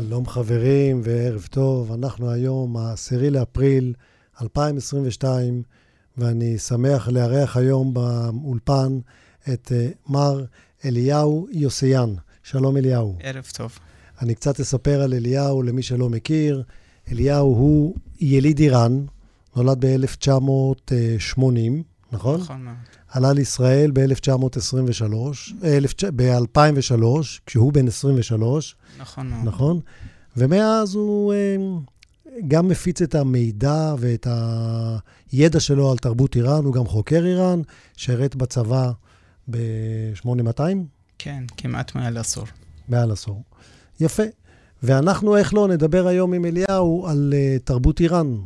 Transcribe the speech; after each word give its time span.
שלום 0.00 0.26
חברים 0.26 1.00
וערב 1.04 1.46
טוב, 1.50 1.92
אנחנו 1.92 2.30
היום 2.30 2.76
ה-10 2.76 3.30
לאפריל 3.30 3.94
2022, 4.42 5.62
ואני 6.18 6.58
שמח 6.58 7.08
לארח 7.08 7.56
היום 7.56 7.94
באולפן 7.94 8.98
את 9.52 9.72
uh, 9.72 10.12
מר 10.12 10.44
אליהו 10.84 11.46
יוסיאן. 11.50 12.14
שלום 12.42 12.76
אליהו. 12.76 13.16
ערב 13.20 13.46
טוב. 13.52 13.78
אני 14.22 14.34
קצת 14.34 14.60
אספר 14.60 15.02
על 15.02 15.14
אליהו 15.14 15.62
למי 15.62 15.82
שלא 15.82 16.08
מכיר. 16.08 16.62
אליהו 17.12 17.46
הוא 17.46 17.94
יליד 18.20 18.58
איראן, 18.58 19.04
נולד 19.56 19.84
ב-1980, 19.84 21.40
נכון? 22.14 22.40
נכון 22.40 22.62
מאוד. 22.62 22.76
עלה 23.08 23.32
לישראל 23.32 23.90
ב-1923, 23.94 25.14
ב-2003, 26.16 27.04
כשהוא 27.46 27.72
בן 27.72 27.88
23. 27.88 28.76
נכון 28.98 29.28
מאוד. 29.28 29.44
נכון? 29.44 29.80
ומאז 30.36 30.94
הוא 30.94 31.32
אה, 31.32 31.56
גם 32.48 32.68
מפיץ 32.68 33.02
את 33.02 33.14
המידע 33.14 33.94
ואת 33.98 34.26
הידע 35.32 35.60
שלו 35.60 35.90
על 35.90 35.98
תרבות 35.98 36.36
איראן, 36.36 36.64
הוא 36.64 36.74
גם 36.74 36.86
חוקר 36.86 37.24
איראן, 37.26 37.60
שירת 37.96 38.36
בצבא 38.36 38.90
ב-8200? 39.50 40.60
כן, 41.18 41.44
כמעט 41.56 41.94
מעל 41.94 42.18
עשור. 42.18 42.44
מעל 42.88 43.10
עשור. 43.10 43.42
יפה. 44.00 44.22
ואנחנו, 44.82 45.36
איך 45.36 45.54
לא, 45.54 45.68
נדבר 45.68 46.06
היום 46.06 46.32
עם 46.32 46.44
אליהו 46.44 47.06
על 47.08 47.34
uh, 47.36 47.62
תרבות 47.64 48.00
איראן, 48.00 48.36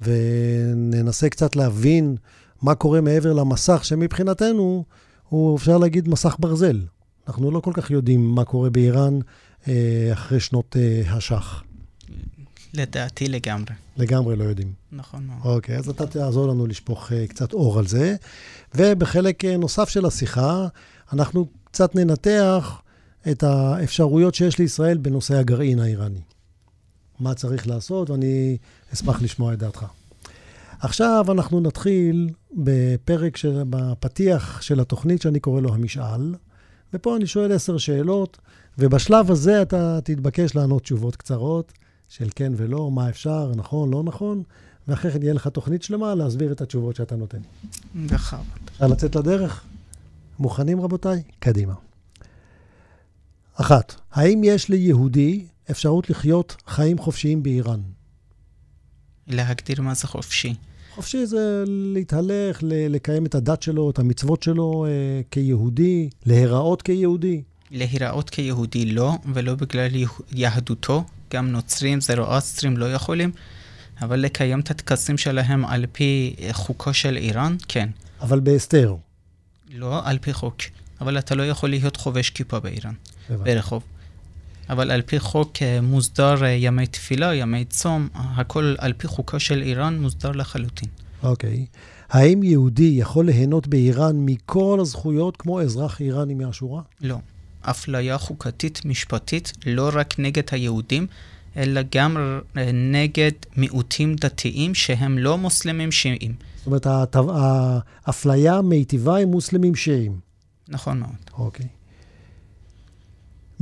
וננסה 0.00 1.28
קצת 1.28 1.56
להבין 1.56 2.16
מה 2.62 2.74
קורה 2.74 3.00
מעבר 3.00 3.32
למסך, 3.32 3.84
שמבחינתנו 3.84 4.84
הוא, 5.28 5.56
אפשר 5.56 5.78
להגיד, 5.78 6.08
מסך 6.08 6.36
ברזל. 6.38 6.80
אנחנו 7.28 7.50
לא 7.50 7.60
כל 7.60 7.72
כך 7.74 7.90
יודעים 7.90 8.34
מה 8.34 8.44
קורה 8.44 8.70
באיראן 8.70 9.18
uh, 9.64 9.68
אחרי 10.12 10.40
שנות 10.40 10.76
uh, 10.76 11.10
השח. 11.10 11.62
לדעתי 12.74 13.28
לגמרי. 13.28 13.74
לגמרי 13.96 14.36
לא 14.36 14.44
יודעים. 14.44 14.72
נכון 14.92 15.26
מאוד. 15.26 15.56
אוקיי, 15.56 15.76
אז 15.76 15.88
אתה 15.88 16.06
תעזור 16.06 16.48
לנו 16.48 16.66
לשפוך 16.66 17.08
uh, 17.08 17.14
קצת 17.28 17.52
אור 17.52 17.78
על 17.78 17.86
זה. 17.86 18.16
ובחלק 18.74 19.44
uh, 19.44 19.48
נוסף 19.58 19.88
של 19.88 20.06
השיחה, 20.06 20.66
אנחנו 21.12 21.46
קצת 21.64 21.94
ננתח 21.94 22.82
את 23.30 23.42
האפשרויות 23.42 24.34
שיש 24.34 24.58
לישראל 24.58 24.98
בנושא 24.98 25.34
הגרעין 25.34 25.78
האיראני. 25.78 26.20
מה 27.20 27.34
צריך 27.34 27.66
לעשות, 27.66 28.10
ואני 28.10 28.56
אשמח 28.92 29.22
לשמוע 29.22 29.52
את 29.52 29.58
דעתך. 29.58 29.86
עכשיו 30.82 31.24
אנחנו 31.32 31.60
נתחיל 31.60 32.30
בפרק, 32.52 33.36
של, 33.36 33.62
בפתיח 33.70 34.62
של 34.62 34.80
התוכנית 34.80 35.22
שאני 35.22 35.40
קורא 35.40 35.60
לו 35.60 35.74
המשאל, 35.74 36.34
ופה 36.94 37.16
אני 37.16 37.26
שואל 37.26 37.52
עשר 37.52 37.78
שאלות, 37.78 38.38
ובשלב 38.78 39.30
הזה 39.30 39.62
אתה 39.62 39.98
תתבקש 40.04 40.54
לענות 40.54 40.82
תשובות 40.82 41.16
קצרות 41.16 41.72
של 42.08 42.28
כן 42.34 42.52
ולא, 42.56 42.90
מה 42.90 43.08
אפשר, 43.08 43.52
נכון, 43.56 43.90
לא 43.90 44.02
נכון, 44.02 44.42
ואחרי 44.88 45.10
כן 45.12 45.22
יהיה 45.22 45.34
לך 45.34 45.48
תוכנית 45.48 45.82
שלמה 45.82 46.14
להסביר 46.14 46.52
את 46.52 46.60
התשובות 46.60 46.96
שאתה 46.96 47.16
נותן. 47.16 47.40
בכבוד. 47.94 48.44
אפשר 48.72 48.86
לצאת 48.86 49.16
לדרך? 49.16 49.64
מוכנים, 50.38 50.80
רבותיי? 50.80 51.22
קדימה. 51.38 51.74
אחת, 53.54 53.94
האם 54.12 54.40
יש 54.44 54.68
ליהודי 54.68 55.46
אפשרות 55.70 56.10
לחיות 56.10 56.56
חיים 56.66 56.98
חופשיים 56.98 57.42
באיראן? 57.42 57.80
להגדיר 59.26 59.82
מה 59.82 59.94
זה 59.94 60.06
חופשי. 60.06 60.54
חופשי 60.94 61.26
זה 61.26 61.64
להתהלך, 61.66 62.58
לקיים 62.62 63.26
את 63.26 63.34
הדת 63.34 63.62
שלו, 63.62 63.90
את 63.90 63.98
המצוות 63.98 64.42
שלו 64.42 64.86
אה, 64.86 64.90
כיהודי, 65.30 66.08
להיראות 66.26 66.82
כיהודי. 66.82 67.42
להיראות 67.70 68.30
כיהודי 68.30 68.86
לא, 68.86 69.12
ולא 69.34 69.54
בגלל 69.54 69.88
יהדותו. 70.32 71.04
גם 71.32 71.52
נוצרים, 71.52 72.00
זרועסטרים 72.00 72.76
לא 72.76 72.92
יכולים, 72.92 73.30
אבל 74.02 74.20
לקיים 74.20 74.60
את 74.60 74.70
הטקסים 74.70 75.18
שלהם 75.18 75.64
על 75.64 75.84
פי 75.92 76.36
חוקו 76.52 76.94
של 76.94 77.16
איראן, 77.16 77.56
כן. 77.68 77.88
אבל 78.20 78.40
בהסתר. 78.40 78.94
לא, 79.74 80.00
על 80.04 80.18
פי 80.18 80.32
חוק. 80.32 80.56
אבל 81.00 81.18
אתה 81.18 81.34
לא 81.34 81.42
יכול 81.42 81.70
להיות 81.70 81.96
חובש 81.96 82.30
כיפה 82.30 82.60
באיראן, 82.60 82.94
ברחוב. 83.30 83.82
אבל 84.72 84.90
על 84.90 85.02
פי 85.02 85.20
חוק 85.20 85.52
אה, 85.62 85.80
מוסדר 85.80 86.44
אה, 86.44 86.48
ימי 86.48 86.86
תפילה, 86.86 87.34
ימי 87.34 87.64
צום, 87.64 88.08
הכל 88.14 88.74
על 88.78 88.92
פי 88.92 89.06
חוקו 89.06 89.40
של 89.40 89.62
איראן 89.62 90.00
מוסדר 90.00 90.30
לחלוטין. 90.30 90.88
אוקיי. 91.22 91.66
Okay. 91.70 91.78
האם 92.10 92.42
יהודי 92.42 92.94
יכול 92.96 93.26
ליהנות 93.26 93.66
באיראן 93.66 94.16
מכל 94.16 94.78
הזכויות 94.80 95.36
כמו 95.36 95.60
אזרח 95.60 96.00
איראני 96.00 96.34
מהשורה? 96.34 96.82
לא. 97.00 97.16
אפליה 97.60 98.18
חוקתית 98.18 98.84
משפטית 98.84 99.52
לא 99.66 99.90
רק 99.94 100.18
נגד 100.18 100.42
היהודים, 100.50 101.06
אלא 101.56 101.80
גם 101.94 102.16
אה, 102.56 102.70
נגד 102.72 103.32
מיעוטים 103.56 104.14
דתיים 104.14 104.74
שהם 104.74 105.18
לא 105.18 105.38
מוסלמים 105.38 105.92
שיעים. 105.92 106.34
זאת 106.56 106.66
אומרת, 106.66 106.86
האפליה 108.06 108.62
מיטיבה 108.62 109.16
עם 109.16 109.28
מוסלמים 109.28 109.74
שיעים. 109.74 110.20
נכון 110.68 111.00
מאוד. 111.00 111.16
אוקיי. 111.38 111.66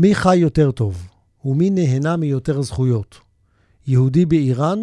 מי 0.01 0.15
חי 0.15 0.37
יותר 0.37 0.71
טוב, 0.71 1.09
ומי 1.45 1.71
נהנה 1.71 2.17
מיותר 2.17 2.63
זכויות? 2.63 3.19
יהודי 3.87 4.27
באיראן 4.27 4.79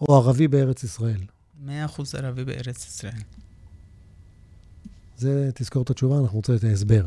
או 0.00 0.16
ערבי 0.16 0.48
בארץ 0.48 0.84
ישראל? 0.84 1.20
מאה 1.60 1.84
אחוז 1.84 2.14
ערבי 2.14 2.44
בארץ 2.44 2.86
ישראל. 2.86 3.22
זה, 5.16 5.50
תזכור 5.54 5.82
את 5.82 5.90
התשובה, 5.90 6.18
אנחנו 6.18 6.36
רוצים 6.36 6.54
את 6.54 6.64
ההסבר. 6.64 7.06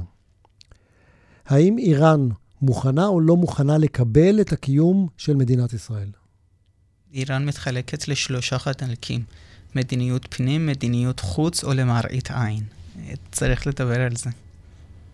האם 1.45 1.77
איראן 1.77 2.29
מוכנה 2.61 3.07
או 3.07 3.21
לא 3.21 3.37
מוכנה 3.37 3.77
לקבל 3.77 4.41
את 4.41 4.51
הקיום 4.51 5.07
של 5.17 5.35
מדינת 5.35 5.73
ישראל? 5.73 6.09
איראן 7.13 7.45
מתחלקת 7.45 8.07
לשלושה 8.07 8.59
חלקים, 8.59 9.23
מדיניות 9.75 10.27
פנים, 10.29 10.65
מדיניות 10.65 11.19
חוץ 11.19 11.63
או 11.63 11.73
למראית 11.73 12.31
עין. 12.31 12.63
צריך 13.31 13.67
לדבר 13.67 14.01
על 14.01 14.15
זה. 14.15 14.29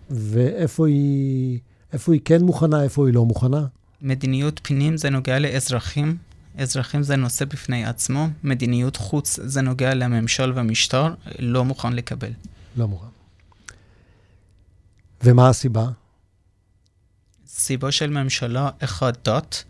ואיפה 0.10 0.88
היא, 0.88 1.60
איפה 1.98 2.14
היא 2.14 2.22
כן 2.26 2.42
מוכנה, 2.44 2.84
איפה 2.84 3.08
היא 3.08 3.14
לא 3.14 3.26
מוכנה? 3.26 3.66
מדיניות 4.02 4.60
פנים 4.64 4.98
זה 4.98 5.10
נוגע 5.10 5.40
לאזרחים, 5.40 6.18
אזרחים 6.58 7.04
זה 7.04 7.16
נושא 7.16 7.46
בפני 7.46 7.86
עצמו, 7.86 8.28
מדיניות 8.44 8.96
חוץ 8.96 9.40
זה 9.44 9.62
נוגע 9.62 9.94
לממשל 9.94 10.54
ומשטר, 10.56 11.14
לא 11.40 11.66
מוכן 11.66 11.94
לקבל. 11.94 12.32
לא 12.78 12.88
מוכן. 12.88 13.08
ומה 15.24 15.50
הסיבה? 15.50 15.88
סיבה 17.48 17.92
של 17.92 18.10
ממשלה, 18.10 18.70
אחד, 18.80 19.14
דת, 19.26 19.64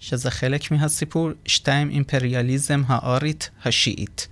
שזה 0.00 0.30
חלק 0.30 0.70
מהסיפור, 0.70 1.30
שתיים, 1.46 1.90
אימפריאליזם 1.90 2.82
הארית 2.86 3.50
השיעית. 3.64 4.28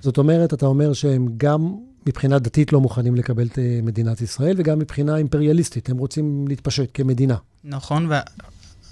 זאת 0.00 0.18
אומרת, 0.18 0.54
אתה 0.54 0.66
אומר 0.66 0.92
שהם 0.92 1.28
גם 1.36 1.76
מבחינה 2.06 2.38
דתית 2.38 2.72
לא 2.72 2.80
מוכנים 2.80 3.14
לקבל 3.14 3.46
את 3.46 3.58
אה, 3.58 3.80
מדינת 3.82 4.20
ישראל, 4.20 4.54
וגם 4.58 4.78
מבחינה 4.78 5.16
אימפריאליסטית, 5.16 5.90
הם 5.90 5.98
רוצים 5.98 6.48
להתפשט 6.48 6.90
כמדינה. 6.94 7.36
נכון, 7.64 8.10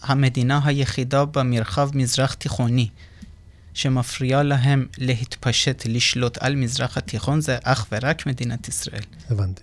והמדינה 0.04 0.60
היחידה 0.64 1.24
במרחב 1.24 1.90
מזרח 1.94 2.34
תיכוני 2.34 2.88
שמפריעה 3.74 4.42
להם 4.42 4.86
להתפשט, 4.98 5.82
לשלוט 5.86 6.38
על 6.40 6.56
מזרח 6.56 6.96
התיכון, 6.96 7.40
זה 7.40 7.58
אך 7.62 7.86
ורק 7.92 8.26
מדינת 8.26 8.68
ישראל. 8.68 9.02
הבנתי. 9.30 9.62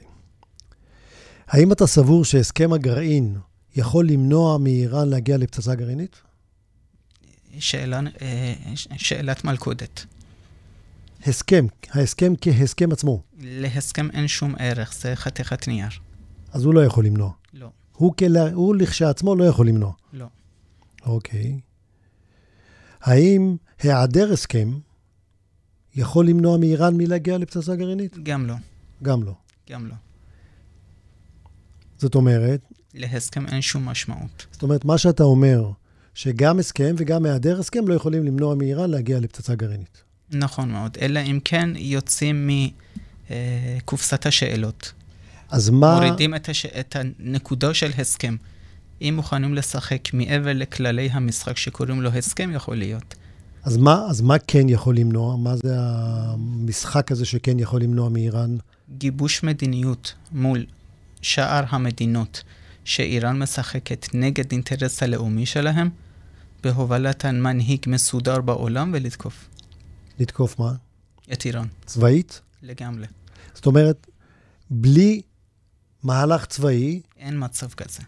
האם 1.47 1.71
אתה 1.71 1.87
סבור 1.87 2.25
שהסכם 2.25 2.73
הגרעין 2.73 3.37
יכול 3.75 4.07
למנוע 4.07 4.57
מאיראן 4.57 5.09
להגיע 5.09 5.37
לפצצה 5.37 5.75
גרעינית? 5.75 6.15
שאלה, 7.59 7.99
אה, 8.21 8.53
שאלת 8.75 9.43
מלכודת. 9.43 10.05
הסכם, 11.27 11.65
ההסכם 11.89 12.33
כהסכם 12.41 12.91
עצמו. 12.91 13.23
להסכם 13.39 14.11
אין 14.11 14.27
שום 14.27 14.55
ערך, 14.59 14.93
זה 14.93 15.15
חתיכת 15.15 15.67
נייר. 15.67 15.89
אז 16.53 16.65
הוא 16.65 16.73
לא 16.73 16.85
יכול 16.85 17.05
למנוע. 17.05 17.31
לא. 17.53 17.69
הוא, 17.93 18.13
כלה, 18.17 18.51
הוא 18.53 18.75
לכשעצמו 18.75 19.35
לא 19.35 19.43
יכול 19.43 19.67
למנוע. 19.67 19.93
לא. 20.13 20.25
אוקיי. 21.05 21.59
האם 23.01 23.55
היעדר 23.79 24.33
הסכם 24.33 24.79
יכול 25.95 26.27
למנוע 26.27 26.57
מאיראן 26.57 26.97
מלהגיע 26.97 27.37
לפצצה 27.37 27.75
גרעינית? 27.75 28.17
גם 28.23 28.45
לא. 28.47 28.55
גם 29.03 29.23
לא. 29.23 29.33
גם 29.69 29.87
לא. 29.87 29.93
זאת 31.97 32.15
אומרת... 32.15 32.61
להסכם 32.93 33.47
אין 33.47 33.61
שום 33.61 33.85
משמעות. 33.85 34.45
זאת 34.51 34.63
אומרת, 34.63 34.85
מה 34.85 34.97
שאתה 34.97 35.23
אומר, 35.23 35.71
שגם 36.13 36.59
הסכם 36.59 36.95
וגם 36.97 37.25
היעדר 37.25 37.59
הסכם 37.59 37.87
לא 37.87 37.93
יכולים 37.93 38.23
למנוע 38.23 38.55
מאיראן 38.55 38.89
להגיע 38.89 39.19
לפצצה 39.19 39.55
גרעינית. 39.55 40.04
נכון 40.31 40.71
מאוד, 40.71 40.97
אלא 41.01 41.19
אם 41.19 41.39
כן 41.45 41.69
יוצאים 41.75 42.49
מקופסת 43.29 44.25
השאלות. 44.25 44.93
אז 45.49 45.69
מה... 45.69 45.99
מורידים 45.99 46.35
את, 46.35 46.49
הש... 46.49 46.65
את 46.65 46.95
הנקודה 46.95 47.73
של 47.73 47.91
הסכם. 47.97 48.35
אם 49.01 49.13
מוכנים 49.15 49.53
לשחק 49.53 50.13
מעבר 50.13 50.53
לכללי 50.53 51.09
המשחק 51.11 51.57
שקוראים 51.57 52.01
לו 52.01 52.09
הסכם, 52.09 52.51
יכול 52.53 52.77
להיות. 52.77 53.15
אז 53.63 53.77
מה, 53.77 54.05
אז 54.09 54.21
מה 54.21 54.35
כן 54.47 54.69
יכול 54.69 54.97
למנוע? 54.97 55.37
מה 55.37 55.55
זה 55.55 55.75
המשחק 55.77 57.11
הזה 57.11 57.25
שכן 57.25 57.59
יכול 57.59 57.81
למנוע 57.81 58.09
מאיראן? 58.09 58.57
גיבוש 58.97 59.43
מדיניות 59.43 60.13
מול 60.31 60.65
שאר 61.21 61.63
המדינות 61.69 62.43
שאיראן 62.85 63.39
משחקת 63.39 64.07
נגד 64.13 64.51
אינטרס 64.51 65.03
הלאומי 65.03 65.45
שלהם, 65.45 65.89
בהובלת 66.63 67.25
מנהיג 67.25 67.79
מסודר 67.87 68.41
בעולם 68.41 68.91
ולתקוף. 68.93 69.49
לתקוף 70.19 70.59
מה? 70.59 70.73
את 71.33 71.45
איראן. 71.45 71.67
צבאית? 71.85 72.41
לגמרי. 72.63 73.05
זאת 73.53 73.65
אומרת, 73.65 74.07
בלי 74.69 75.21
מהלך 76.03 76.45
צבאי... 76.45 77.01
אין 77.17 77.43
מצב 77.43 77.69
כזה. 77.69 77.99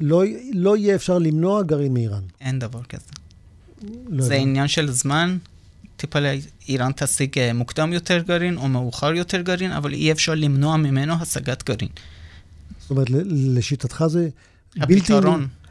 לא, 0.00 0.22
לא 0.52 0.76
יהיה 0.76 0.94
אפשר 0.94 1.18
למנוע 1.18 1.62
גרעין 1.62 1.94
מאיראן. 1.94 2.22
אין 2.40 2.58
דבר 2.58 2.82
כזה. 2.82 3.10
לא 4.08 4.24
זה 4.24 4.34
יודע. 4.34 4.42
עניין 4.42 4.68
של 4.68 4.90
זמן, 4.90 5.38
טיפה 5.96 6.18
איראן 6.68 6.92
תשיג 6.96 7.38
אה, 7.38 7.52
מוקדם 7.52 7.92
יותר 7.92 8.22
גרעין 8.22 8.56
או 8.56 8.68
מאוחר 8.68 9.14
יותר 9.14 9.40
גרעין, 9.40 9.72
אבל 9.72 9.92
אי 9.92 10.12
אפשר 10.12 10.34
למנוע 10.34 10.76
ממנו 10.76 11.14
השגת 11.14 11.62
גרעין. 11.62 11.88
זאת 12.80 12.90
אומרת, 12.90 13.06
לשיטתך 13.26 14.04
זה 14.08 14.28
בלתי, 14.76 15.12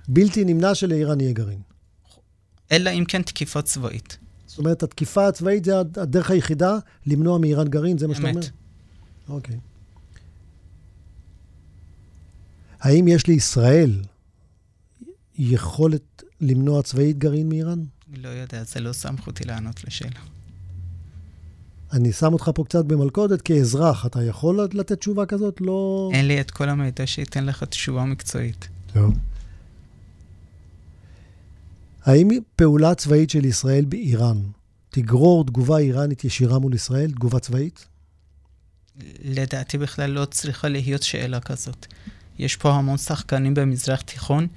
בלתי 0.08 0.46
נמנע 0.46 0.76
שלאיראן 0.76 1.22
יהיה 1.22 1.34
גרעין. 1.34 1.60
אלא 2.72 2.90
אם 2.90 3.06
כן 3.08 3.22
תקיפה 3.22 3.62
צבאית. 3.62 4.18
זאת 4.52 4.60
אומרת, 4.60 4.84
התקיפה 4.84 5.28
הצבאית 5.28 5.66
זה 5.66 5.80
הדרך 5.80 6.32
היחידה 6.32 6.78
למנוע 7.06 7.38
מאיראן 7.38 7.68
גרעין, 7.68 7.98
זה 7.98 8.08
מה 8.08 8.16
שאתה 8.16 8.30
אומר? 8.30 8.40
אמת. 8.40 8.50
אוקיי. 9.30 9.60
האם 12.80 13.08
יש 13.08 13.28
לישראל 13.28 14.02
יכולת 15.38 16.24
למנוע 16.42 16.82
צבאית 16.82 17.18
גרעין 17.18 17.50
מאיראן? 17.50 17.80
לא 18.18 18.28
יודע, 18.28 18.64
זה 18.64 18.80
לא 18.80 18.94
סמכותי 18.94 19.44
לענות 19.44 19.84
לשאלה. 19.84 20.20
אני 21.94 22.12
שם 22.14 22.34
אותך 22.34 22.52
פה 22.56 22.64
קצת 22.64 22.86
במלכודת 22.86 23.42
כאזרח, 23.42 24.06
אתה 24.06 24.24
יכול 24.24 24.68
לתת 24.74 25.00
תשובה 25.00 25.26
כזאת? 25.26 25.62
לא... 25.62 26.10
אין 26.14 26.28
לי 26.28 26.42
את 26.42 26.52
כל 26.52 26.70
המידע 26.70 27.08
שייתן 27.08 27.46
לך 27.46 27.64
תשובה 27.64 28.06
מקצועית. 28.06 28.68
טוב. 28.94 29.14
האם 32.06 32.30
פעולה 32.56 32.96
צבאית 32.96 33.30
של 33.30 33.46
ישראל 33.46 33.86
באיראן 33.86 34.38
תגרור 34.90 35.46
תגובה 35.46 35.78
איראנית 35.78 36.26
ישירה 36.26 36.60
מול 36.60 36.74
ישראל, 36.74 37.12
תגובה 37.12 37.40
צבאית? 37.40 37.88
לדעתי 39.24 39.78
בכלל 39.78 40.10
לא 40.10 40.26
צריכה 40.26 40.68
להיות 40.68 41.04
שאלה 41.04 41.40
כזאת. 41.40 41.86
יש 42.40 42.56
פה 42.56 42.72
המון 42.74 42.98
שחקנים 42.98 43.54
במזרח 43.54 44.02
תיכון, 44.02 44.48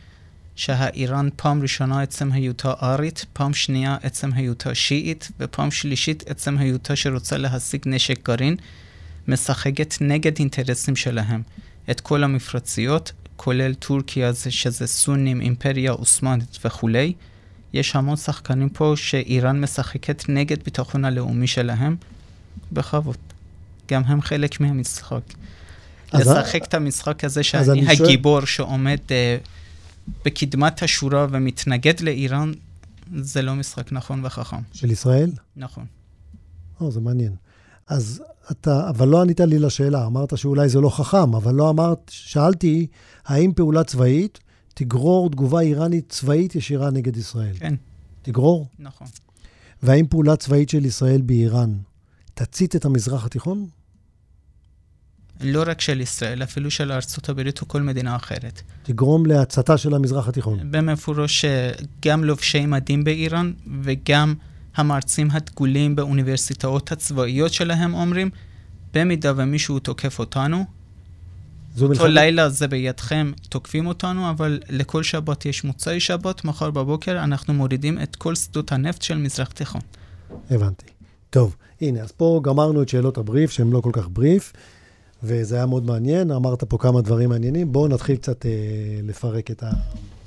שהאיראן 0.57 1.29
פעם 1.37 1.63
ראשונה 1.63 2.03
עצם 2.03 2.33
היותה 2.33 2.73
ארית, 2.83 3.25
פעם 3.33 3.55
שנייה 3.55 3.97
עצם 4.03 4.33
היותה 4.33 4.75
שיעית, 4.75 5.31
ופעם 5.41 5.71
שלישית 5.71 6.25
עצם 6.27 6.59
היותה 6.59 6.97
שרוצה 6.97 7.37
להשיג 7.37 7.83
נשק 7.87 8.29
גרעין, 8.29 8.57
משחקת 9.29 9.95
נגד 10.01 10.39
אינטרסים 10.39 10.97
שלהם. 10.97 11.43
את 11.91 12.01
כל 12.01 12.25
המפרציות, 12.25 13.13
כולל 13.37 13.75
טורקיה, 13.75 14.35
שזה 14.35 14.87
סונים, 14.87 15.41
אימפריה 15.41 15.93
עות'מאנית 15.93 16.59
וכולי. 16.65 17.15
יש 17.75 17.97
המון 17.97 18.17
שחקנים 18.17 18.69
פה 18.69 18.93
שאיראן 18.97 19.61
משחקת 19.61 20.25
נגד 20.29 20.63
ביטחון 20.65 21.05
הלאומי 21.05 21.47
שלהם, 21.47 21.97
בכבוד. 22.73 23.17
גם 23.89 24.03
הם 24.07 24.23
חלק 24.23 24.61
מהמשחק. 24.61 25.23
לשחק 26.15 26.65
את 26.65 26.75
המשחק 26.75 27.25
הזה 27.25 27.43
שאני 27.43 27.89
הגיבור 27.89 28.41
שואל... 28.41 28.47
שעומד 28.47 28.99
uh, 29.07 30.11
בקדמת 30.25 30.83
השורה 30.83 31.27
ומתנגד 31.31 32.01
לאיראן, 32.01 32.53
זה 33.17 33.43
לא 33.43 33.55
משחק 33.55 33.93
נכון 33.93 34.25
וחכם. 34.25 34.57
של 34.73 34.91
ישראל? 34.91 35.31
נכון. 35.57 35.85
או, 36.81 36.91
זה 36.91 37.01
מעניין. 37.01 37.33
אז 37.89 38.23
אתה, 38.51 38.89
אבל 38.89 39.09
לא 39.09 39.23
ענית 39.23 39.41
לי 39.41 39.59
לשאלה, 39.59 40.07
אמרת 40.07 40.39
שאולי 40.39 40.69
זה 40.69 40.81
לא 40.81 40.91
חכם, 40.91 41.35
אבל 41.35 41.55
לא 41.55 41.71
אמרת, 41.71 42.11
שאלתי, 42.15 42.87
האם 43.27 43.53
פעולה 43.53 43.85
צבאית 43.85 44.39
תגרור 44.75 45.31
תגובה 45.31 45.61
איראנית 45.61 46.09
צבאית 46.09 46.55
ישירה 46.55 46.91
נגד 46.91 47.17
ישראל? 47.17 47.55
כן. 47.59 47.75
תגרור? 48.23 48.69
נכון. 48.79 49.07
והאם 49.83 50.07
פעולה 50.07 50.37
צבאית 50.37 50.69
של 50.69 50.85
ישראל 50.85 51.21
באיראן 51.21 51.75
תצית 52.35 52.77
את 52.77 52.85
המזרח 52.85 53.25
התיכון? 53.25 53.67
לא 55.41 55.65
רק 55.67 55.81
של 55.81 56.01
ישראל, 56.01 56.43
אפילו 56.43 56.71
של 56.71 56.93
ארצות 56.93 57.29
הברית 57.29 57.61
או 57.61 57.69
כל 57.69 57.83
מדינה 57.83 58.17
אחרת. 58.17 58.63
תגרום 58.83 59.27
להצתה 59.27 59.79
של 59.79 59.95
המזרח 59.95 60.29
התיכון. 60.29 60.71
במפורש 60.71 61.45
גם 62.07 62.25
לובשי 62.25 62.67
מדים 62.67 63.05
באיראן 63.05 63.53
וגם 63.83 64.35
המרצים 64.77 65.29
הדגולים 65.31 65.97
באוניברסיטאות 65.97 66.93
הצבאיות 66.93 67.53
שלהם 67.53 67.95
אומרים, 67.95 68.31
במידה 68.95 69.33
ומישהו 69.37 69.79
תוקף 69.79 70.19
אותנו, 70.19 70.65
אותו 71.83 71.89
מלחמת... 71.89 72.11
לילה 72.11 72.49
זה 72.49 72.69
בידכם, 72.69 73.33
תוקפים 73.49 73.87
אותנו, 73.87 74.31
אבל 74.31 74.61
לכל 74.69 75.03
שבת 75.03 75.47
יש 75.47 75.65
מוצאי 75.65 76.01
שבת, 76.01 76.45
מחר 76.45 76.71
בבוקר 76.71 77.25
אנחנו 77.25 77.55
מורידים 77.55 78.03
את 78.03 78.17
כל 78.17 78.35
שדות 78.35 78.73
הנפט 78.73 79.03
של 79.03 79.17
מזרח 79.17 79.49
תיכון. 79.49 79.81
הבנתי. 80.51 80.87
טוב, 81.31 81.57
הנה, 81.81 82.01
אז 82.01 82.13
פה 82.13 82.41
גמרנו 82.45 82.83
את 82.83 82.89
שאלות 82.89 83.19
הבריף, 83.19 83.51
שהן 83.51 83.71
לא 83.71 83.81
כל 83.81 83.91
כך 83.93 84.09
בריף. 84.13 84.53
וזה 85.23 85.57
היה 85.57 85.67
מאוד 85.67 85.87
מעניין, 85.87 86.31
אמרת 86.31 86.65
פה 86.65 86.79
כמה 86.79 87.01
דברים 87.01 87.29
מעניינים. 87.29 87.73
בואו 87.73 87.89
נתחיל 87.89 88.17
קצת 88.17 88.47
אה, 88.47 88.51
לפרק 89.03 89.51
את, 89.51 89.63
ה, 89.63 89.71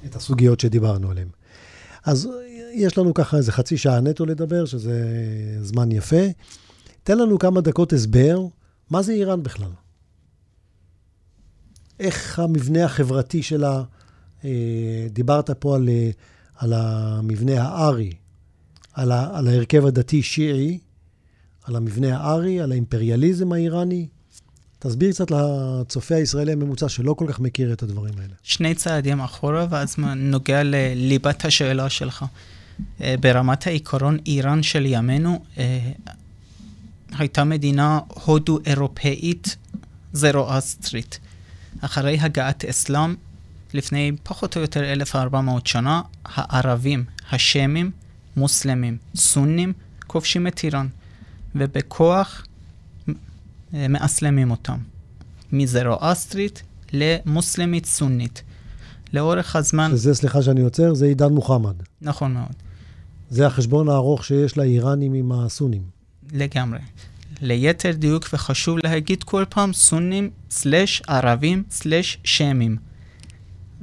את 0.05 0.15
הסוגיות 0.15 0.59
שדיברנו 0.59 1.11
עליהן. 1.11 1.27
אז 2.05 2.29
יש 2.73 2.97
לנו 2.97 3.13
ככה 3.13 3.37
איזה 3.37 3.51
חצי 3.51 3.77
שעה 3.77 3.99
נטו 3.99 4.25
לדבר, 4.25 4.65
שזה 4.65 5.01
זמן 5.61 5.91
יפה. 5.91 6.25
תן 7.03 7.17
לנו 7.17 7.39
כמה 7.39 7.61
דקות 7.61 7.93
הסבר, 7.93 8.41
מה 8.89 9.01
זה 9.01 9.11
איראן 9.11 9.43
בכלל? 9.43 9.69
איך 11.99 12.39
המבנה 12.39 12.85
החברתי 12.85 13.43
שלה, 13.43 13.83
אה, 14.45 15.07
דיברת 15.09 15.49
פה 15.49 15.75
על, 15.75 15.89
אה, 15.89 16.09
על 16.55 16.73
המבנה 16.73 17.63
הארי, 17.63 18.11
על, 18.93 19.11
ה, 19.11 19.37
על 19.37 19.47
ההרכב 19.47 19.85
הדתי-שיעי, 19.85 20.79
על 21.63 21.75
המבנה 21.75 22.17
הארי, 22.17 22.61
על 22.61 22.71
האימפריאליזם 22.71 23.53
האיראני. 23.53 24.07
תסביר 24.79 25.11
קצת 25.11 25.31
לצופה 25.31 26.15
הישראלי 26.15 26.51
הממוצע 26.51 26.89
שלא 26.89 27.13
כל 27.13 27.25
כך 27.29 27.39
מכיר 27.39 27.73
את 27.73 27.83
הדברים 27.83 28.13
האלה. 28.17 28.33
שני 28.43 28.75
צעדים 28.75 29.21
אחורה, 29.21 29.67
ואז 29.69 29.95
נוגע 30.15 30.63
לליבת 30.63 31.45
השאלה 31.45 31.89
שלך. 31.89 32.25
אה, 33.01 33.15
ברמת 33.19 33.67
העיקרון, 33.67 34.17
איראן 34.25 34.63
של 34.63 34.85
ימינו 34.85 35.39
הייתה 37.11 37.43
מדינה 37.43 37.99
הודו-אירופאית 38.25 39.55
זרואסטרית. 40.13 41.19
אחרי 41.81 42.19
הגעת 42.19 42.65
אסלאם, 42.65 43.15
לפני 43.73 44.11
פחות 44.23 44.55
או 44.55 44.61
יותר 44.61 44.83
1,400 44.83 45.67
שנה, 45.67 46.01
הערבים, 46.25 47.03
השמים, 47.31 47.91
מוסלמים, 48.37 48.97
סונים, 49.15 49.73
כובשים 50.07 50.47
את 50.47 50.63
איראן. 50.63 50.87
ובכוח 51.55 52.45
מאסלמים 53.73 54.51
אותם. 54.51 54.77
מזרואסטרית 55.51 56.63
למוסלמית 56.93 57.85
סונית. 57.85 58.43
לאורך 59.13 59.55
הזמן... 59.55 59.91
שזה, 59.91 60.15
סליחה 60.15 60.41
שאני 60.41 60.61
עוצר, 60.61 60.93
זה 60.93 61.05
עידן 61.05 61.33
מוחמד. 61.33 61.75
נכון 62.01 62.33
מאוד. 62.33 62.53
זה 63.29 63.47
החשבון 63.47 63.89
הארוך 63.89 64.25
שיש 64.25 64.57
לאיראנים 64.57 65.13
עם 65.13 65.31
הסונים. 65.31 65.81
לגמרי. 66.31 66.79
ליתר 67.41 67.91
דיוק 67.91 68.29
וחשוב 68.33 68.77
להגיד 68.83 69.23
כל 69.23 69.45
פעם 69.49 69.73
סונים 69.73 70.29
סלש 70.49 71.01
ערבים 71.07 71.63
סלש 71.69 72.17
שמים. 72.23 72.77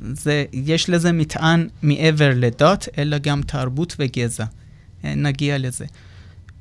זה, 0.03 0.45
יש 0.53 0.91
לזה 0.91 1.13
מטען 1.13 1.69
מעבר 1.83 2.31
לדת, 2.35 2.89
אלא 2.99 3.19
גם 3.19 3.43
תרבות 3.43 3.97
וגזע. 3.99 4.45
אה, 5.05 5.15
נגיע 5.15 5.59
לזה. 5.59 5.85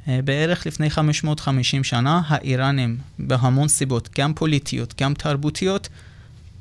אה, 0.07 0.19
בערך 0.25 0.67
לפני 0.67 0.89
550 0.89 1.83
שנה, 1.83 2.21
האיראנים, 2.27 2.97
בהמון 3.19 3.67
סיבות, 3.67 4.09
גם 4.19 4.33
פוליטיות, 4.33 4.93
גם 5.01 5.13
תרבותיות, 5.13 5.89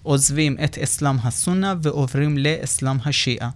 עוזבים 0.02 0.56
את 0.64 0.78
אסלאם 0.78 1.16
הסונה 1.22 1.74
ועוברים 1.82 2.38
לאסלאם 2.38 2.96
השיעה. 3.04 3.50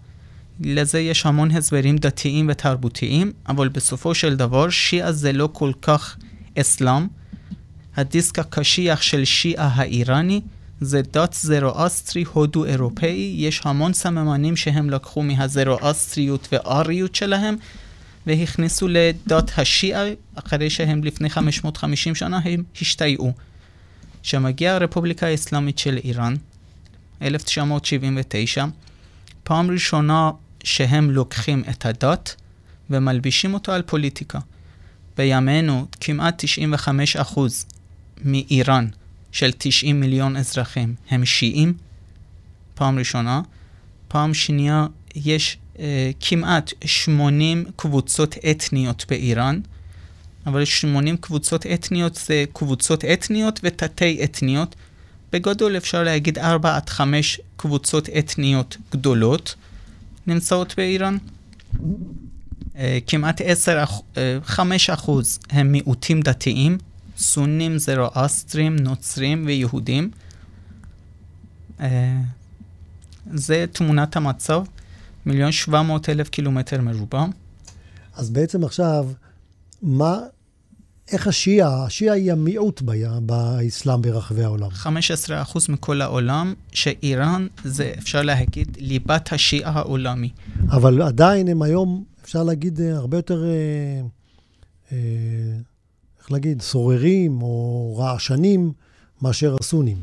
לזה 0.60 1.00
יש 1.00 1.26
המון 1.26 1.50
הסברים 1.50 1.96
דתיים 1.96 2.46
ותרבותיים, 2.50 3.32
אבל 3.48 3.68
בסופו 3.68 4.14
של 4.14 4.36
דבר 4.36 4.70
שיעה 4.70 5.12
זה 5.12 5.32
לא 5.32 5.48
כל 5.52 5.72
כך 5.82 6.16
אסלאם. 6.60 7.06
הדיסק 7.96 8.38
הקשיח 8.38 9.02
של 9.02 9.24
שיעה 9.24 9.70
האיראני 9.74 10.40
זה 10.80 11.02
דת 11.02 11.32
זרואסטרי 11.32 12.24
הודו 12.32 12.64
אירופאי, 12.64 13.34
יש 13.38 13.60
המון 13.64 13.92
סממנים 13.92 14.56
שהם 14.56 14.90
לקחו 14.90 15.22
מהזרואסטריות 15.22 16.48
והאריות 16.52 17.14
שלהם, 17.14 17.56
והכניסו 18.26 18.88
לדת 18.88 19.58
השיעה, 19.58 20.04
אחרי 20.34 20.70
שהם 20.70 21.04
לפני 21.04 21.30
550 21.30 22.14
שנה 22.14 22.40
הם 22.44 22.62
השתייעו. 22.80 23.32
כשמגיעה 24.22 24.74
הרפובליקה 24.74 25.26
האסלאמית 25.26 25.78
של 25.78 25.98
איראן, 26.04 26.34
1979, 27.22 28.64
פעם 29.42 29.70
ראשונה 29.70 30.30
שהם 30.64 31.10
לוקחים 31.10 31.62
את 31.70 31.86
הדת 31.86 32.34
ומלבישים 32.90 33.54
אותו 33.54 33.72
על 33.72 33.82
פוליטיקה. 33.82 34.38
בימינו 35.16 35.86
כמעט 36.00 36.44
95% 37.34 37.38
מאיראן 38.24 38.88
של 39.32 39.50
90 39.58 40.00
מיליון 40.00 40.36
אזרחים 40.36 40.94
הם 41.10 41.24
שיעים, 41.24 41.74
פעם 42.74 42.98
ראשונה. 42.98 43.40
פעם 44.08 44.34
שנייה, 44.34 44.86
יש 45.14 45.58
כמעט 46.20 46.72
80 46.84 47.64
קבוצות 47.76 48.34
אתניות 48.50 49.04
באיראן, 49.08 49.60
אבל 50.46 50.64
80 50.64 51.16
קבוצות 51.16 51.66
אתניות 51.66 52.14
זה 52.14 52.44
קבוצות 52.52 53.04
אתניות 53.04 53.60
ותתי 53.62 54.24
אתניות. 54.24 54.74
בגדול 55.32 55.76
אפשר 55.76 56.02
להגיד 56.02 56.38
4 56.38 56.76
עד 56.76 56.88
5 56.88 57.40
קבוצות 57.56 58.08
אתניות 58.08 58.76
גדולות 58.92 59.54
נמצאות 60.26 60.74
באיראן. 60.76 61.16
כמעט 63.06 63.40
10, 63.44 63.84
5 64.44 64.90
אחוז 64.90 65.38
הם 65.50 65.72
מיעוטים 65.72 66.20
דתיים, 66.20 66.78
סונים, 67.18 67.78
זרואסטרים, 67.78 68.76
נוצרים 68.76 69.46
ויהודים. 69.46 70.10
זה 73.32 73.64
תמונת 73.72 74.16
המצב, 74.16 74.64
מיליון 75.26 75.52
שבע 75.52 75.82
מאות 75.82 76.08
אלף 76.08 76.28
קילומטר 76.28 76.80
מרובע. 76.80 77.24
אז 78.14 78.30
בעצם 78.30 78.64
עכשיו, 78.64 79.06
מה, 79.82 80.18
איך 81.12 81.26
השיעה, 81.26 81.84
השיעה 81.84 82.14
היא 82.14 82.32
המיעוט 82.32 82.82
באסלאם 83.20 84.02
ברחבי 84.02 84.44
העולם. 84.44 84.68
15% 84.70 84.86
מכל 85.68 86.00
העולם, 86.00 86.54
שאיראן 86.72 87.46
זה, 87.64 87.92
אפשר 87.98 88.22
להגיד, 88.22 88.76
ליבת 88.80 89.32
השיעה 89.32 89.72
העולמי. 89.72 90.30
אבל 90.70 91.02
עדיין 91.02 91.48
הם 91.48 91.62
היום, 91.62 92.04
אפשר 92.26 92.42
להגיד, 92.42 92.80
אה, 92.80 92.96
הרבה 92.96 93.18
יותר, 93.18 93.44
אה, 93.44 93.50
אה, 94.92 94.98
איך 96.20 96.32
להגיד, 96.32 96.62
סוררים 96.62 97.42
או 97.42 97.96
רעשנים 97.98 98.72
מאשר 99.22 99.56
הסונים. 99.60 99.96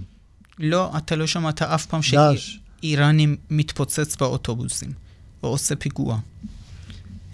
לא, 0.60 0.98
אתה 0.98 1.15
לא 1.15 1.27
שמעת 1.27 1.62
אף 1.62 1.86
פעם 1.86 2.01
שאיראני 2.01 3.27
מתפוצץ 3.50 4.15
באוטובוסים 4.15 4.92
או 5.44 5.50
עושה 5.50 5.75
פיגוע. 5.75 6.20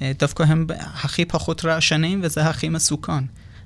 דווקא 0.02 0.44
הם 0.44 0.68
הכי 0.80 1.26
פחות 1.26 1.66
רעשנים 1.66 2.20
וזה 2.24 2.50
הכי 2.50 2.70
מסוכן. 2.70 3.24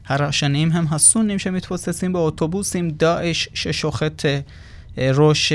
הרעשנים 0.07 0.71
הם 0.71 0.85
הסונים 0.91 1.39
שמתפוצצים 1.39 2.13
באוטובוסים, 2.13 2.91
דאעש 2.91 3.47
ששוחט 3.53 4.25
ראש 4.97 5.53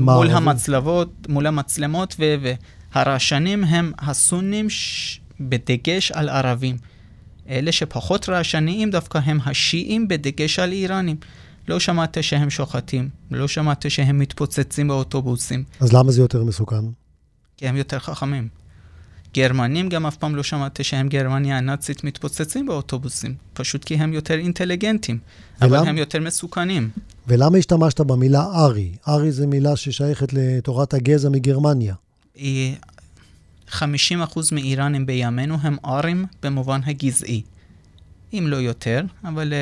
מול. 0.00 0.30
המצלבות, 0.30 1.28
מול 1.28 1.46
המצלמות, 1.46 2.16
ו, 2.18 2.52
והרעשנים 2.94 3.64
הם 3.64 3.92
הסונים 3.98 4.70
ש... 4.70 5.20
בדגש 5.40 6.12
על 6.12 6.28
ערבים. 6.28 6.76
אלה 7.48 7.72
שפחות 7.72 8.28
רעשניים 8.28 8.90
דווקא 8.90 9.18
הם 9.24 9.38
השיעים 9.46 10.08
בדגש 10.08 10.58
על 10.58 10.72
איראנים. 10.72 11.16
לא 11.68 11.80
שמעת 11.80 12.18
שהם 12.20 12.50
שוחטים, 12.50 13.08
לא 13.30 13.48
שמעת 13.48 13.90
שהם 13.90 14.18
מתפוצצים 14.18 14.88
באוטובוסים. 14.88 15.64
אז 15.80 15.92
למה 15.92 16.12
זה 16.12 16.20
יותר 16.20 16.44
מסוכן? 16.44 16.84
כי 17.56 17.68
הם 17.68 17.76
יותר 17.76 17.98
חכמים. 17.98 18.48
גרמנים 19.34 19.88
גם 19.88 20.06
אף 20.06 20.16
פעם 20.16 20.36
לא 20.36 20.42
שמעתי 20.42 20.84
שהם 20.84 21.08
גרמניה 21.08 21.58
הנאצית 21.58 22.04
מתפוצצים 22.04 22.66
באוטובוסים, 22.66 23.34
פשוט 23.52 23.84
כי 23.84 23.94
הם 23.94 24.12
יותר 24.12 24.34
אינטליגנטים, 24.34 25.18
ולמה? 25.60 25.78
אבל 25.78 25.88
הם 25.88 25.98
יותר 25.98 26.20
מסוכנים. 26.20 26.90
ולמה 27.28 27.58
השתמשת 27.58 28.00
במילה 28.00 28.44
ארי? 28.54 28.92
ארי 29.08 29.32
זה 29.32 29.46
מילה 29.46 29.76
ששייכת 29.76 30.32
לתורת 30.32 30.94
הגזע 30.94 31.28
מגרמניה. 31.28 31.94
50% 32.38 33.74
מאיראנים 34.52 35.06
בימינו 35.06 35.58
הם 35.62 35.76
ארים 35.84 36.26
במובן 36.42 36.80
הגזעי. 36.86 37.42
אם 38.32 38.46
לא 38.48 38.56
יותר, 38.56 39.02
אבל 39.24 39.52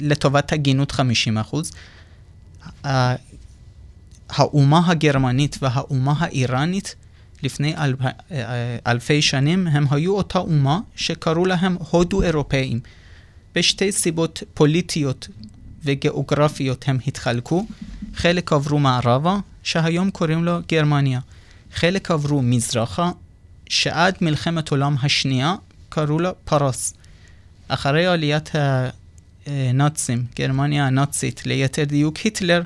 לטובת 0.00 0.52
הגינות 0.52 0.92
50%. 2.84 2.94
האומה 4.28 4.80
הגרמנית 4.86 5.58
והאומה 5.62 6.14
האיראנית 6.18 6.94
לפני 7.42 7.76
אל, 7.76 7.94
אה, 8.00 8.10
אה, 8.30 8.76
אלפי 8.86 9.22
שנים, 9.22 9.66
הם 9.66 9.86
היו 9.90 10.16
אותה 10.16 10.38
אומה 10.38 10.80
שקראו 10.96 11.46
להם 11.46 11.76
הודו 11.90 12.22
אירופאים. 12.22 12.80
בשתי 13.54 13.92
סיבות 13.92 14.42
פוליטיות 14.54 15.28
וגיאוגרפיות 15.84 16.84
הם 16.88 16.98
התחלקו. 17.06 17.66
חלק 18.14 18.52
עברו 18.52 18.78
מערבה, 18.78 19.38
שהיום 19.62 20.10
קוראים 20.10 20.44
לו 20.44 20.58
גרמניה. 20.68 21.20
חלק 21.74 22.10
עברו 22.10 22.42
מזרחה, 22.42 23.10
שעד 23.68 24.14
מלחמת 24.20 24.70
עולם 24.70 24.96
השנייה 25.02 25.54
קראו 25.88 26.18
לו 26.18 26.30
פרס. 26.44 26.94
אחרי 27.68 28.06
עליית 28.06 28.50
הנאצים, 29.46 30.24
גרמניה 30.36 30.86
הנאצית, 30.86 31.46
ליתר 31.46 31.84
דיוק 31.84 32.16
היטלר, 32.16 32.62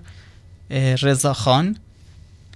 אה, 0.70 0.94
רזה 1.02 1.34
חאן, 1.34 1.72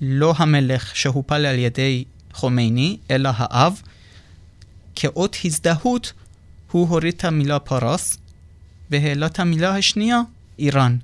לא 0.00 0.34
המלך 0.36 0.96
שהופל 0.96 1.46
על 1.46 1.58
ידי 1.58 2.04
חומייני, 2.32 2.96
אלא 3.10 3.30
האב. 3.36 3.82
כאות 4.96 5.36
הזדהות 5.44 6.12
הוא 6.70 6.88
הוריד 6.88 7.14
את 7.14 7.24
המילה 7.24 7.58
פרס 7.58 8.18
והעלה 8.90 9.26
את 9.26 9.38
המילה 9.38 9.76
השנייה, 9.76 10.20
איראן. 10.58 10.96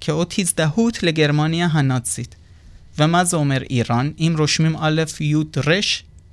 כאות 0.00 0.34
הזדהות 0.38 1.02
לגרמניה 1.02 1.68
הנאצית. 1.72 2.34
ומה 2.98 3.24
זה 3.24 3.36
אומר 3.36 3.62
איראן? 3.70 4.10
אם 4.18 4.34
רושמים 4.38 4.76
א' 4.78 5.02
י' 5.20 5.34
ר' 5.66 5.80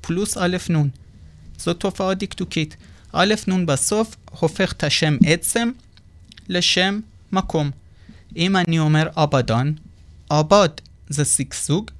פלוס 0.02 0.38
א' 0.38 0.58
נ'. 0.72 0.88
זו 1.60 1.74
תופעה 1.74 2.14
דקדוקית. 2.14 2.78
א' 3.14 3.34
נ' 3.48 3.66
בסוף 3.66 4.16
הופך 4.40 4.72
את 4.72 4.84
השם 4.84 5.18
עצם 5.26 5.72
לשם 6.50 7.00
מקום. 7.32 7.72
אם 8.36 8.56
אני 8.56 8.80
אומר 8.80 9.10
אבדן, 9.16 9.72
אבד 10.32 10.70
זה 11.10 11.26
שגשוג, 11.26 11.92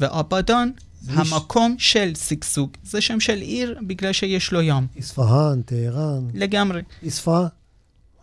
ואבדן, 0.00 0.70
המקום 1.08 1.76
ש... 1.78 1.92
של 1.92 2.14
שגשוג. 2.14 2.70
זה 2.84 3.00
שם 3.00 3.20
של 3.20 3.38
עיר 3.38 3.78
בגלל 3.86 4.12
שיש 4.12 4.52
לו 4.52 4.62
ים. 4.62 4.86
אספהאן, 4.98 5.62
טהרן. 5.62 6.28
לגמרי. 6.34 6.82
אספה 7.08 7.44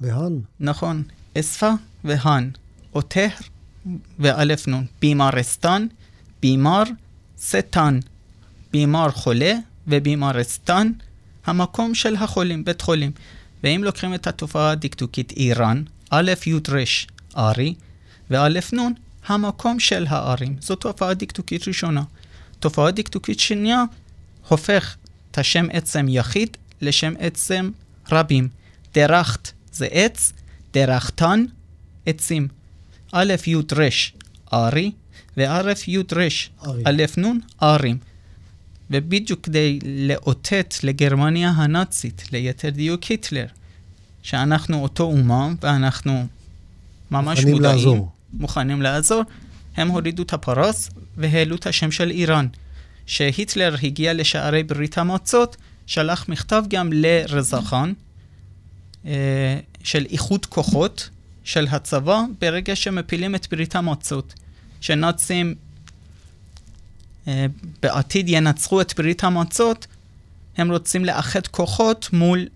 והאן. 0.02 0.40
נכון, 0.60 1.04
אספה 1.40 1.72
והאן. 2.04 2.50
או 2.96 3.02
טהר 3.02 3.30
ואלף 4.20 4.68
נון. 4.68 4.86
בימרסטן, 5.02 5.88
בימר, 6.42 6.84
סטן. 7.38 8.00
בימר 8.72 9.12
חולה 9.12 9.54
ובימרסטן, 9.88 10.92
המקום 11.46 11.96
של 11.96 12.16
החולים, 12.16 12.66
בית 12.66 12.82
חולים. 12.82 13.12
ואם 13.64 13.82
לוקחים 13.84 14.14
את 14.14 14.28
התופעה 14.28 14.72
הדקדוקית 14.72 15.32
איראן, 15.32 15.84
א' 16.10 16.32
י' 16.46 16.54
ר' 16.54 16.84
ארי, 17.38 17.74
וא' 18.30 18.50
נ' 18.50 18.94
המקום 19.28 19.80
של 19.80 20.06
הערים. 20.10 20.56
זו 20.62 20.76
תופעה 20.76 21.14
דקדוקית 21.14 21.68
ראשונה. 21.68 22.04
תופעה 22.60 22.92
דקדוקית 22.92 23.40
שנייה 23.40 23.84
הופך 24.48 24.96
את 25.32 25.38
השם 25.38 25.68
עצם 25.74 26.06
יחיד 26.10 26.58
לשם 26.82 27.14
עצם 27.20 27.72
רבים. 28.12 28.48
דרכת 28.94 29.52
זה 29.72 29.88
עץ, 29.92 30.34
דרכתן 30.74 31.46
עצים. 32.06 32.48
א' 33.18 33.34
י' 33.48 33.56
ר' 33.56 33.88
ארי, 34.54 34.92
וא' 35.38 35.74
י' 35.88 35.98
ר' 36.16 36.28
א' 36.86 37.04
נ' 37.18 37.40
ארים. 37.64 37.98
ובדיוק 38.92 39.40
כדי 39.44 39.80
לאותת 39.84 40.76
לגרמניה 40.84 41.50
הנאצית, 41.50 42.24
ליתר 42.32 42.70
דיוק 42.70 43.04
היטלר, 43.04 43.46
שאנחנו 44.24 44.84
אותו 44.84 45.04
אומה 45.04 45.50
ואנחנו 45.62 46.28
ממש 47.12 47.40
מודעים. 47.40 47.62
לעזור. 47.62 48.12
מוכנים 48.34 48.82
לעזור, 48.82 49.24
הם 49.78 49.88
הורידו 49.88 50.24
את 50.24 50.34
הפרס 50.34 50.90
והעלו 51.18 51.56
את 51.56 51.68
השם 51.68 51.92
של 51.92 52.10
איראן. 52.10 52.48
כשהיטלר 53.06 53.76
הגיע 53.84 54.14
לשערי 54.14 54.64
ברית 54.64 54.98
המועצות, 54.98 55.58
שלח 55.88 56.30
מכתב 56.30 56.64
גם 56.70 56.90
לרזחן 56.94 57.94
אה, 59.06 59.60
של 59.84 60.06
איחוד 60.10 60.46
כוחות 60.46 61.10
של 61.46 61.68
הצבא 61.72 62.22
ברגע 62.42 62.76
שמפילים 62.76 63.36
את 63.36 63.48
ברית 63.52 63.76
המועצות. 63.76 64.34
שנאצים 64.82 65.56
אה, 67.28 67.46
בעתיד 67.82 68.30
ינצחו 68.30 68.82
את 68.82 68.94
ברית 68.98 69.24
המועצות, 69.24 69.88
הם 70.58 70.72
רוצים 70.72 71.06
לאחד 71.06 71.48
כוחות 71.48 72.10
מול 72.14 72.48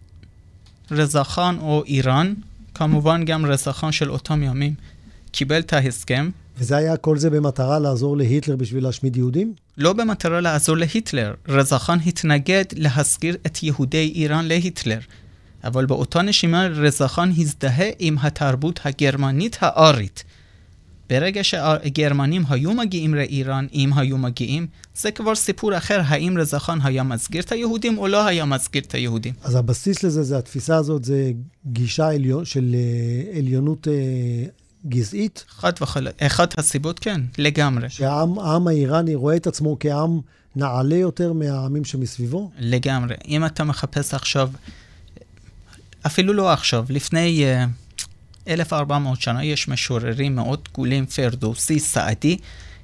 רזחן 0.91 1.57
או 1.61 1.83
איראן, 1.85 2.33
כמובן 2.73 3.25
גם 3.25 3.45
רזחן 3.45 3.91
של 3.91 4.11
אותם 4.11 4.43
ימים. 4.43 4.73
קיבל 5.31 5.59
את 5.59 5.73
ההסכם. 5.73 6.29
וזה 6.57 6.77
היה 6.77 6.97
כל 6.97 7.17
זה 7.17 7.29
במטרה 7.29 7.79
לעזור 7.79 8.17
להיטלר 8.17 8.55
בשביל 8.55 8.83
להשמיד 8.83 9.17
יהודים? 9.17 9.53
לא 9.77 9.93
במטרה 9.93 10.41
לעזור 10.41 10.77
להיטלר. 10.77 11.33
רזחן 11.47 11.97
התנגד 12.05 12.63
להסגיר 12.75 13.37
את 13.45 13.63
יהודי 13.63 14.11
איראן 14.15 14.45
להיטלר. 14.45 14.99
אבל 15.63 15.85
באותה 15.85 16.21
נשימה 16.21 16.67
רזחן 16.67 17.29
הזדהה 17.37 17.89
עם 17.99 18.17
התרבות 18.17 18.79
הגרמנית 18.85 19.57
הארית. 19.61 20.23
ברגע 21.09 21.43
שהגרמנים 21.43 22.43
היו 22.49 22.73
מגיעים 22.73 23.13
לאיראן, 23.13 23.67
אם 23.73 23.89
היו 23.95 24.17
מגיעים, 24.17 24.67
זה 24.95 25.11
כבר 25.11 25.35
סיפור 25.35 25.77
אחר, 25.77 26.01
האם 26.05 26.35
רזחן 26.37 26.79
היה 26.83 27.03
מסגיר 27.03 27.41
את 27.41 27.51
היהודים 27.51 27.97
או 27.97 28.07
לא 28.07 28.25
היה 28.25 28.45
מסגיר 28.45 28.81
את 28.87 28.93
היהודים. 28.93 29.33
אז 29.43 29.55
הבסיס 29.55 30.03
לזה, 30.03 30.23
זה 30.23 30.37
התפיסה 30.37 30.77
הזאת, 30.77 31.05
זה 31.05 31.31
גישה 31.65 32.07
עליון, 32.09 32.45
של 32.45 32.75
אה, 32.75 33.37
עליונות 33.37 33.87
אה, 33.87 33.93
גזעית? 34.87 35.45
חד 35.49 35.73
וחלק. 35.81 36.23
אחת 36.23 36.59
הסיבות, 36.59 36.99
כן, 36.99 37.21
לגמרי. 37.37 37.89
שהעם 37.89 38.67
האיראני 38.67 39.15
רואה 39.15 39.35
את 39.35 39.47
עצמו 39.47 39.77
כעם 39.79 40.19
נעלה 40.55 40.95
יותר 40.95 41.33
מהעמים 41.33 41.85
שמסביבו? 41.85 42.51
לגמרי. 42.59 43.15
אם 43.27 43.45
אתה 43.45 43.63
מחפש 43.63 44.13
עכשיו, 44.13 44.49
אפילו 46.05 46.33
לא 46.33 46.51
עכשיו, 46.51 46.85
לפני 46.89 47.45
uh, 48.47 48.49
1400 48.49 49.21
שנה 49.21 49.43
יש 49.43 49.67
משוררים 49.67 50.35
מאוד 50.35 50.59
דגולים, 50.71 51.05
פרדוסי, 51.05 51.79
סעדי, 51.79 52.37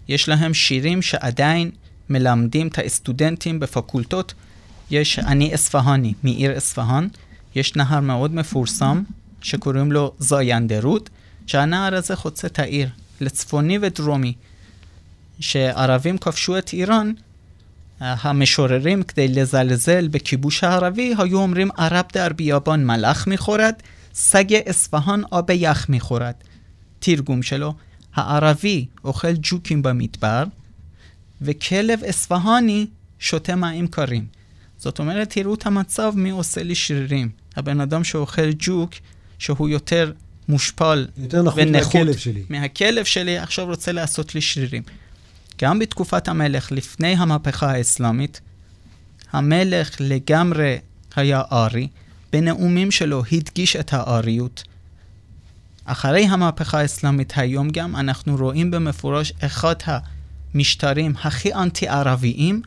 יש 0.07 0.29
להם 0.29 0.53
שירים 0.53 1.01
שעדיין 1.01 1.71
מלמדים 2.09 2.67
את 2.67 2.79
הסטודנטים 2.85 3.59
בפקולטות. 3.59 4.33
יש 4.91 5.19
אני 5.19 5.55
אספהני, 5.55 6.13
מעיר 6.23 6.57
אספהן, 6.57 7.07
יש 7.55 7.75
נהר 7.75 7.99
מאוד 7.99 8.35
מפורסם 8.35 9.03
שקוראים 9.41 9.91
לו 9.91 10.13
זויינדרות, 10.19 11.09
שהנהר 11.47 11.95
הזה 11.95 12.15
חוצה 12.15 12.47
את 12.47 12.59
העיר 12.59 12.89
לצפוני 13.21 13.77
ודרומי. 13.81 14.33
כשערבים 15.39 16.17
כבשו 16.17 16.57
את 16.57 16.73
איראן, 16.73 17.11
המשוררים 17.99 19.03
כדי 19.03 19.27
לזלזל 19.27 20.07
בכיבוש 20.07 20.63
הערבי 20.63 21.13
היו 21.17 21.37
אומרים 21.37 21.69
ערב 21.77 22.05
در 22.13 22.33
بیابان 22.33 22.87
מלח 22.87 23.27
میخورد 23.27 23.83
سگ 24.13 24.53
اصفهان 24.65 25.23
آب 25.31 25.49
یخ 25.49 25.89
میخورد 25.89 26.43
تیرگوم 26.99 27.41
شلو 27.41 27.73
הערבי 28.15 28.85
אוכל 29.03 29.33
ג'וקים 29.41 29.81
במדבר 29.81 30.43
וכלב 31.41 32.03
אספהאני 32.03 32.87
שותה 33.19 33.55
מים 33.55 33.87
קרים. 33.87 34.25
זאת 34.77 34.99
אומרת, 34.99 35.29
תראו 35.29 35.53
את 35.53 35.65
המצב 35.65 36.13
מי 36.15 36.29
עושה 36.29 36.63
לי 36.63 36.75
שרירים. 36.75 37.29
הבן 37.55 37.81
אדם 37.81 38.03
שאוכל 38.03 38.49
ג'וק, 38.59 38.93
שהוא 39.39 39.69
יותר 39.69 40.11
מושפל 40.47 41.07
יותר 41.17 41.43
ונכות 41.55 41.95
מהכלב 41.95 42.17
שלי. 42.17 42.43
מהכלב 42.49 43.05
שלי, 43.05 43.37
עכשיו 43.37 43.65
רוצה 43.65 43.91
לעשות 43.91 44.35
לי 44.35 44.41
שרירים. 44.41 44.83
גם 45.61 45.79
בתקופת 45.79 46.27
המלך, 46.27 46.71
לפני 46.71 47.15
המהפכה 47.15 47.71
האסלאמית, 47.71 48.41
המלך 49.31 49.95
לגמרי 49.99 50.77
היה 51.15 51.41
ארי, 51.51 51.87
בנאומים 52.33 52.91
שלו 52.91 53.23
הדגיש 53.31 53.75
את 53.75 53.93
האריות. 53.93 54.63
אחרי 55.85 56.25
המהפכה 56.25 56.79
האסלאמית 56.79 57.33
היום 57.35 57.69
גם 57.69 57.95
אנחנו 57.95 58.35
רואים 58.35 58.71
במפורש 58.71 59.33
אחד 59.41 59.75
המשטרים 59.85 61.13
הכי 61.23 61.53
אנטי-ערביים 61.53 62.61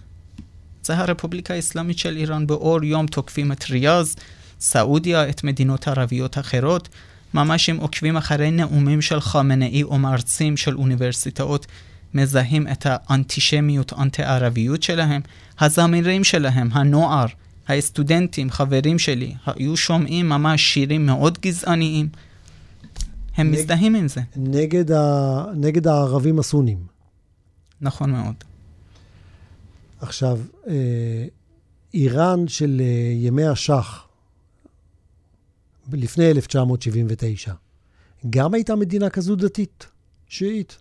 זה 0.83 0.99
הרפובליקה 0.99 1.55
האסלאמית 1.55 1.99
של 1.99 2.17
איראן 2.17 2.47
באור 2.47 2.85
יום 2.85 3.07
תוקפים 3.07 3.53
את 3.53 3.71
ריאז, 3.71 4.17
סעודיה, 4.61 5.29
את 5.29 5.45
מדינות 5.45 5.89
ערביות 5.89 6.39
אחרות. 6.39 6.89
ממש 7.35 7.69
הם 7.69 7.77
עוקבים 7.77 8.17
אחרי 8.17 8.51
נאומים 8.51 9.03
של 9.03 9.21
חמנאי 9.21 9.83
או 9.83 9.99
מרצים 9.99 10.57
של 10.57 10.77
אוניברסיטאות, 10.77 11.67
מזהים 12.15 12.69
את 12.69 12.87
האנטישמיות, 12.89 13.93
האנטי-ערביות 13.93 14.83
שלהם. 14.83 15.21
הזמירים 15.61 16.25
שלהם, 16.25 16.69
הנוער, 16.73 17.27
הסטודנטים, 17.69 18.51
חברים 18.51 18.99
שלי, 18.99 19.35
היו 19.47 19.77
שומעים 19.77 20.29
ממש 20.29 20.63
שירים 20.63 21.07
מאוד 21.07 21.39
גזעניים. 21.39 22.09
הם 23.37 23.51
נג... 23.51 23.59
מזדהים 23.59 23.95
עם 23.95 24.09
זה. 24.09 24.21
נגד, 24.37 24.93
ה... 24.93 25.45
נגד 25.55 25.87
הערבים 25.87 26.39
הסונים. 26.39 26.79
נכון 27.81 28.11
מאוד. 28.11 28.35
עכשיו, 30.01 30.39
אה, 30.69 31.27
איראן 31.95 32.49
של 32.49 32.81
אה, 32.81 33.13
ימי 33.15 33.47
השח, 33.47 34.07
לפני 35.93 36.31
1979, 36.31 37.53
גם 38.31 38.55
הייתה 38.55 38.77
מדינה 38.77 39.11
כזו 39.11 39.37
דתית, 39.37 39.87
שיעית. 40.29 40.79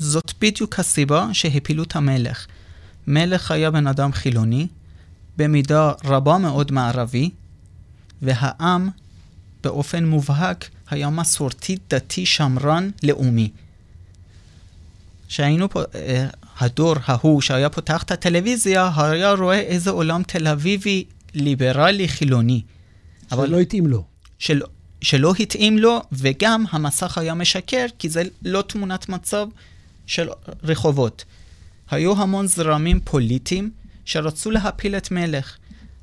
זאת 0.00 0.32
בדיוק 0.40 0.78
הסיבה 0.78 1.28
שהפילו 1.32 1.82
את 1.82 1.96
המלך. 1.96 2.46
מלך 3.06 3.50
היה 3.50 3.70
בן 3.70 3.86
אדם 3.86 4.12
חילוני, 4.12 4.66
במידה 5.36 5.92
רבה 6.04 6.38
מאוד 6.38 6.72
מערבי, 6.72 7.30
והעם 8.22 8.88
באופן 9.62 10.04
מובהק 10.04 10.68
היה 10.90 11.10
מסורתי, 11.10 11.76
דתי, 11.90 12.26
שמרן, 12.26 12.90
לאומי. 13.02 13.50
שהיינו 15.28 15.70
פה, 15.70 15.82
אה, 15.94 16.26
הדור 16.58 16.94
ההוא 17.04 17.40
שהיה 17.40 17.70
פותח 17.70 18.02
את 18.02 18.10
הטלוויזיה, 18.10 18.90
היה 18.96 19.32
רואה 19.32 19.60
איזה 19.60 19.90
עולם 19.90 20.22
תל 20.22 20.48
אביבי 20.48 21.04
ליברלי 21.34 22.08
חילוני. 22.08 22.62
שלא 23.30 23.44
אבל... 23.44 23.60
התאים 23.60 23.86
לו. 23.86 24.04
של... 24.38 24.62
שלא 25.02 25.32
התאים 25.40 25.78
לו, 25.78 26.02
וגם 26.12 26.64
המסך 26.70 27.18
היה 27.18 27.34
משקר, 27.34 27.86
כי 27.98 28.08
זה 28.08 28.22
לא 28.42 28.62
תמונת 28.62 29.08
מצב 29.08 29.46
של 30.10 30.28
רחובות. 30.62 31.24
היו 31.90 32.22
המון 32.22 32.46
זרמים 32.46 33.00
פוליטיים 33.04 33.70
שרצו 34.04 34.50
להפיל 34.50 34.96
את 34.96 35.10
מלך. 35.10 35.56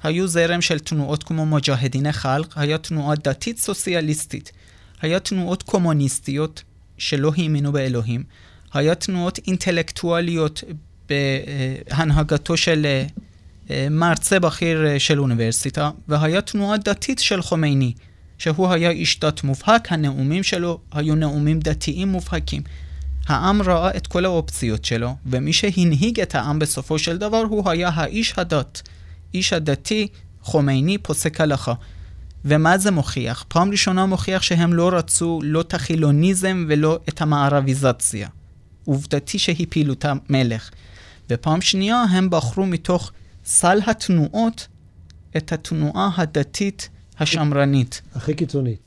היו 0.03 0.27
זרם 0.27 0.61
של 0.61 0.79
תנועות 0.79 1.23
כמו 1.23 1.45
מג'הדיני 1.45 2.13
חלק, 2.13 2.47
היה 2.55 2.77
תנועה 2.77 3.15
דתית 3.15 3.57
סוציאליסטית, 3.57 4.51
היה 5.01 5.19
תנועות 5.19 5.63
קומוניסטיות 5.63 6.63
שלא 6.97 7.31
האמינו 7.37 7.71
באלוהים, 7.71 8.23
היה 8.73 8.95
תנועות 8.95 9.39
אינטלקטואליות 9.47 10.63
בהנהגתו 11.09 12.57
של 12.57 12.85
אה, 12.85 13.05
אה, 13.69 13.87
מרצה 13.91 14.39
בכיר 14.39 14.87
אה, 14.87 14.99
של 14.99 15.19
אוניברסיטה, 15.19 15.91
והיה 16.07 16.41
תנועה 16.41 16.77
דתית 16.77 17.19
של 17.19 17.41
חומייני, 17.41 17.93
שהוא 18.37 18.67
היה 18.71 18.89
איש 18.89 19.19
דת 19.19 19.43
מובהק, 19.43 19.91
הנאומים 19.91 20.43
שלו 20.43 20.79
היו 20.91 21.15
נאומים 21.15 21.59
דתיים 21.59 22.07
מובהקים. 22.07 22.61
העם 23.27 23.61
ראה 23.61 23.97
את 23.97 24.07
כל 24.07 24.25
האופציות 24.25 24.85
שלו, 24.85 25.15
ומי 25.25 25.53
שהנהיג 25.53 26.19
את 26.19 26.35
העם 26.35 26.59
בסופו 26.59 26.99
של 26.99 27.17
דבר 27.17 27.43
הוא 27.49 27.69
היה 27.69 27.89
האיש 27.93 28.33
הדת. 28.37 28.81
איש 29.33 29.53
הדתי, 29.53 30.07
חומייני, 30.41 30.97
פוסק 30.97 31.41
הלכה. 31.41 31.73
ומה 32.45 32.77
זה 32.77 32.91
מוכיח? 32.91 33.45
פעם 33.47 33.71
ראשונה 33.71 34.05
מוכיח 34.05 34.41
שהם 34.41 34.73
לא 34.73 34.89
רצו 34.93 35.39
לא 35.43 35.61
את 35.61 35.73
החילוניזם 35.73 36.65
ולא 36.69 36.99
את 37.09 37.21
המערביזציה. 37.21 38.27
עובדתי 38.85 39.39
שהפילו 39.39 39.93
את 39.93 40.05
המלך. 40.05 40.69
ופעם 41.29 41.61
שנייה 41.61 42.03
הם 42.03 42.29
בחרו 42.29 42.65
מתוך 42.65 43.11
סל 43.45 43.79
התנועות 43.87 44.67
את 45.37 45.51
התנועה 45.51 46.09
הדתית 46.17 46.89
השמרנית. 47.19 48.01
הכי 48.15 48.33
קיצונית. 48.33 48.79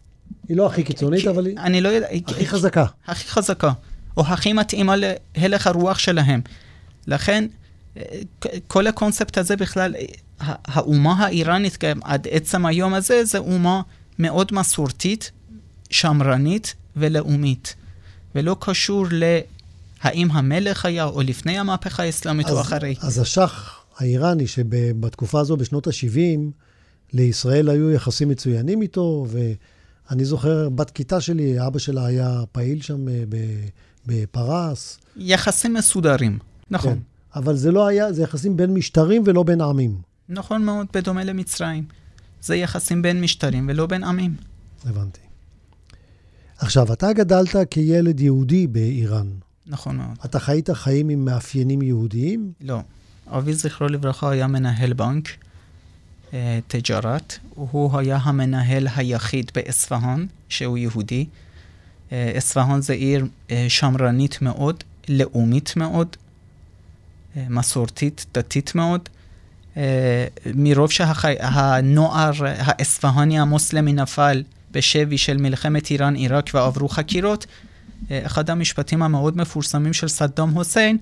היא 0.48 0.56
לא 0.56 0.66
הכי 0.66 0.82
קיצונית, 0.82 1.26
אבל 1.26 1.46
היא... 1.46 1.58
אני 1.58 1.80
לא 1.80 1.88
יודע... 1.88 2.06
הכי 2.28 2.46
חזקה. 2.46 2.86
הכי 3.06 3.28
חזקה. 3.28 3.72
או 4.16 4.26
הכי 4.26 4.52
מתאימה 4.52 4.94
להלך 4.96 5.66
הרוח 5.66 5.98
שלהם. 5.98 6.40
לכן, 7.06 7.46
כל 8.66 8.86
הקונספט 8.86 9.38
הזה 9.38 9.56
בכלל, 9.56 9.94
האומה 10.40 11.12
האיראנית 11.12 11.78
עד 12.02 12.26
עצם 12.30 12.66
היום 12.66 12.94
הזה, 12.94 13.24
זה 13.24 13.38
אומה 13.38 13.82
מאוד 14.18 14.48
מסורתית, 14.52 15.30
שמרנית 15.90 16.74
ולאומית. 16.96 17.74
ולא 18.34 18.56
קשור 18.60 19.06
להאם 19.10 20.30
המלך 20.30 20.84
היה 20.84 21.04
או 21.04 21.22
לפני 21.22 21.58
המהפכה 21.58 22.02
האסלאמית 22.02 22.50
או 22.50 22.60
אחרי. 22.60 22.94
אז 23.00 23.18
השח 23.18 23.80
האיראני, 23.96 24.46
שבתקופה 24.46 25.40
הזו, 25.40 25.56
בשנות 25.56 25.86
ה-70, 25.86 26.40
לישראל 27.12 27.68
היו 27.68 27.90
יחסים 27.90 28.28
מצוינים 28.28 28.82
איתו, 28.82 29.26
ואני 29.30 30.24
זוכר, 30.24 30.68
בת 30.68 30.90
כיתה 30.90 31.20
שלי, 31.20 31.66
אבא 31.66 31.78
שלה 31.78 32.06
היה 32.06 32.40
פעיל 32.52 32.82
שם 32.82 33.08
אה, 33.08 33.14
בפרס. 34.10 34.98
יחסים 35.16 35.74
מסודרים, 35.74 36.38
נכון. 36.70 36.94
כן, 36.94 36.98
אבל 37.34 37.56
זה 37.56 37.72
לא 37.72 37.86
היה, 37.86 38.12
זה 38.12 38.22
יחסים 38.22 38.56
בין 38.56 38.74
משטרים 38.74 39.22
ולא 39.26 39.42
בין 39.42 39.60
עמים. 39.60 39.96
נכון 40.28 40.64
מאוד, 40.64 40.86
בדומה 40.92 41.24
למצרים. 41.24 41.84
זה 42.42 42.56
יחסים 42.56 43.02
בין 43.02 43.20
משטרים 43.20 43.66
ולא 43.68 43.86
בין 43.86 44.04
עמים. 44.04 44.34
הבנתי. 44.84 45.20
עכשיו, 46.58 46.92
אתה 46.92 47.12
גדלת 47.12 47.56
כילד 47.70 48.20
יהודי 48.20 48.66
באיראן. 48.66 49.26
נכון 49.66 49.96
מאוד. 49.96 50.16
אתה 50.24 50.38
חיית 50.38 50.70
חיים 50.70 51.08
עם 51.08 51.24
מאפיינים 51.24 51.82
יהודיים? 51.82 52.52
לא. 52.60 52.80
אבי 53.28 53.54
זכרו 53.54 53.88
לברכה 53.88 54.30
היה 54.30 54.46
מנהל 54.46 54.92
בנק, 54.92 55.28
אה, 56.32 56.58
תג'רת. 56.66 57.38
הוא 57.54 57.98
היה 57.98 58.16
המנהל 58.16 58.88
היחיד 58.96 59.50
באספהאן, 59.54 60.26
שהוא 60.48 60.78
יהודי. 60.78 61.26
אה, 62.12 62.32
אספהאן 62.38 62.80
זה 62.80 62.92
עיר 62.92 63.26
אה, 63.50 63.66
שמרנית 63.68 64.42
מאוד, 64.42 64.84
לאומית 65.08 65.72
מאוד, 65.76 66.16
מסורתית, 67.48 68.26
דתית 68.34 68.74
מאוד. 68.74 69.08
מרוב 70.54 70.90
שהנוער 70.90 72.32
האספהני 72.42 73.38
המוסלמי 73.38 73.92
נפל 73.92 74.42
בשבי 74.70 75.18
של 75.18 75.36
מלחמת 75.36 75.90
איראן-עיראק 75.90 76.50
ועברו 76.54 76.88
חקירות, 76.88 77.46
אחד 78.10 78.50
המשפטים 78.50 79.02
המאוד 79.02 79.36
מפורסמים 79.36 79.92
של 79.92 80.08
סדאם 80.08 80.54
חוסיין 80.54 80.98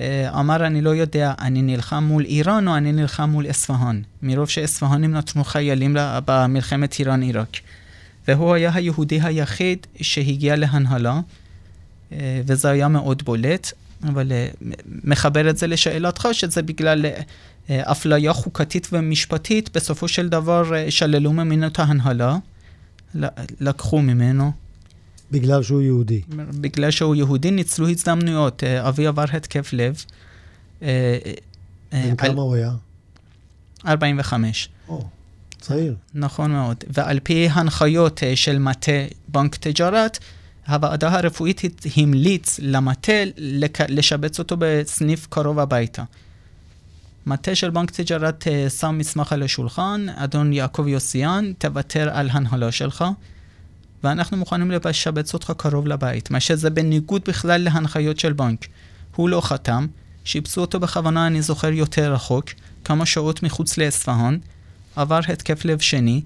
אה, 0.00 0.40
אמר, 0.40 0.66
אני 0.66 0.80
לא 0.80 0.90
יודע, 0.90 1.34
אני 1.40 1.62
נלחם 1.62 2.04
מול 2.04 2.24
איראן 2.24 2.68
או 2.68 2.76
אני 2.76 2.92
נלחם 2.92 3.30
מול 3.30 3.50
אספהאן. 3.50 4.02
מרוב 4.22 4.48
שאספהאנים 4.48 5.12
נתנו 5.12 5.44
חיילים 5.44 5.96
במלחמת 5.98 6.92
איראן-עיראק. 6.98 7.56
והוא 8.28 8.54
היה 8.54 8.70
היהודי 8.74 9.20
היחיד 9.20 9.86
שהגיע 10.00 10.56
להנהלה, 10.56 11.20
אה, 12.12 12.42
וזה 12.46 12.70
היה 12.70 12.88
מאוד 12.88 13.22
בולט, 13.22 13.72
אבל 14.02 14.32
אה, 14.32 14.48
מחבר 15.04 15.50
את 15.50 15.56
זה 15.56 15.66
לשאלתך, 15.66 16.28
שזה 16.32 16.62
בגלל 16.62 17.06
אפליה 17.68 18.32
חוקתית 18.32 18.88
ומשפטית, 18.92 19.76
בסופו 19.76 20.08
של 20.08 20.28
דבר 20.28 20.90
שללו 20.90 21.32
ממנו 21.32 21.66
את 21.66 21.78
ההנהלה, 21.78 22.36
לקחו 23.60 24.02
ממנו. 24.02 24.52
בגלל 25.30 25.62
שהוא 25.62 25.82
יהודי. 25.82 26.20
בגלל 26.60 26.90
שהוא 26.90 27.14
יהודי, 27.14 27.50
ניצלו 27.50 27.88
הזדמנויות. 27.88 28.64
אבי 28.64 29.06
עבר 29.06 29.24
התקף 29.32 29.72
לב. 29.72 30.04
בן 30.80 32.16
כמה 32.16 32.42
הוא 32.42 32.54
היה? 32.54 32.72
45. 33.86 34.68
או, 34.88 35.04
צעיר. 35.60 35.94
נכון 36.14 36.50
מאוד. 36.52 36.76
ועל 36.88 37.20
פי 37.22 37.48
הנחיות 37.52 38.22
אה, 38.22 38.36
של 38.36 38.58
מטה 38.58 38.92
בנק 39.28 39.56
תג'רת, 39.56 40.18
הוועדה 40.68 41.18
הרפואית 41.18 41.60
המליץ 41.96 42.60
למטה 42.62 43.12
לשבץ 43.88 44.38
אותו 44.38 44.56
בסניף 44.58 45.26
קרוב 45.30 45.58
הביתה. 45.58 46.02
מטה 47.26 47.54
של 47.54 47.70
בנק 47.70 47.90
תג'רת 47.90 48.48
אה, 48.48 48.70
שם 48.70 48.98
מסמך 48.98 49.32
על 49.32 49.42
השולחן, 49.42 50.06
אדון 50.14 50.52
יעקב 50.52 50.86
יוסיאן, 50.86 51.52
תוותר 51.58 52.10
על 52.12 52.28
הנהלה 52.32 52.72
שלך, 52.72 53.04
ואנחנו 54.04 54.36
מוכנים 54.36 54.70
לשבץ 54.70 55.34
אותך 55.34 55.52
קרוב 55.56 55.86
לבית, 55.86 56.30
מה 56.30 56.40
שזה 56.40 56.70
בניגוד 56.70 57.22
בכלל 57.28 57.60
להנחיות 57.60 58.18
של 58.18 58.32
בנק. 58.32 58.66
הוא 59.16 59.28
לא 59.28 59.40
חתם, 59.40 59.86
שיבצו 60.24 60.60
אותו 60.60 60.80
בכוונה, 60.80 61.26
אני 61.26 61.42
זוכר, 61.42 61.72
יותר 61.72 62.12
רחוק, 62.12 62.44
כמה 62.84 63.06
שעות 63.06 63.42
מחוץ 63.42 63.78
לאספהאן, 63.78 64.38
עבר 64.96 65.20
התקף 65.28 65.64
לב 65.64 65.78
שני, 65.78 66.22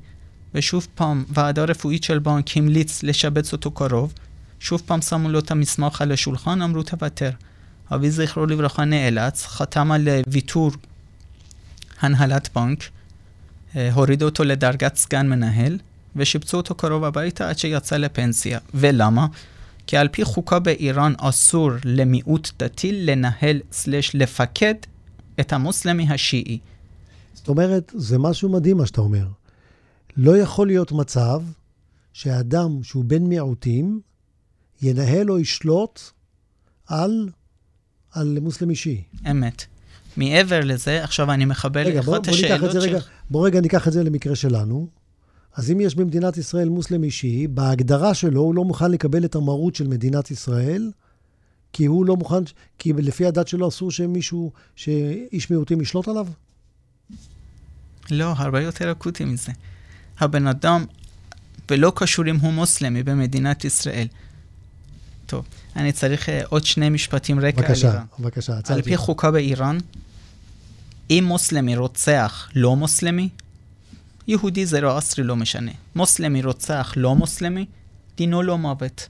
ושוב 0.54 0.86
פעם 0.94 1.24
ועדה 1.28 1.64
רפואית 1.64 2.04
של 2.04 2.18
בנק 2.18 2.56
המליץ 2.56 3.02
לשבץ 3.02 3.52
אותו 3.52 3.70
קרוב, 3.70 4.12
שוב 4.60 4.82
פעם 4.86 5.02
שמו 5.02 5.28
לו 5.28 5.38
את 5.38 5.50
המסמך 5.50 6.00
על 6.00 6.12
השולחן, 6.12 6.62
אמרו 6.62 6.82
תוותר. 6.82 7.30
אבי 7.94 8.10
זכרו 8.10 8.46
לברכה 8.46 8.84
נאלץ, 8.84 9.46
חתם 9.46 9.92
על 9.92 10.08
ויתור 10.26 10.70
הנהלת 12.00 12.48
בנק, 12.54 12.84
אה, 13.76 13.92
הורידו 13.92 14.24
אותו 14.24 14.44
לדרגת 14.44 14.96
סגן 14.96 15.28
מנהל, 15.28 15.78
ושיבצו 16.16 16.56
אותו 16.56 16.74
קרוב 16.74 17.04
הביתה 17.04 17.48
עד 17.48 17.58
שיצא 17.58 17.96
לפנסיה. 17.96 18.58
ולמה? 18.74 19.26
כי 19.86 19.96
על 19.96 20.08
פי 20.08 20.24
חוקה 20.24 20.58
באיראן 20.58 21.12
אסור 21.18 21.70
למיעוט 21.84 22.50
דתי 22.58 22.92
לנהל 22.92 23.60
סלש 23.72 24.10
לפקד 24.14 24.74
את 25.40 25.52
המוסלמי 25.52 26.06
השיעי. 26.10 26.58
זאת 27.44 27.48
אומרת, 27.48 27.92
זה 27.96 28.18
משהו 28.18 28.48
מדהים 28.48 28.76
מה 28.76 28.86
שאתה 28.86 29.00
אומר. 29.00 29.26
לא 30.16 30.36
יכול 30.38 30.66
להיות 30.66 30.92
מצב 30.92 31.42
שאדם 32.12 32.82
שהוא 32.82 33.04
בן 33.04 33.22
מיעוטים 33.22 34.00
ינהל 34.82 35.30
או 35.30 35.38
ישלוט 35.38 36.00
על, 36.86 37.28
על 38.12 38.38
מוסלמי 38.40 38.74
שיעי. 38.74 39.02
אמת. 39.30 39.64
מעבר 40.16 40.60
לזה, 40.60 41.04
עכשיו 41.04 41.32
אני 41.32 41.44
מחבל 41.44 41.98
אחת 42.00 42.28
השאלות 42.28 42.72
של... 42.72 42.78
רגע, 42.78 42.98
בוא 43.30 43.46
רגע 43.46 43.60
ניקח 43.60 43.88
את 43.88 43.92
זה 43.92 44.04
למקרה 44.04 44.36
שלנו. 44.36 44.88
אז 45.54 45.70
אם 45.70 45.80
יש 45.80 45.94
במדינת 45.94 46.36
ישראל 46.36 46.68
מוסלמי 46.68 47.10
שיעי, 47.10 47.46
בהגדרה 47.46 48.14
שלו 48.14 48.40
הוא 48.40 48.54
לא 48.54 48.64
מוכן 48.64 48.90
לקבל 48.90 49.24
את 49.24 49.34
המרות 49.34 49.74
של 49.74 49.88
מדינת 49.88 50.30
ישראל, 50.30 50.90
כי 51.72 51.86
הוא 51.86 52.06
לא 52.06 52.16
מוכן, 52.16 52.42
כי 52.78 52.92
לפי 52.92 53.26
הדת 53.26 53.48
שלו 53.48 53.68
אסור 53.68 53.90
שמישהו, 53.90 54.52
שאיש 54.76 55.50
מיעוטים 55.50 55.80
ישלוט 55.80 56.08
עליו? 56.08 56.26
לא, 58.10 58.34
הרבה 58.36 58.60
יותר 58.60 58.92
אקוטי 58.92 59.24
מזה. 59.24 59.52
הבן 60.18 60.46
אדם, 60.46 60.84
ולא 61.70 61.92
קשור 61.96 62.30
אם 62.30 62.36
הוא 62.36 62.52
מוסלמי 62.52 63.02
במדינת 63.02 63.64
ישראל. 63.64 64.06
טוב, 65.26 65.44
אני 65.76 65.92
צריך 65.92 66.28
uh, 66.28 66.32
עוד 66.48 66.66
שני 66.66 66.90
משפטים 66.90 67.40
רקע 67.40 67.62
בבקשה, 67.62 67.88
על 67.88 67.94
איראן. 67.94 68.06
בבקשה, 68.18 68.54
בבקשה. 68.54 68.74
על 68.74 68.82
פי 68.82 68.96
חוקה 68.96 69.30
באיראן, 69.30 69.78
אם 71.10 71.24
מוסלמי 71.26 71.76
רוצח 71.76 72.48
לא 72.54 72.76
מוסלמי, 72.76 73.28
יהודי 74.26 74.66
זרועסטרי 74.66 75.24
לא 75.24 75.36
משנה. 75.36 75.72
מוסלמי 75.94 76.42
רוצח 76.42 76.92
לא 76.96 77.14
מוסלמי, 77.14 77.66
דינו 78.16 78.42
לא 78.42 78.58
מוות, 78.58 79.08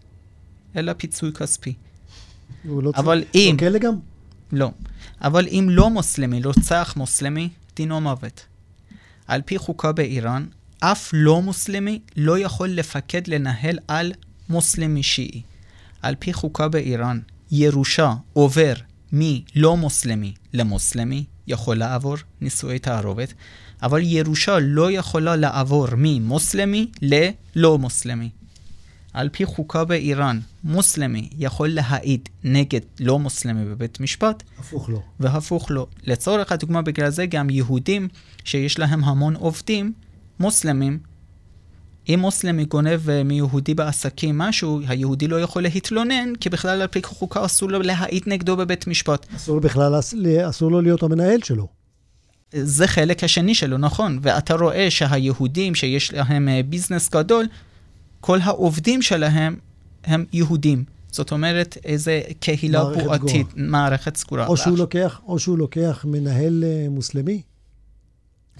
אלא 0.77 0.93
פיצוי 0.93 1.33
כספי. 1.33 1.75
הוא 2.65 2.83
לא 2.83 2.93
אבל 2.97 3.25
צריך... 3.33 3.35
אם... 3.35 3.57
לא 3.57 3.59
כלא 3.59 3.79
גם? 3.79 3.95
לא. 4.53 4.71
אבל 5.21 5.47
אם 5.49 5.67
לא 5.71 5.91
מוסלמי 5.91 6.43
רוצח 6.43 6.95
מוסלמי, 6.97 7.49
דינו 7.77 8.01
מוות. 8.01 8.45
על 9.27 9.43
פי 9.45 9.59
חוקה 9.59 9.93
באיראן, 9.93 10.47
אף 10.81 11.11
לא 11.13 11.43
מוסלמי 11.43 12.01
לא 12.17 12.39
יכול 12.39 12.69
לפקד 12.69 13.29
לנהל 13.29 13.79
על 13.89 14.13
מוסלמי 14.49 15.03
שיעי. 15.03 15.43
על 16.03 16.15
פי 16.19 16.33
חוקה 16.33 16.69
באיראן, 16.69 17.21
ירושה 17.51 18.15
עובר 18.33 18.75
מלא 19.13 19.77
מוסלמי 19.77 20.35
למוסלמי, 20.53 21.25
יכול 21.47 21.77
לעבור 21.77 22.17
נישואי 22.41 22.79
תערובת, 22.79 23.35
אבל 23.83 24.01
ירושה 24.03 24.59
לא 24.59 24.91
יכולה 24.91 25.37
לעבור 25.37 25.87
ממוסלמי 25.97 26.91
ללא 27.03 27.79
מוסלמי. 27.79 28.31
על 29.15 29.29
פי 29.29 29.45
חוקה 29.45 29.85
באיראן, 29.85 30.41
מוסלמי 30.65 31.29
יכול 31.39 31.69
להעיד 31.69 32.29
נגד 32.45 32.81
לא 33.01 33.19
מוסלמי 33.19 33.65
בבית 33.65 34.01
משפט. 34.01 34.43
הפוך 34.59 34.91
לא. 34.91 34.99
והפוך 35.21 35.71
לא. 35.71 35.87
לצורך 36.07 36.53
הדוגמה, 36.53 36.83
בגלל 36.83 37.11
זה 37.11 37.27
גם 37.27 37.51
יהודים 37.51 38.09
שיש 38.45 38.79
להם 38.79 39.05
המון 39.05 39.37
עובדים, 39.37 39.93
מוסלמים, 40.41 40.99
אם 42.09 42.19
מוסלמי 42.21 42.65
גונב 42.65 43.11
אה, 43.11 43.23
מיהודי 43.23 43.75
בעסקים 43.75 44.39
משהו, 44.39 44.81
היהודי 44.87 45.29
לא 45.29 45.41
יכול 45.41 45.63
להתלונן, 45.63 46.33
כי 46.41 46.51
בכלל 46.51 46.83
על 46.83 46.89
פי 46.89 47.03
חוקה 47.03 47.45
אסור 47.45 47.71
לו 47.71 47.83
להעיד 47.83 48.23
נגדו 48.27 48.57
בבית 48.57 48.87
משפט. 48.87 49.27
אסור 49.37 49.61
בכלל, 49.61 50.01
אסור 50.49 50.71
לו 50.71 50.81
להיות 50.81 51.03
המנהל 51.03 51.41
שלו. 51.43 51.69
זה 52.53 52.87
חלק 52.87 53.25
השני 53.25 53.55
שלו, 53.55 53.79
נכון. 53.79 54.19
ואתה 54.23 54.55
רואה 54.55 54.91
שהיהודים 54.91 55.75
שיש 55.75 56.13
להם 56.13 56.49
אה, 56.49 56.61
ביזנס 56.69 57.11
גדול, 57.11 57.47
כל 58.25 58.39
העובדים 58.43 59.03
שלהם 59.03 59.57
הם 60.05 60.25
יהודים. 60.33 60.85
זאת 61.11 61.33
אומרת, 61.33 61.79
איזה 61.85 62.23
קהילה 62.41 62.85
בועתית, 62.85 63.47
מערכת 63.57 64.17
סגורה. 64.17 64.47
או 64.47 64.57
שהוא, 64.57 64.79
לוקח, 64.79 65.21
או 65.27 65.39
שהוא 65.39 65.59
לוקח 65.59 66.05
מנהל 66.09 66.65
uh, 66.65 66.91
מוסלמי. 66.91 67.43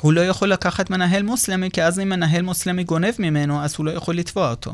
הוא 0.01 0.13
לא 0.13 0.21
יכול 0.21 0.49
לקחת 0.53 0.91
מנהל 0.91 1.23
מוסלמי, 1.23 1.71
כי 1.71 1.83
אז 1.83 2.01
אם 2.01 2.09
מנהל 2.09 2.43
מוסלמי 2.43 2.85
גונב 2.85 3.15
ממנו, 3.19 3.63
אז 3.63 3.75
הוא 3.79 3.87
לא 3.87 3.91
יכול 3.91 4.17
לתבוע 4.17 4.51
אותו. 4.51 4.73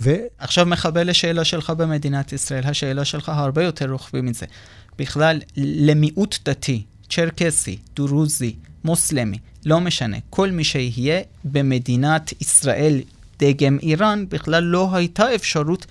ו... 0.00 0.14
עכשיו 0.38 0.66
מחבל 0.66 1.10
לשאלה 1.10 1.44
שלך 1.44 1.70
במדינת 1.70 2.32
ישראל. 2.32 2.64
השאלה 2.66 3.04
שלך 3.04 3.28
הרבה 3.28 3.64
יותר 3.64 3.90
רוחבי 3.90 4.20
מזה. 4.20 4.46
בכלל, 4.98 5.40
למיעוט 5.56 6.38
דתי, 6.44 6.84
צ'רקסי, 7.10 7.78
דרוזי, 7.96 8.56
מוסלמי, 8.84 9.38
לא 9.66 9.80
משנה, 9.80 10.16
כל 10.30 10.50
מי 10.50 10.64
שיהיה 10.64 11.20
במדינת 11.44 12.32
ישראל 12.42 13.00
דגם 13.38 13.78
איראן, 13.82 14.24
בכלל 14.28 14.64
לא 14.64 14.96
הייתה 14.96 15.34
אפשרות 15.34 15.86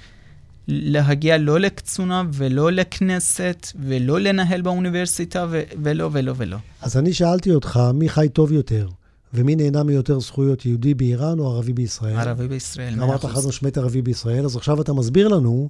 להגיע 0.67 1.38
לא 1.38 1.60
לקצונה 1.60 2.23
ולא 2.34 2.71
לכנסת 2.71 3.67
ולא 3.79 4.19
לנהל 4.19 4.62
באוניברסיטה 4.62 5.45
ו- 5.49 5.62
ולא 5.84 6.10
ולא 6.12 6.34
ולא. 6.38 6.58
אז 6.82 6.97
אני 6.97 7.13
שאלתי 7.13 7.51
אותך, 7.51 7.79
מי 7.93 8.10
חי 8.10 8.29
טוב 8.34 8.51
יותר? 8.51 8.88
ומי 9.34 9.56
נהנה 9.56 9.84
מיותר 9.84 10.19
זכויות, 10.19 10.65
יהודי 10.65 10.93
באיראן 10.93 11.39
או 11.39 11.51
ערבי 11.51 11.73
בישראל? 11.73 12.15
ערבי 12.17 12.47
בישראל, 12.47 12.95
מאה. 12.95 13.06
אמרת 13.06 13.25
חד 13.25 13.47
משמעית 13.47 13.77
ערבי 13.77 14.01
בישראל, 14.01 14.45
אז 14.45 14.56
עכשיו 14.56 14.82
אתה 14.82 14.93
מסביר 14.93 15.27
לנו 15.27 15.69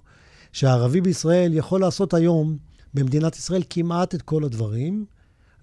שהערבי 0.53 1.01
בישראל 1.01 1.53
יכול 1.53 1.81
לעשות 1.81 2.13
היום 2.13 2.57
במדינת 2.93 3.35
ישראל 3.35 3.61
כמעט 3.69 4.15
את 4.15 4.21
כל 4.21 4.43
הדברים, 4.43 5.05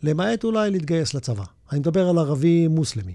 למעט 0.02 0.44
אולי 0.44 0.70
להתגייס 0.70 1.14
לצבא. 1.14 1.44
אני 1.72 1.80
מדבר 1.80 2.08
על 2.08 2.18
ערבי 2.18 2.68
מוסלמי. 2.68 3.14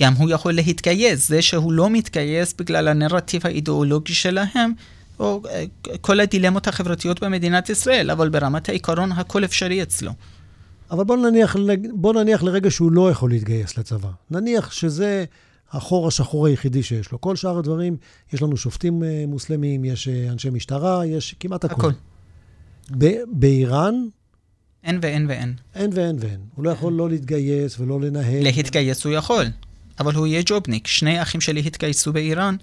גם 0.00 0.14
הוא 0.14 0.30
יכול 0.30 0.52
להתגייס. 0.52 1.28
זה 1.28 1.42
שהוא 1.42 1.72
לא 1.72 1.90
מתגייס 1.90 2.54
בגלל 2.58 2.88
הנרטיב 2.88 3.40
האידיאולוגי 3.44 4.14
שלהם, 4.14 4.72
או 5.18 5.42
אה, 5.50 5.64
כל 6.00 6.20
הדילמות 6.20 6.68
החברתיות 6.68 7.20
במדינת 7.20 7.70
ישראל, 7.70 8.10
אבל 8.10 8.28
ברמת 8.28 8.68
העיקרון 8.68 9.12
הכל 9.12 9.44
אפשרי 9.44 9.82
אצלו. 9.82 10.12
אבל 10.90 11.04
בוא 11.04 11.16
נניח, 11.16 11.56
בוא 11.92 12.14
נניח 12.14 12.42
לרגע 12.42 12.70
שהוא 12.70 12.92
לא 12.92 13.10
יכול 13.10 13.30
להתגייס 13.30 13.78
לצבא. 13.78 14.08
נניח 14.30 14.72
שזה 14.72 15.24
החור 15.72 16.08
השחור 16.08 16.46
היחידי 16.46 16.82
שיש 16.82 17.12
לו. 17.12 17.20
כל 17.20 17.36
שאר 17.36 17.58
הדברים, 17.58 17.96
יש 18.32 18.42
לנו 18.42 18.56
שופטים 18.56 19.04
אה, 19.04 19.24
מוסלמים, 19.28 19.84
יש 19.84 20.08
אה, 20.08 20.32
אנשי 20.32 20.50
משטרה, 20.50 21.06
יש 21.06 21.34
כמעט 21.40 21.64
הכול. 21.64 21.92
הכל. 22.90 23.06
באיראן, 23.32 23.94
אין 24.84 24.98
ואין 25.02 25.26
ואין. 25.28 25.54
אין 25.74 25.90
ואין 25.94 26.16
ואין. 26.18 26.40
הוא 26.54 26.64
לא 26.64 26.70
יכול 26.70 26.92
לא 26.92 27.08
להתגייס 27.08 27.80
ולא 27.80 28.00
לנהל. 28.00 28.42
להתגייס 28.42 29.04
הוא 29.04 29.12
יכול, 29.12 29.44
אבל 29.98 30.14
הוא 30.14 30.26
יהיה 30.26 30.42
ג'ובניק. 30.46 30.86
שני 30.86 31.22
אחים 31.22 31.40
שלי 31.40 31.60
התגייסו 31.60 32.12
באיראן 32.12 32.56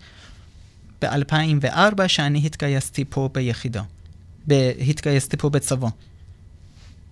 ב-2004, 1.02 2.08
שאני 2.08 2.46
התגייסתי 2.46 3.06
פה 3.10 3.30
ביחידה. 3.34 3.84
התגייסתי 4.88 5.38
פה 5.38 5.50
בצבא. 5.50 5.88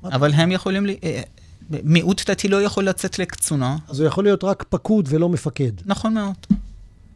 אבל 0.04 0.34
הם 0.34 0.52
יכולים... 0.52 0.86
לי... 0.86 0.98
אה, 1.04 1.22
מיעוט 1.70 2.30
דתי 2.30 2.48
לא 2.48 2.64
יכול 2.64 2.84
לצאת 2.84 3.20
לקצונה. 3.20 3.78
אז 3.88 4.00
הוא 4.00 4.08
יכול 4.08 4.24
להיות 4.24 4.44
רק 4.44 4.66
פקוד 4.70 5.06
ולא 5.10 5.30
מפקד. 5.30 5.72
נכון 5.86 6.14
מאוד. 6.14 6.36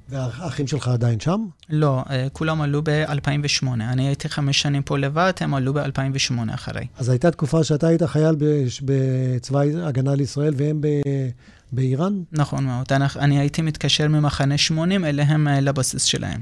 והאחים 0.10 0.68
שלך 0.68 0.88
עדיין 0.88 1.20
שם? 1.20 1.46
לא, 1.70 2.04
אה, 2.10 2.28
כולם 2.34 2.62
עלו 2.62 2.82
ב-2008. 2.84 3.68
אני 3.68 4.08
הייתי 4.08 4.30
חמש 4.30 4.62
שנים 4.62 4.82
פה 4.82 4.98
לבד, 4.98 5.34
הם 5.40 5.54
עלו 5.54 5.74
ב-2008 5.74 6.54
אחרי. 6.54 6.88
אז 6.98 7.10
הייתה 7.10 7.32
תקופה 7.32 7.64
שאתה 7.64 7.88
היית 7.88 8.04
חייל 8.04 8.36
בצבא 8.82 9.60
הגנה 9.60 10.16
לישראל 10.16 10.54
והם 10.58 10.82
ב... 10.82 10.88
באיראן? 11.72 12.22
נכון 12.32 12.66
מאוד. 12.66 12.86
אני, 13.20 13.40
הייתי 13.40 13.62
מתקשר 13.62 14.08
ממחנה 14.08 14.58
80 14.58 15.06
אליהם 15.06 15.48
אה, 15.48 15.60
לבסיס 15.60 16.04
שלהם. 16.04 16.42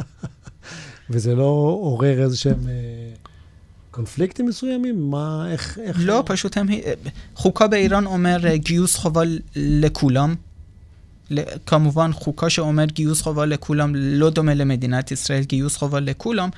וזה 1.10 1.34
לא 1.34 1.78
עורר 1.80 2.22
איזה 2.22 2.36
שהם... 2.36 2.68
אה, 2.68 3.14
קונפליקטים 3.90 4.46
מסוימים? 4.46 5.10
מה, 5.10 5.46
איך... 5.50 5.78
איך 5.78 5.96
לא, 6.00 6.18
הם... 6.18 6.22
פשוט 6.26 6.56
הם... 6.56 6.68
חוקה 7.34 7.66
באיראן 7.66 8.06
אומר 8.06 8.46
אה, 8.46 8.56
גיוס 8.56 8.96
חובה 8.96 9.22
לכולם. 9.56 10.34
כמובן, 11.66 12.12
חוקה 12.12 12.50
שאומר 12.50 12.84
גיוס 12.84 13.20
חובה 13.20 13.46
לכולם 13.46 13.92
לא 13.94 14.30
דומה 14.30 14.54
למדינת 14.54 15.10
ישראל, 15.10 15.42
גיוס 15.42 15.76
חובה 15.76 16.00
לכולם. 16.00 16.48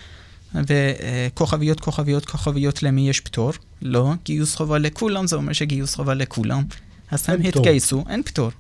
וכוכביות, 0.55 1.81
כוכביות, 1.81 2.24
כוכביות, 2.24 2.83
למי 2.83 3.09
יש 3.09 3.20
פטור? 3.20 3.52
לא. 3.83 4.12
גיוס 4.24 4.55
חובה 4.55 4.79
לכולם, 4.79 5.26
זה 5.26 5.37
אומר 5.37 5.52
שגיוס 5.52 5.94
חובה 5.94 6.14
לכולם. 6.14 6.62
אז 7.10 7.24
הם 7.28 7.42
פטור. 7.42 7.62
התגייסו, 7.62 8.04
אין 8.08 8.22
פטור. 8.22 8.50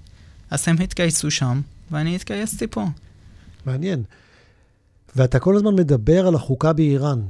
אז 0.50 0.68
הם 0.68 0.76
התגייסו 0.80 1.30
שם, 1.30 1.60
ואני 1.90 2.14
התגייסתי 2.14 2.66
פה. 2.66 2.86
מעניין. 3.66 4.02
ואתה 5.16 5.38
כל 5.38 5.56
הזמן 5.56 5.74
מדבר 5.74 6.26
על 6.26 6.34
החוקה 6.34 6.72
באיראן. 6.72 7.20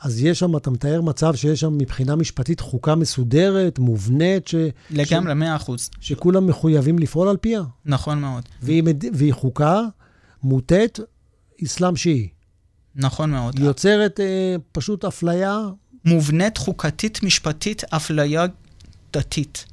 אז 0.00 0.22
יש 0.22 0.38
שם, 0.38 0.56
אתה 0.56 0.70
מתאר 0.70 1.00
מצב 1.00 1.34
שיש 1.34 1.60
שם 1.60 1.78
מבחינה 1.78 2.16
משפטית 2.16 2.60
חוקה 2.60 2.94
מסודרת, 2.94 3.78
מובנית, 3.78 4.48
ש... 4.48 4.54
לגמרי, 4.90 5.34
מאה 5.34 5.56
אחוז. 5.56 5.90
שכולם 6.00 6.46
מחויבים 6.46 6.98
לפעול 6.98 7.28
על 7.28 7.36
פיה. 7.36 7.62
נכון 7.84 8.20
מאוד. 8.20 8.44
והיא, 8.62 8.82
מד... 8.82 9.04
והיא 9.16 9.32
חוקה 9.32 9.82
מוטית 10.42 10.98
אסלאם 11.64 11.96
שיעי. 11.96 12.28
נכון 12.96 13.30
מאוד. 13.30 13.58
היא 13.58 13.66
יוצרת 13.66 14.20
אה, 14.20 14.56
פשוט 14.72 15.04
אפליה... 15.04 15.58
מובנית 16.04 16.58
חוקתית 16.58 17.22
משפטית, 17.22 17.84
אפליה 17.84 18.46
דתית. 19.12 19.66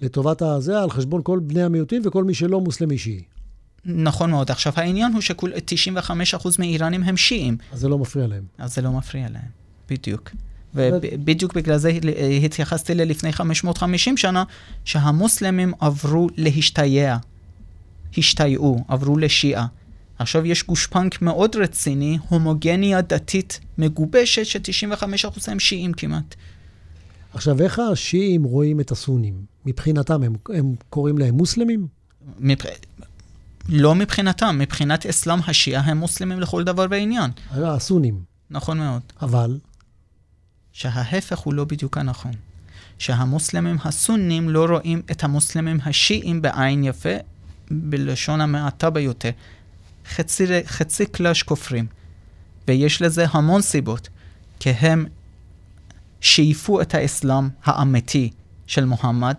לטובת 0.00 0.42
הזה, 0.42 0.82
על 0.82 0.90
חשבון 0.90 1.20
כל 1.24 1.38
בני 1.38 1.62
המיעוטים 1.62 2.02
וכל 2.04 2.24
מי 2.24 2.34
שלא 2.34 2.60
מוסלמי 2.60 2.98
שיעי. 2.98 3.22
נכון 3.84 4.30
מאוד. 4.30 4.50
עכשיו, 4.50 4.72
העניין 4.76 5.12
הוא 5.12 5.20
ש-95% 5.20 6.46
מאיראנים 6.58 7.02
הם 7.02 7.16
שיעים. 7.16 7.56
אז 7.72 7.80
זה 7.80 7.88
לא 7.88 7.98
מפריע 7.98 8.26
להם. 8.26 8.44
אז 8.58 8.74
זה 8.74 8.82
לא 8.82 8.92
מפריע 8.92 9.28
להם, 9.28 9.50
בדיוק. 9.90 10.30
ובדיוק 10.74 11.54
בגלל 11.54 11.78
זה 11.78 11.92
התייחסתי 12.44 12.94
ללפני 12.94 13.32
550 13.32 14.16
שנה, 14.16 14.44
שהמוסלמים 14.84 15.72
עברו 15.80 16.28
להשתייע, 16.36 17.16
השתייעו, 18.18 18.84
עברו 18.88 19.18
לשיעה. 19.18 19.66
עכשיו 20.18 20.46
יש 20.46 20.66
גושפנק 20.66 21.22
מאוד 21.22 21.56
רציני, 21.56 22.18
הומוגניה 22.28 23.00
דתית 23.00 23.60
מגובשת, 23.78 24.44
ש-95% 24.44 25.28
הם 25.46 25.60
שיעים 25.60 25.92
כמעט. 25.92 26.34
עכשיו, 27.34 27.62
איך 27.62 27.78
השיעים 27.78 28.44
רואים 28.44 28.80
את 28.80 28.90
הסונים? 28.90 29.55
מבחינתם, 29.66 30.22
הם, 30.22 30.34
הם 30.54 30.74
קוראים 30.90 31.18
להם 31.18 31.34
מוסלמים? 31.34 31.86
מבח... 32.38 32.64
לא 33.68 33.94
מבחינתם, 33.94 34.58
מבחינת 34.58 35.06
אסלאם 35.06 35.38
השיעה 35.46 35.82
הם 35.82 35.98
מוסלמים 35.98 36.40
לכל 36.40 36.64
דבר 36.64 36.86
ועניין. 36.90 37.30
הסונים. 37.50 38.20
נכון 38.50 38.78
מאוד. 38.78 39.02
אבל? 39.22 39.58
שההפך 40.72 41.38
הוא 41.38 41.54
לא 41.54 41.64
בדיוק 41.64 41.98
הנכון. 41.98 42.32
שהמוסלמים 42.98 43.76
הסונים 43.84 44.48
לא 44.48 44.66
רואים 44.70 45.02
את 45.10 45.24
המוסלמים 45.24 45.78
השיעים 45.84 46.42
בעין 46.42 46.84
יפה, 46.84 47.14
בלשון 47.70 48.40
המעטה 48.40 48.90
ביותר. 48.90 49.30
חצי, 50.08 50.46
חצי 50.66 51.06
קלאש 51.06 51.42
כופרים. 51.42 51.86
ויש 52.68 53.02
לזה 53.02 53.26
המון 53.30 53.62
סיבות, 53.62 54.08
כי 54.60 54.70
הם 54.70 55.06
שאיפו 56.20 56.80
את 56.80 56.94
האסלאם 56.94 57.48
האמיתי 57.64 58.30
של 58.66 58.84
מוחמד, 58.84 59.34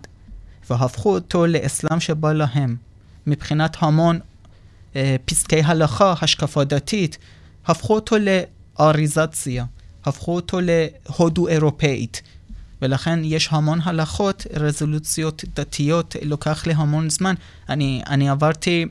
והפכו 0.70 1.14
אותו 1.14 1.46
לאסלאם 1.46 2.00
שבא 2.00 2.32
להם. 2.32 2.76
מבחינת 3.26 3.76
המון 3.78 4.18
אה, 4.96 5.16
פסקי 5.24 5.60
הלכה, 5.64 6.14
השקפה 6.20 6.64
דתית, 6.64 7.18
הפכו 7.66 7.94
אותו 7.94 8.16
לאריזציה, 8.78 9.64
הפכו 10.04 10.34
אותו 10.34 10.58
להודו 10.62 11.48
אירופאית. 11.48 12.22
ולכן 12.82 13.20
יש 13.24 13.48
המון 13.50 13.80
הלכות, 13.82 14.46
רזולוציות 14.54 15.44
דתיות, 15.54 16.16
לוקח 16.22 16.66
לי 16.66 16.72
המון 16.76 17.10
זמן. 17.10 17.34
אני, 17.68 18.02
אני 18.06 18.28
עברתי 18.28 18.86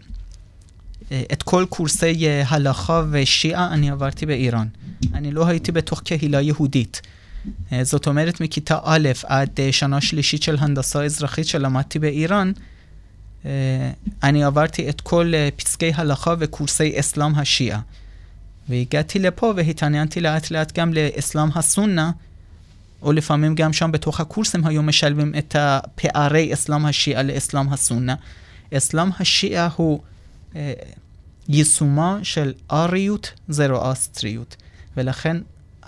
אה, 1.11 1.23
את 1.33 1.43
כל 1.43 1.65
קורסי 1.69 2.27
אה, 2.27 2.43
הלכה 2.47 3.03
ושיעה, 3.11 3.73
אני 3.73 3.91
עברתי 3.91 4.25
באיראן. 4.25 4.67
אני 5.13 5.31
לא 5.31 5.47
הייתי 5.47 5.71
בתוך 5.71 6.01
קהילה 6.01 6.41
יהודית. 6.41 7.01
אה, 7.73 7.83
זאת 7.83 8.07
אומרת, 8.07 8.41
מכיתה 8.41 8.79
א' 8.83 9.09
עד 9.25 9.59
שנה 9.71 10.01
שלישית 10.01 10.43
של 10.43 10.55
הנדסה 10.59 11.03
אזרחית 11.03 11.47
שלמדתי 11.47 11.99
באיראן, 11.99 12.51
אני 14.23 14.43
עברתי 14.43 14.89
את 14.89 15.01
כל 15.01 15.33
פסקי 15.55 15.91
הלכה 15.95 16.33
וקורסי 16.39 16.99
אסלאם 16.99 17.35
השיעה. 17.35 17.79
והגעתי 18.69 19.19
לפה 19.19 19.53
והתעניינתי 19.55 20.21
לאט 20.21 20.51
לאט 20.51 20.79
גם 20.79 20.93
לאסלאם 20.93 21.49
הסונה, 21.55 22.11
או 23.01 23.11
לפעמים 23.11 23.55
גם 23.55 23.73
שם 23.73 23.91
בתוך 23.91 24.19
הקורסים 24.19 24.65
היו 24.65 24.83
משלבים 24.83 25.33
את 25.37 25.55
הפערי 25.59 26.53
אסלאם 26.53 26.85
השיעה 26.85 27.23
לאסלאם 27.23 27.73
הסונה. 27.73 28.15
אסלאם 28.73 29.09
השיעה 29.19 29.69
הוא 29.75 30.01
אה, 30.55 30.73
יישומה 31.49 32.19
של 32.23 32.53
אריות 32.71 33.31
זרואסטריות, 33.49 34.55
ולכן 34.97 35.37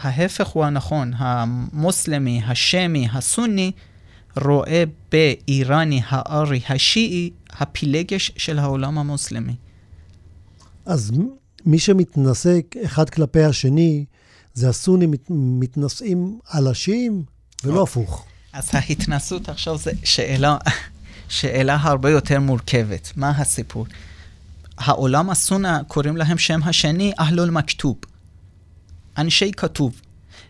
ההפך 0.01 0.47
הוא 0.47 0.65
הנכון, 0.65 1.11
המוסלמי, 1.17 2.41
השמי, 2.45 3.07
הסוני, 3.13 3.71
רואה 4.37 4.83
באיראני 5.11 6.01
הארי 6.07 6.61
השיעי 6.69 7.29
הפילגש 7.51 8.31
של 8.37 8.59
העולם 8.59 8.97
המוסלמי. 8.97 9.55
אז 10.85 11.11
מי 11.65 11.79
שמתנשא 11.79 12.59
אחד 12.85 13.09
כלפי 13.09 13.43
השני, 13.43 14.05
זה 14.53 14.69
הסונים 14.69 15.11
מת, 15.11 15.25
מתנשאים 15.29 16.39
על 16.49 16.67
השיעים, 16.67 17.23
ולא 17.63 17.83
הפוך. 17.83 18.25
אז 18.53 18.69
ההתנסות 18.73 19.49
עכשיו 19.49 19.77
זו 19.77 19.91
שאלה, 20.03 20.57
שאלה 21.29 21.77
הרבה 21.81 22.09
יותר 22.09 22.39
מורכבת. 22.39 23.11
מה 23.15 23.29
הסיפור? 23.29 23.85
העולם 24.77 25.29
הסונה, 25.29 25.81
קוראים 25.87 26.17
להם 26.17 26.37
שם 26.37 26.59
השני 26.63 27.11
אהלול 27.19 27.49
מכתוב. 27.49 27.97
אנשי 29.17 29.51
כתוב. 29.51 30.01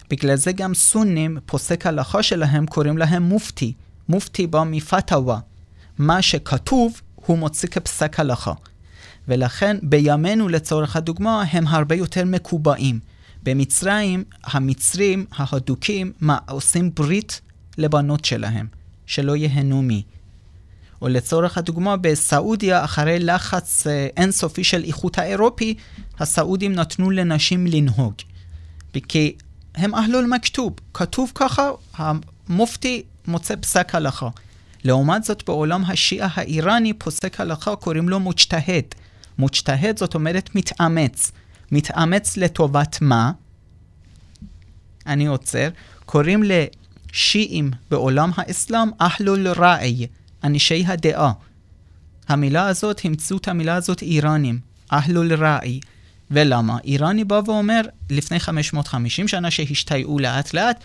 בגלל 0.09 0.35
זה 0.35 0.51
גם 0.51 0.73
סונים, 0.73 1.37
פוסק 1.45 1.85
הלכה 1.85 2.23
שלהם, 2.23 2.65
קוראים 2.65 2.97
להם 2.97 3.23
מופתי. 3.23 3.73
מופתי 4.09 4.47
בא 4.47 4.63
מפתאווה. 4.65 5.39
מה 5.97 6.21
שכתוב, 6.21 7.01
הוא 7.15 7.37
מוציא 7.37 7.69
כפסק 7.69 8.19
הלכה. 8.19 8.53
ולכן 9.27 9.77
בימינו 9.83 10.49
לצורך 10.49 10.95
הדוגמה 10.95 11.43
הם 11.51 11.67
הרבה 11.67 11.95
יותר 11.95 12.25
מקובעים. 12.25 12.99
במצרים 13.43 14.23
המצרים 14.43 15.25
ההדוקים 15.31 16.11
מה, 16.19 16.37
עושים 16.49 16.91
ברית 16.95 17.41
לבנות 17.77 18.25
שלהם, 18.25 18.67
שלא 19.05 19.35
ייהנו 19.35 19.81
מי. 19.81 20.03
או 21.01 21.07
לצורך 21.07 21.57
הדוגמה 21.57 21.97
בסעודיה 21.97 22.83
אחרי 22.83 23.19
לחץ 23.19 23.87
אה, 23.87 24.07
אינסופי 24.17 24.63
של 24.63 24.83
איכות 24.83 25.17
האירופי, 25.17 25.75
הסעודים 26.19 26.73
נתנו 26.73 27.11
לנשים 27.11 27.67
לנהוג. 27.67 28.13
כי 29.07 29.35
הם 29.75 29.95
אהלול 29.95 30.25
מכתוב, 30.25 30.73
כתוב 30.93 31.31
ככה, 31.35 31.71
המופתי 31.93 33.03
מוצא 33.27 33.55
פסק 33.55 33.95
הלכה. 33.95 34.29
לעומת 34.83 35.23
זאת, 35.23 35.43
בעולם 35.45 35.85
השיעה 35.85 36.29
האיראני, 36.33 36.93
פוסק 36.93 37.41
הלכה 37.41 37.75
קוראים 37.75 38.09
לו 38.09 38.19
מוצ'תהד. 38.19 38.83
מוצ'תהד 39.37 39.99
זאת 39.99 40.15
אומרת 40.15 40.55
מתאמץ. 40.55 41.31
מתאמץ 41.71 42.37
לטובת 42.37 42.97
מה? 43.01 43.31
אני 45.07 45.27
עוצר. 45.27 45.69
קוראים 46.05 46.43
לשיעים 46.45 47.71
בעולם 47.91 48.31
האסלאם 48.35 48.89
אהלול 49.01 49.47
ראי, 49.47 50.07
אנשי 50.43 50.83
הדעה. 50.87 51.31
המילה 52.27 52.67
הזאת, 52.67 53.01
המצאו 53.03 53.37
את 53.37 53.47
המילה 53.47 53.75
הזאת 53.75 54.01
איראנים, 54.01 54.59
אהלול 54.93 55.33
ראי. 55.33 55.79
ולמה? 56.31 56.77
איראני 56.83 57.23
בא 57.23 57.41
ואומר, 57.45 57.81
לפני 58.09 58.39
550 58.39 59.27
שנה 59.27 59.51
שהשתייעו 59.51 60.19
לאט 60.19 60.53
לאט, 60.53 60.83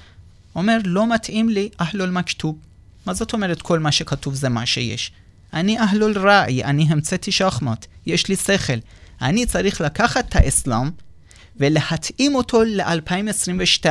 אומר, 0.56 0.78
לא 0.84 1.14
מתאים 1.14 1.48
לי 1.48 1.68
אהלול 1.80 2.10
מכתוב. 2.10 2.58
מה 3.06 3.14
זאת 3.14 3.32
אומרת 3.32 3.62
כל 3.62 3.78
מה 3.78 3.92
שכתוב 3.92 4.34
זה 4.34 4.48
מה 4.48 4.66
שיש? 4.66 5.12
אני 5.52 5.78
אהלול 5.78 6.18
ראי, 6.18 6.64
אני 6.64 6.86
המצאתי 6.88 7.32
שחמט, 7.32 7.86
יש 8.06 8.28
לי 8.28 8.36
שכל. 8.36 8.78
אני 9.22 9.46
צריך 9.46 9.80
לקחת 9.80 10.28
את 10.28 10.36
האסלאם 10.36 10.90
ולהתאים 11.56 12.34
אותו 12.34 12.62
ל-2022. 12.62 13.86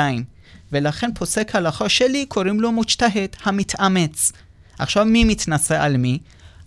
ולכן 0.71 1.09
פוסק 1.15 1.55
הלכה 1.55 1.89
שלי 1.89 2.25
קוראים 2.25 2.59
לו 2.59 2.71
מוצ'תהד, 2.71 3.29
המתאמץ. 3.43 4.31
עכשיו 4.79 5.05
מי 5.05 5.23
מתנשא 5.23 5.81
על 5.81 5.97
מי? 5.97 6.19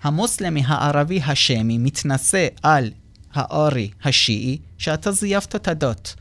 המוסלמי 0.02 0.62
הערבי 0.66 1.20
השמי 1.26 1.78
מתנשא 1.78 2.46
על 2.62 2.90
הארי 3.36 3.90
השיעי, 4.04 4.58
שאתה 4.78 5.12
זייפת 5.12 5.56
את 5.56 5.68
הדת. 5.68 6.14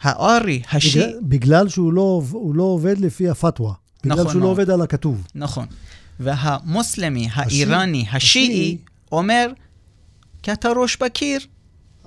הארי 0.00 0.62
השיעי... 0.72 1.04
בגלל, 1.04 1.18
בגלל 1.22 1.68
שהוא 1.68 1.92
לא, 1.92 2.22
לא 2.54 2.62
עובד 2.62 2.98
לפי 2.98 3.28
הפתווה. 3.28 3.72
בגלל 4.02 4.18
נכון 4.18 4.32
שהוא 4.32 4.42
לא 4.42 4.46
עובד 4.46 4.70
על 4.70 4.82
הכתוב. 4.82 5.26
נכון. 5.34 5.66
והמוסלמי 6.20 7.28
האיראני 7.32 8.06
השיעי 8.12 8.78
אומר, 9.12 9.50
כי 10.42 10.52
אתה 10.52 10.68
ראש 10.68 10.96
בקיר. 10.96 11.40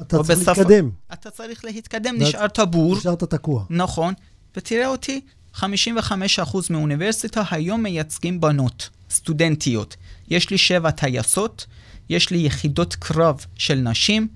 אתה 0.01 0.23
צריך 0.23 0.39
בספ... 0.39 0.47
להתקדם. 0.47 0.89
אתה 1.13 1.29
צריך 1.29 1.65
להתקדם, 1.65 2.15
נשארת 2.17 2.59
בור. 2.59 2.95
נשארת 2.95 3.23
תקוע. 3.23 3.65
נכון. 3.69 4.13
ותראה 4.55 4.87
אותי, 4.87 5.21
55% 5.55 5.63
מאוניברסיטה 6.69 7.43
היום 7.51 7.83
מייצגים 7.83 8.41
בנות, 8.41 8.89
סטודנטיות. 9.09 9.95
יש 10.29 10.49
לי 10.49 10.57
שבע 10.57 10.91
טייסות, 10.91 11.65
יש 12.11 12.29
לי 12.29 12.37
יחידות 12.37 12.95
קרב 12.95 13.45
של 13.55 13.75
נשים, 13.75 14.27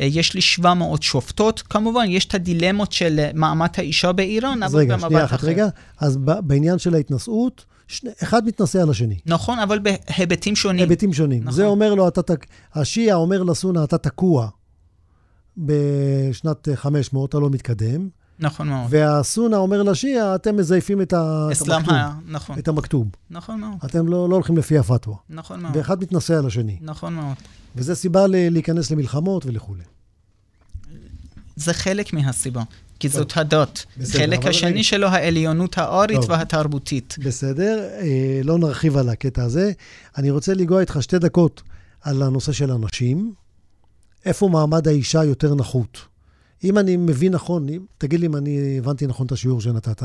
אה, 0.00 0.04
יש 0.04 0.34
לי 0.34 0.40
700 0.40 1.02
שופטות. 1.02 1.62
כמובן, 1.70 2.04
יש 2.08 2.24
את 2.24 2.34
הדילמות 2.34 2.92
של 2.92 3.18
אה, 3.18 3.30
מעמד 3.34 3.68
האישה 3.76 4.12
באיראן, 4.12 4.62
אבל 4.62 4.78
רגע, 4.78 4.96
במבט 4.96 5.24
אחר. 5.24 5.46
רגע, 5.46 5.66
אז 6.00 6.16
בעניין 6.16 6.78
של 6.78 6.94
ההתנשאות, 6.94 7.64
שני, 7.88 8.10
אחד 8.22 8.46
מתנשא 8.46 8.82
על 8.82 8.90
השני. 8.90 9.18
נכון, 9.26 9.58
אבל 9.58 9.78
בהיבטים 9.78 10.56
שונים. 10.56 10.80
היבטים 10.88 11.12
שונים. 11.12 11.42
נכון. 11.42 11.52
זה 11.52 11.66
אומר 11.66 11.94
לו, 11.94 12.08
אתה, 12.08 12.20
השיעה 12.74 13.16
אומר 13.16 13.42
לסונה, 13.42 13.84
אתה 13.84 13.98
תקוע 13.98 14.48
בשנת 15.56 16.68
500, 16.74 17.28
אתה 17.28 17.38
לא 17.38 17.50
מתקדם. 17.50 18.08
נכון 18.40 18.68
מאוד. 18.68 18.86
והסונה 18.90 19.56
אומר 19.56 19.82
לשיעה, 19.82 20.34
אתם 20.34 20.56
מזייפים 20.56 21.02
את, 21.02 21.12
המכתוב. 21.12 21.70
נכון. 22.26 22.58
את 22.58 22.68
המכתוב. 22.68 23.08
נכון 23.30 23.60
מאוד. 23.60 23.72
אתם 23.84 24.08
לא, 24.08 24.28
לא 24.28 24.34
הולכים 24.34 24.56
לפי 24.56 24.78
הפתווה. 24.78 25.16
נכון 25.30 25.60
מאוד. 25.60 25.76
ואחד 25.76 26.00
מתנשא 26.02 26.34
על 26.38 26.46
השני. 26.46 26.78
נכון 26.80 27.14
מאוד. 27.14 27.34
וזה 27.76 27.94
סיבה 27.94 28.26
להיכנס 28.26 28.90
למלחמות 28.90 29.46
ולכולי. 29.46 29.82
זה 31.56 31.72
חלק 31.72 32.12
מהסיבה, 32.12 32.62
כי 32.98 33.08
זאת 33.08 33.36
הדת. 33.36 33.84
בסדר, 33.96 34.18
חלק 34.18 34.46
השני 34.46 34.70
רגע. 34.70 34.82
שלו, 34.82 35.08
העליונות 35.08 35.78
האורית 35.78 36.20
טוב. 36.20 36.30
והתרבותית. 36.30 37.16
בסדר, 37.24 37.88
אה, 38.00 38.40
לא 38.44 38.58
נרחיב 38.58 38.96
על 38.96 39.08
הקטע 39.08 39.42
הזה. 39.42 39.72
אני 40.18 40.30
רוצה 40.30 40.54
לנגוע 40.54 40.80
איתך 40.80 40.98
שתי 41.00 41.18
דקות 41.18 41.62
על 42.02 42.22
הנושא 42.22 42.52
של 42.52 42.70
הנשים. 42.70 43.32
איפה 44.24 44.48
מעמד 44.48 44.88
האישה 44.88 45.24
יותר 45.24 45.54
נחות? 45.54 46.07
אם 46.64 46.78
אני 46.78 46.96
מבין 46.96 47.32
נכון, 47.32 47.66
תגיד 47.98 48.20
לי 48.20 48.26
אם 48.26 48.36
אני 48.36 48.78
הבנתי 48.78 49.06
נכון 49.06 49.26
את 49.26 49.32
השיעור 49.32 49.60
שנתת, 49.60 50.02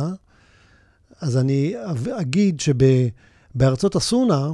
אז 1.21 1.37
אני 1.37 1.73
אגיד 2.19 2.59
שבארצות 2.59 3.95
הסונה, 3.95 4.51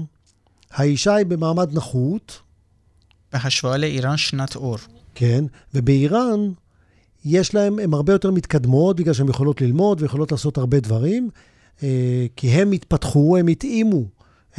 האישה 0.72 1.16
היא 1.16 1.26
במעמד 1.26 1.74
נחות. 1.74 2.40
בהשוואה 3.34 3.78
לאיראן 3.78 4.18
שנת 4.18 4.56
אור. 4.56 4.78
כן, 5.16 5.46
ובאיראן 5.74 6.52
יש 7.26 7.56
להם, 7.56 7.80
הן 7.80 7.94
הרבה 7.94 8.14
יותר 8.14 8.32
מתקדמות, 8.32 8.96
בגלל 8.96 9.14
שהן 9.14 9.30
יכולות 9.30 9.62
ללמוד 9.62 10.02
ויכולות 10.02 10.32
לעשות 10.32 10.58
הרבה 10.58 10.80
דברים, 10.80 11.30
אה, 11.84 12.26
כי 12.36 12.48
הם 12.48 12.72
התפתחו, 12.72 13.38
הם 13.38 13.48
התאימו 13.48 14.04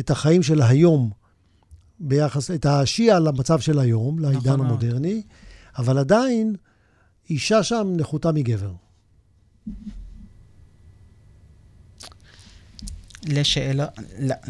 את 0.00 0.10
החיים 0.10 0.42
של 0.42 0.62
היום 0.62 1.10
ביחס, 2.00 2.50
את 2.50 2.66
השיעה 2.66 3.18
למצב 3.18 3.60
של 3.60 3.78
היום, 3.78 4.18
לעידן 4.18 4.38
נכון 4.38 4.60
המודרני, 4.60 5.22
אבל 5.78 5.98
עדיין 5.98 6.56
אישה 7.30 7.62
שם 7.62 7.92
נחותה 7.96 8.32
מגבר. 8.32 8.72
לשאלה, 13.26 13.86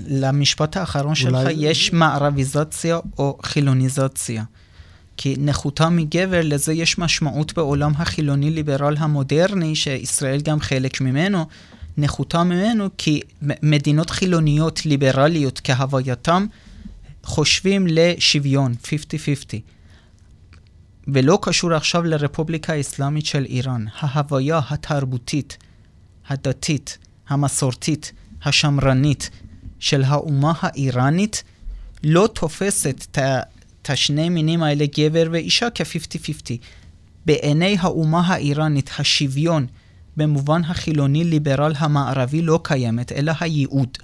למשפט 0.07 0.77
האחרון 0.77 1.15
שלך, 1.15 1.49
יש 1.57 1.93
מערביזציה 1.93 2.99
או 3.19 3.39
חילוניזציה. 3.43 4.45
כי 5.17 5.35
נחותה 5.39 5.89
מגבר, 5.89 6.41
לזה 6.45 6.73
יש 6.73 6.99
משמעות 6.99 7.55
בעולם 7.55 7.93
החילוני-ליברל 7.97 8.97
המודרני, 8.99 9.77
שישראל 9.77 10.41
גם 10.41 10.61
חלק 10.61 11.01
ממנו, 11.01 11.47
נחותה 11.97 12.45
ממנו, 12.45 12.89
כי 12.99 13.21
מדינות 13.43 14.11
חילוניות 14.11 14.87
ליברליות 14.87 15.61
כהווייתם, 15.65 16.47
חושבים 17.25 17.87
לשוויון, 17.91 18.75
50-50. 18.85 18.89
ולא 21.09 21.39
קשור 21.43 21.75
עכשיו 21.75 22.03
לרפובליקה 22.03 22.73
האסלאמית 22.73 23.27
של 23.27 23.45
איראן. 23.45 23.85
ההוויה 23.99 24.61
התרבותית, 24.71 25.59
הדתית, 26.29 26.99
המסורתית, 27.29 28.13
השמרנית 28.45 29.31
של 29.79 30.03
האומה 30.05 30.53
האיראנית 30.61 31.43
לא 32.05 32.29
תופסת 32.35 33.07
את 33.19 33.91
השני 33.91 34.29
מינים 34.29 34.63
האלה, 34.63 34.85
גבר 34.99 35.29
ואישה, 35.31 35.69
כ-50-50. 35.75 36.57
בעיני 37.27 37.77
האומה 37.81 38.21
האיראנית, 38.21 38.91
השוויון 38.99 39.67
במובן 40.17 40.65
החילוני-ליברל 40.65 41.73
המערבי 41.77 42.43
לא 42.43 42.61
קיימת, 42.63 43.13
אלא 43.13 43.33
הייעוד. 43.41 43.99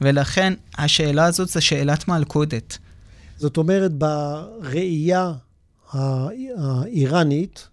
ולכן 0.00 0.54
השאלה 0.78 1.24
הזאת 1.24 1.48
זו 1.48 1.62
שאלת 1.62 2.08
מלכודת. 2.08 2.78
זאת 3.36 3.56
אומרת, 3.56 3.92
בראייה 3.92 5.32
האיראנית, 5.92 7.68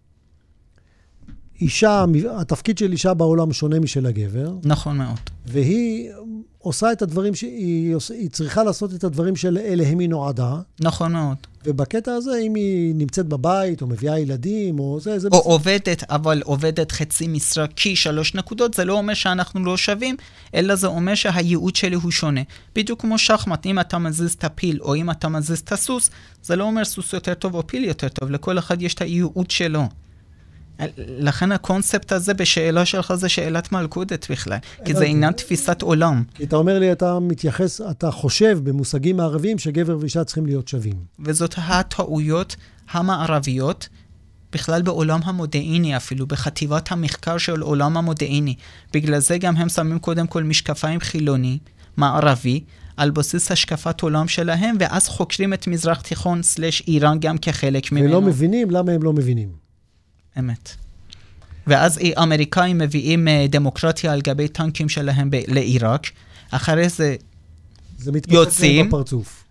אישה, 1.61 2.05
התפקיד 2.37 2.77
של 2.77 2.91
אישה 2.91 3.13
בעולם 3.13 3.53
שונה 3.53 3.79
משל 3.79 4.05
הגבר. 4.05 4.53
נכון 4.63 4.97
מאוד. 4.97 5.19
והיא 5.45 6.11
עושה 6.57 6.91
את 6.91 7.01
הדברים 7.01 7.35
שהיא 7.35 7.95
היא 8.09 8.29
צריכה 8.29 8.63
לעשות 8.63 8.93
את 8.93 9.03
הדברים 9.03 9.35
שלאליהם 9.35 9.99
היא 9.99 10.09
נועדה. 10.09 10.61
נכון 10.79 11.11
מאוד. 11.11 11.37
ובקטע 11.65 12.13
הזה, 12.13 12.31
אם 12.43 12.55
היא 12.55 12.95
נמצאת 12.95 13.25
בבית, 13.25 13.81
או 13.81 13.87
מביאה 13.87 14.19
ילדים, 14.19 14.79
או 14.79 14.99
זה, 14.99 15.19
זה... 15.19 15.27
או 15.31 15.39
בסדר. 15.39 15.51
עובדת, 15.51 16.03
אבל 16.09 16.41
עובדת 16.45 16.91
חצי 16.91 17.27
משרה 17.27 17.67
כי 17.67 17.95
שלוש 17.95 18.35
נקודות, 18.35 18.73
זה 18.73 18.85
לא 18.85 18.93
אומר 18.93 19.13
שאנחנו 19.13 19.65
לא 19.65 19.77
שווים, 19.77 20.15
אלא 20.55 20.75
זה 20.75 20.87
אומר 20.87 21.15
שהייעוד 21.15 21.75
שלי 21.75 21.95
הוא 21.95 22.11
שונה. 22.11 22.41
בדיוק 22.75 23.01
כמו 23.01 23.17
שחמט, 23.17 23.65
אם 23.65 23.79
אתה 23.79 23.97
מזיז 23.97 24.33
את 24.33 24.43
הפיל, 24.43 24.79
או 24.81 24.95
אם 24.95 25.11
אתה 25.11 25.29
מזיז 25.29 25.59
את 25.59 25.71
הסוס, 25.71 26.09
זה 26.43 26.55
לא 26.55 26.63
אומר 26.63 26.85
סוס 26.85 27.13
יותר 27.13 27.33
טוב 27.33 27.55
או 27.55 27.67
פיל 27.67 27.83
יותר 27.83 28.09
טוב, 28.09 28.31
לכל 28.31 28.59
אחד 28.59 28.81
יש 28.81 28.93
את 28.93 29.01
הייעוד 29.01 29.51
שלו. 29.51 29.83
לכן 30.97 31.51
הקונספט 31.51 32.11
הזה 32.11 32.33
בשאלה 32.33 32.85
שלך 32.85 33.13
זה 33.13 33.29
שאלת 33.29 33.71
מלכודת 33.71 34.31
בכלל, 34.31 34.57
כי 34.85 34.93
זה 34.93 35.05
עניין 35.05 35.33
תפיסת 35.33 35.81
עולם. 35.81 36.23
כי 36.33 36.43
אתה 36.43 36.55
אומר 36.55 36.79
לי, 36.79 36.91
אתה 36.91 37.19
מתייחס, 37.19 37.81
אתה 37.81 38.11
חושב 38.11 38.59
במושגים 38.63 39.17
מערביים 39.17 39.59
שגבר 39.59 39.97
ואישה 39.99 40.23
צריכים 40.23 40.45
להיות 40.45 40.67
שווים. 40.67 40.95
וזאת 41.19 41.55
הטעויות 41.57 42.55
המערביות, 42.91 43.89
בכלל 44.51 44.81
בעולם 44.81 45.19
המודיעיני 45.23 45.97
אפילו, 45.97 46.27
בחטיבת 46.27 46.91
המחקר 46.91 47.37
של 47.37 47.61
עולם 47.61 47.97
המודיעיני. 47.97 48.55
בגלל 48.93 49.19
זה 49.19 49.37
גם 49.37 49.55
הם 49.55 49.69
שמים 49.69 49.99
קודם 49.99 50.27
כל 50.27 50.43
משקפיים 50.43 50.99
חילוני, 50.99 51.57
מערבי, 51.97 52.63
על 52.97 53.11
בסיס 53.11 53.51
השקפת 53.51 54.01
עולם 54.01 54.27
שלהם, 54.27 54.75
ואז 54.79 55.07
חוקרים 55.07 55.53
את 55.53 55.67
מזרח 55.67 56.01
תיכון 56.01 56.43
סלש 56.43 56.83
איראן 56.87 57.19
גם 57.19 57.37
כחלק 57.37 57.91
ממנו. 57.91 58.05
ולא 58.05 58.21
מבינים 58.21 58.71
למה 58.71 58.91
הם 58.91 59.03
לא 59.03 59.13
מבינים. 59.13 59.64
אמת. 60.39 60.75
ואז 61.67 61.99
האמריקאים 62.01 62.77
מביאים 62.77 63.27
אה, 63.27 63.45
דמוקרטיה 63.49 64.13
על 64.13 64.21
גבי 64.21 64.47
טנקים 64.47 64.89
שלהם 64.89 65.29
ב- 65.29 65.41
לעיראק, 65.47 66.07
אחרי 66.51 66.89
זה, 66.89 67.15
זה 67.97 68.11
יוצאים, 68.27 68.87
בפרצוף. 68.87 69.43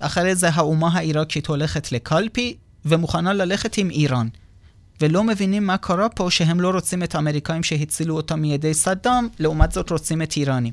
אחרי 0.00 0.34
זה 0.34 0.48
האומה 0.48 0.88
העיראקית 0.92 1.46
הולכת 1.46 1.92
לקלפי 1.92 2.56
ומוכנה 2.84 3.32
ללכת 3.32 3.78
עם 3.78 3.90
איראן. 3.90 4.28
ולא 5.00 5.24
מבינים 5.24 5.66
מה 5.66 5.76
קרה 5.76 6.08
פה, 6.08 6.30
שהם 6.30 6.60
לא 6.60 6.70
רוצים 6.70 7.02
את 7.02 7.14
האמריקאים 7.14 7.62
שהצילו 7.62 8.16
אותם 8.16 8.40
מידי 8.40 8.74
סדאם, 8.74 9.28
לעומת 9.38 9.72
זאת 9.72 9.90
רוצים 9.90 10.22
את 10.22 10.36
איראנים. 10.36 10.72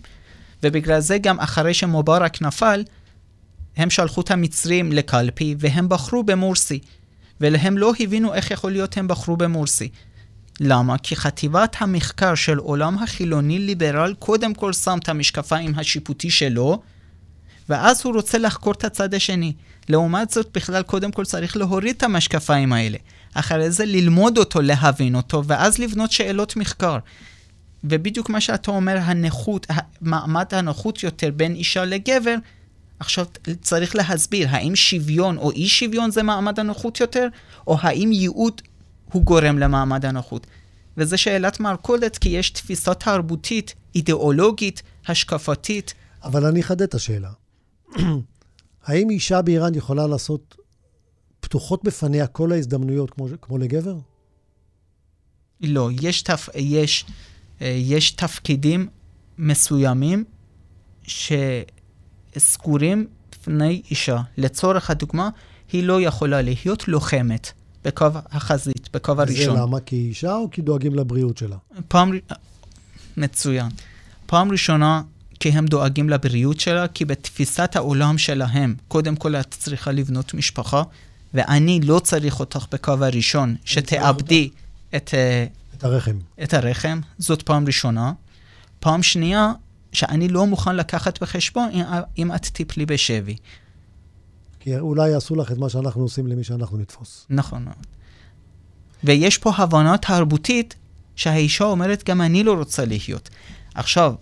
ובגלל 0.63 0.99
זה 0.99 1.17
גם 1.17 1.39
אחרי 1.39 1.73
שמובארק 1.73 2.41
נפל, 2.41 2.83
הם 3.77 3.89
שלחו 3.89 4.21
את 4.21 4.31
המצרים 4.31 4.91
לקלפי 4.91 5.55
והם 5.59 5.89
בחרו 5.89 6.23
במורסי. 6.23 6.79
והם 7.43 7.77
לא 7.77 7.93
הבינו 7.99 8.33
איך 8.33 8.51
יכול 8.51 8.71
להיות 8.71 8.97
הם 8.97 9.07
בחרו 9.07 9.37
במורסי. 9.37 9.89
למה? 10.59 10.97
כי 10.97 11.15
חטיבת 11.15 11.75
המחקר 11.79 12.35
של 12.35 12.57
עולם 12.57 12.97
החילוני-ליברל 12.97 14.13
קודם 14.19 14.53
כל 14.53 14.73
שם 14.73 14.97
את 15.01 15.09
המשקפיים 15.09 15.73
השיפוטי 15.75 16.29
שלו, 16.29 16.81
ואז 17.69 18.01
הוא 18.05 18.13
רוצה 18.13 18.37
לחקור 18.37 18.73
את 18.73 18.83
הצד 18.83 19.13
השני. 19.13 19.53
לעומת 19.89 20.29
זאת, 20.29 20.49
בכלל 20.53 20.81
קודם 20.81 21.11
כל 21.11 21.25
צריך 21.25 21.57
להוריד 21.57 21.95
את 21.95 22.03
המשקפיים 22.03 22.73
האלה. 22.73 22.97
אחרי 23.33 23.71
זה 23.71 23.85
ללמוד 23.85 24.37
אותו, 24.37 24.61
להבין 24.61 25.15
אותו, 25.15 25.43
ואז 25.45 25.79
לבנות 25.79 26.11
שאלות 26.11 26.55
מחקר. 26.55 26.97
ובדיוק 27.83 28.29
מה 28.29 28.41
שאתה 28.41 28.71
אומר, 28.71 28.97
הנכות, 29.01 29.67
מעמד 30.01 30.45
הנוחות 30.51 31.03
יותר 31.03 31.29
בין 31.35 31.55
אישה 31.55 31.85
לגבר, 31.85 32.35
עכשיו 33.03 33.25
צריך 33.61 33.95
להסביר, 33.95 34.47
האם 34.51 34.75
שוויון 34.75 35.37
או 35.37 35.51
אי 35.51 35.67
שוויון 35.67 36.11
זה 36.11 36.23
מעמד 36.23 36.59
הנוחות 36.59 36.99
יותר, 36.99 37.27
או 37.67 37.77
האם 37.81 38.11
ייעוד 38.11 38.61
הוא 39.11 39.23
גורם 39.23 39.59
למעמד 39.59 40.05
הנוחות. 40.05 40.47
וזו 40.97 41.17
שאלת 41.17 41.59
מרקולת, 41.59 42.17
כי 42.17 42.29
יש 42.29 42.49
תפיסה 42.49 42.93
תרבותית, 42.93 43.75
אידיאולוגית, 43.95 44.83
השקפתית. 45.07 45.93
אבל 46.23 46.45
אני 46.45 46.61
אחדד 46.61 46.81
את 46.81 46.93
השאלה. 46.93 47.31
האם 48.85 49.09
אישה 49.09 49.41
באיראן 49.41 49.75
יכולה 49.75 50.07
לעשות 50.07 50.55
פתוחות 51.39 51.83
בפניה 51.83 52.27
כל 52.27 52.51
ההזדמנויות 52.51 53.11
כמו, 53.11 53.27
כמו 53.41 53.57
לגבר? 53.57 53.95
לא, 55.61 55.89
יש, 56.01 56.21
תפ... 56.21 56.49
יש, 56.55 57.05
אה, 57.61 57.67
יש 57.67 58.11
תפקידים 58.11 58.87
מסוימים 59.37 60.23
שסגורים 62.35 63.07
בפני 63.31 63.81
אישה. 63.91 64.21
לצורך 64.37 64.89
הדוגמה, 64.89 65.29
היא 65.71 65.83
לא 65.83 66.01
יכולה 66.01 66.41
להיות 66.41 66.87
לוחמת 66.87 67.51
בקו 67.85 68.07
החזית, 68.31 68.89
בקו 68.93 69.11
הראשון. 69.17 69.55
זה 69.55 69.61
למה? 69.61 69.79
כי 69.79 69.95
היא 69.95 70.09
אישה 70.09 70.35
או 70.35 70.51
כי 70.51 70.61
דואגים 70.61 70.95
לבריאות 70.95 71.37
שלה? 71.37 71.55
פעם... 71.87 72.11
מצוין. 73.17 73.69
פעם 74.25 74.51
ראשונה, 74.51 75.01
כי 75.39 75.49
הם 75.49 75.65
דואגים 75.65 76.09
לבריאות 76.09 76.59
שלה, 76.59 76.87
כי 76.87 77.05
בתפיסת 77.05 77.75
העולם 77.75 78.17
שלהם, 78.17 78.75
קודם 78.87 79.15
כל 79.15 79.35
את 79.35 79.55
צריכה 79.59 79.91
לבנות 79.91 80.33
משפחה, 80.33 80.83
ואני 81.33 81.79
לא 81.83 81.99
צריך 81.99 82.39
אותך 82.39 82.65
בקו 82.71 82.91
הראשון, 83.01 83.55
שתאבדי 83.65 84.49
את... 84.95 85.13
אה, 85.13 85.45
את 85.77 85.83
הרחם. 85.83 86.17
את 86.43 86.53
הרחם, 86.53 86.99
זאת 87.17 87.41
פעם 87.41 87.65
ראשונה. 87.65 88.11
פעם 88.79 89.03
שנייה, 89.03 89.51
שאני 89.93 90.27
לא 90.27 90.47
מוכן 90.47 90.75
לקחת 90.75 91.21
בחשבון 91.21 91.69
אם 92.17 92.35
את 92.35 92.45
תיפלי 92.45 92.85
בשבי. 92.85 93.35
כי 94.59 94.79
אולי 94.79 95.09
יעשו 95.09 95.35
לך 95.35 95.51
את 95.51 95.57
מה 95.57 95.69
שאנחנו 95.69 96.01
עושים 96.01 96.27
למי 96.27 96.43
שאנחנו 96.43 96.77
נתפוס. 96.77 97.25
נכון 97.29 97.63
מאוד. 97.63 97.85
ויש 99.03 99.37
פה 99.37 99.51
הבנה 99.57 99.97
תרבותית 99.97 100.75
שהאישה 101.15 101.63
אומרת, 101.63 102.03
גם 102.03 102.21
אני 102.21 102.43
לא 102.43 102.53
רוצה 102.53 102.85
להיות. 102.85 103.29
עכשיו, 103.75 104.13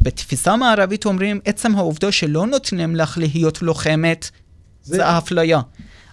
בתפיסה 0.00 0.56
מערבית 0.56 1.04
אומרים, 1.04 1.40
עצם 1.44 1.74
העובדה 1.74 2.12
שלא 2.12 2.46
נותנים 2.46 2.96
לך 2.96 3.18
להיות 3.18 3.62
לוחמת, 3.62 4.30
זה, 4.82 4.96
זה 4.96 5.06
האפליה. 5.06 5.60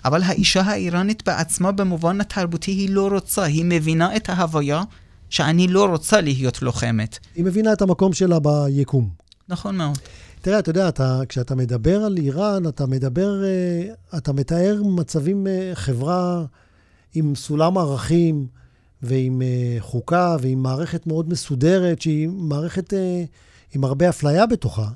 אבל 0.06 0.24
האישה 0.24 0.62
האיראנית 0.62 1.24
בעצמה, 1.26 1.72
במובן 1.72 2.22
התרבותי, 2.22 2.72
היא 2.72 2.90
לא 2.90 3.08
רוצה, 3.08 3.44
היא 3.44 3.66
מבינה 3.66 4.16
את 4.16 4.30
ההוויה 4.30 4.84
שאני 5.30 5.68
לא 5.68 5.86
רוצה 5.86 6.22
להיות 6.22 6.62
לוחמת. 6.62 7.20
היא 7.36 7.46
מבינה 7.46 7.74
את 7.74 7.82
המקום 7.82 8.14
שלה 8.14 8.38
ביקום. 8.40 9.10
נכון 9.50 9.78
מאוד. 9.78 9.98
תראה, 10.42 10.60
אתה 10.60 10.70
יודע, 10.70 10.90
אתה, 10.90 11.22
כשאתה 11.30 11.56
מדבר 11.56 12.04
על 12.04 12.18
איראן, 12.18 12.68
אתה 12.68 12.86
מדבר, 12.86 13.44
אה, 13.44 14.18
אתה 14.18 14.34
מתאר 14.34 14.82
מצבים, 14.84 15.48
אה, 15.48 15.72
חברה 15.74 16.46
עם 17.14 17.36
סולם 17.36 17.78
ערכים 17.78 18.48
ועם 19.02 19.42
אה, 19.42 19.78
חוקה 19.80 20.36
ועם 20.42 20.64
מערכת 20.64 21.08
מאוד 21.08 21.30
מסודרת, 21.30 22.02
שהיא 22.02 22.30
מערכת 22.30 22.94
עם 23.76 23.84
הרבה 23.84 24.10
אפליה 24.10 24.46
בתוכה, 24.46 24.88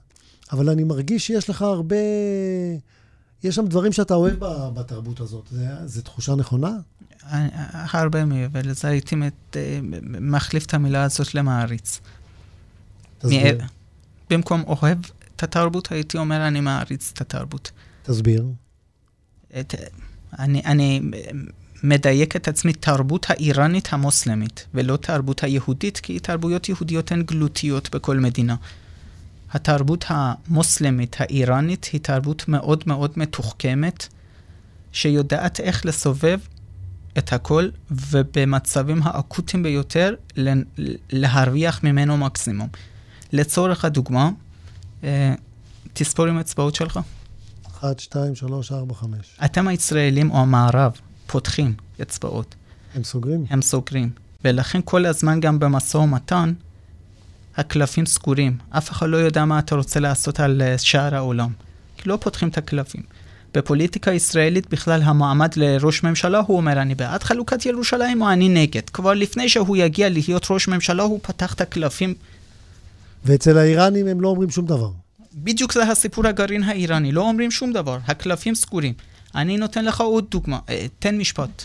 אבל 0.52 0.70
אני 0.70 0.84
מרגיש 0.84 1.28
שיש 1.28 1.50
לך 1.50 1.62
הרבה... 1.62 1.96
יש 3.44 3.56
שם 3.56 3.66
דברים 3.66 3.92
שאתה 3.92 4.14
אוהב 4.14 4.36
בתרבות 4.74 5.20
הזאת. 5.20 5.54
זו 5.86 6.02
תחושה 6.02 6.36
נכונה? 6.36 6.72
הרבה 7.92 8.26
מעבר 8.26 8.60
לזה 8.64 8.88
הייתי 8.88 9.16
מחליף 10.04 10.66
את 10.66 10.74
המילה 10.74 11.04
הזאת 11.04 11.36
למעריץ. 11.36 12.00
תסביר. 13.18 13.58
במקום 14.30 14.64
אוהב 14.68 14.98
את 15.36 15.44
התרבות, 15.44 15.92
הייתי 15.92 16.18
אומר, 16.18 16.48
אני 16.48 16.60
מעריץ 16.60 17.12
את 17.14 17.22
התרבות. 17.22 17.72
תסביר. 18.04 18.46
את, 19.60 19.76
אני, 20.40 20.62
אני 20.66 21.02
מדייק 21.84 22.36
את 22.36 22.48
עצמי, 22.48 22.74
תרבות 22.74 23.26
האיראנית 23.30 23.88
המוסלמית, 23.92 24.66
ולא 24.74 24.98
תרבות 24.98 25.44
היהודית, 25.44 26.00
כי 26.00 26.20
תרבויות 26.20 26.70
יהודיות 26.70 27.12
הן 27.12 27.24
גלותיות 27.24 27.96
בכל 27.96 28.20
מדינה. 28.20 28.56
התרבות 29.52 30.06
המוסלמית 30.08 31.16
האיראנית 31.20 31.90
היא 31.94 32.02
תרבות 32.02 32.48
מאוד 32.48 32.84
מאוד 32.88 33.12
מתוחכמת, 33.16 34.08
שיודעת 34.92 35.60
איך 35.60 35.86
לסובב 35.86 36.40
את 37.18 37.34
הכל, 37.34 37.70
ובמצבים 37.92 39.00
האקוטיים 39.04 39.64
ביותר 39.64 40.16
להרוויח 41.10 41.84
ממנו 41.84 42.18
מקסימום. 42.18 42.68
לצורך 43.34 43.86
הדוגמה, 43.86 44.30
אה, 45.04 45.34
תספור 45.94 46.26
עם 46.26 46.38
האצבעות 46.38 46.76
שלך. 46.76 47.00
1, 47.68 48.00
2, 48.00 48.36
3, 48.36 48.72
4, 48.72 48.96
5. 48.96 49.38
אתם 49.46 49.68
הישראלים 49.68 50.32
או 50.32 50.38
המערב 50.38 50.92
פותחים 51.28 51.74
אצבעות. 52.02 52.56
הם 52.96 53.04
סוגרים? 53.04 53.46
הם 53.50 53.62
סוגרים. 53.62 54.10
ולכן 54.46 54.80
כל 54.86 55.06
הזמן 55.06 55.40
גם 55.40 55.60
במשא 55.60 55.98
ומתן, 55.98 56.54
הקלפים 57.58 58.06
סגורים. 58.06 58.58
אף 58.70 58.92
אחד 58.92 59.10
לא 59.10 59.18
יודע 59.18 59.46
מה 59.46 59.60
אתה 59.60 59.76
רוצה 59.76 60.00
לעשות 60.00 60.40
על 60.40 60.62
אה, 60.62 60.78
שער 60.78 61.16
העולם. 61.16 61.50
כי 61.98 62.10
לא 62.10 62.18
פותחים 62.22 62.50
את 62.50 62.58
הקלפים. 62.58 63.04
בפוליטיקה 63.54 64.12
הישראלית 64.12 64.70
בכלל 64.70 65.02
המועמד 65.02 65.50
לראש 65.56 66.04
ממשלה, 66.04 66.40
הוא 66.40 66.58
אומר, 66.58 66.82
אני 66.82 66.96
בעד 66.96 67.24
חלוקת 67.24 67.66
ירושלים 67.66 68.22
או 68.22 68.32
אני 68.32 68.50
נגד. 68.50 68.90
כבר 68.90 69.14
לפני 69.14 69.50
שהוא 69.50 69.78
יגיע 69.78 70.10
להיות 70.10 70.48
ראש 70.50 70.68
ממשלה, 70.68 71.04
הוא 71.04 71.20
פתח 71.24 71.54
את 71.54 71.62
הקלפים 71.62 72.14
ואצל 73.26 73.58
האיראנים 73.58 74.08
הם 74.08 74.22
לא 74.22 74.28
אומרים 74.28 74.50
שום 74.50 74.66
דבר. 74.66 74.92
בדיוק 75.34 75.74
זה 75.74 75.84
הסיפור 75.84 76.28
הגרעין 76.28 76.64
האיראני, 76.64 77.12
לא 77.12 77.22
אומרים 77.22 77.52
שום 77.52 77.74
דבר, 77.74 77.98
הקלפים 78.08 78.56
סגורים. 78.56 78.94
אני 79.36 79.58
נותן 79.58 79.86
לך 79.86 80.02
עוד 80.02 80.26
דוגמה, 80.32 80.60
אה, 80.70 80.86
תן 81.00 81.18
משפט. 81.18 81.64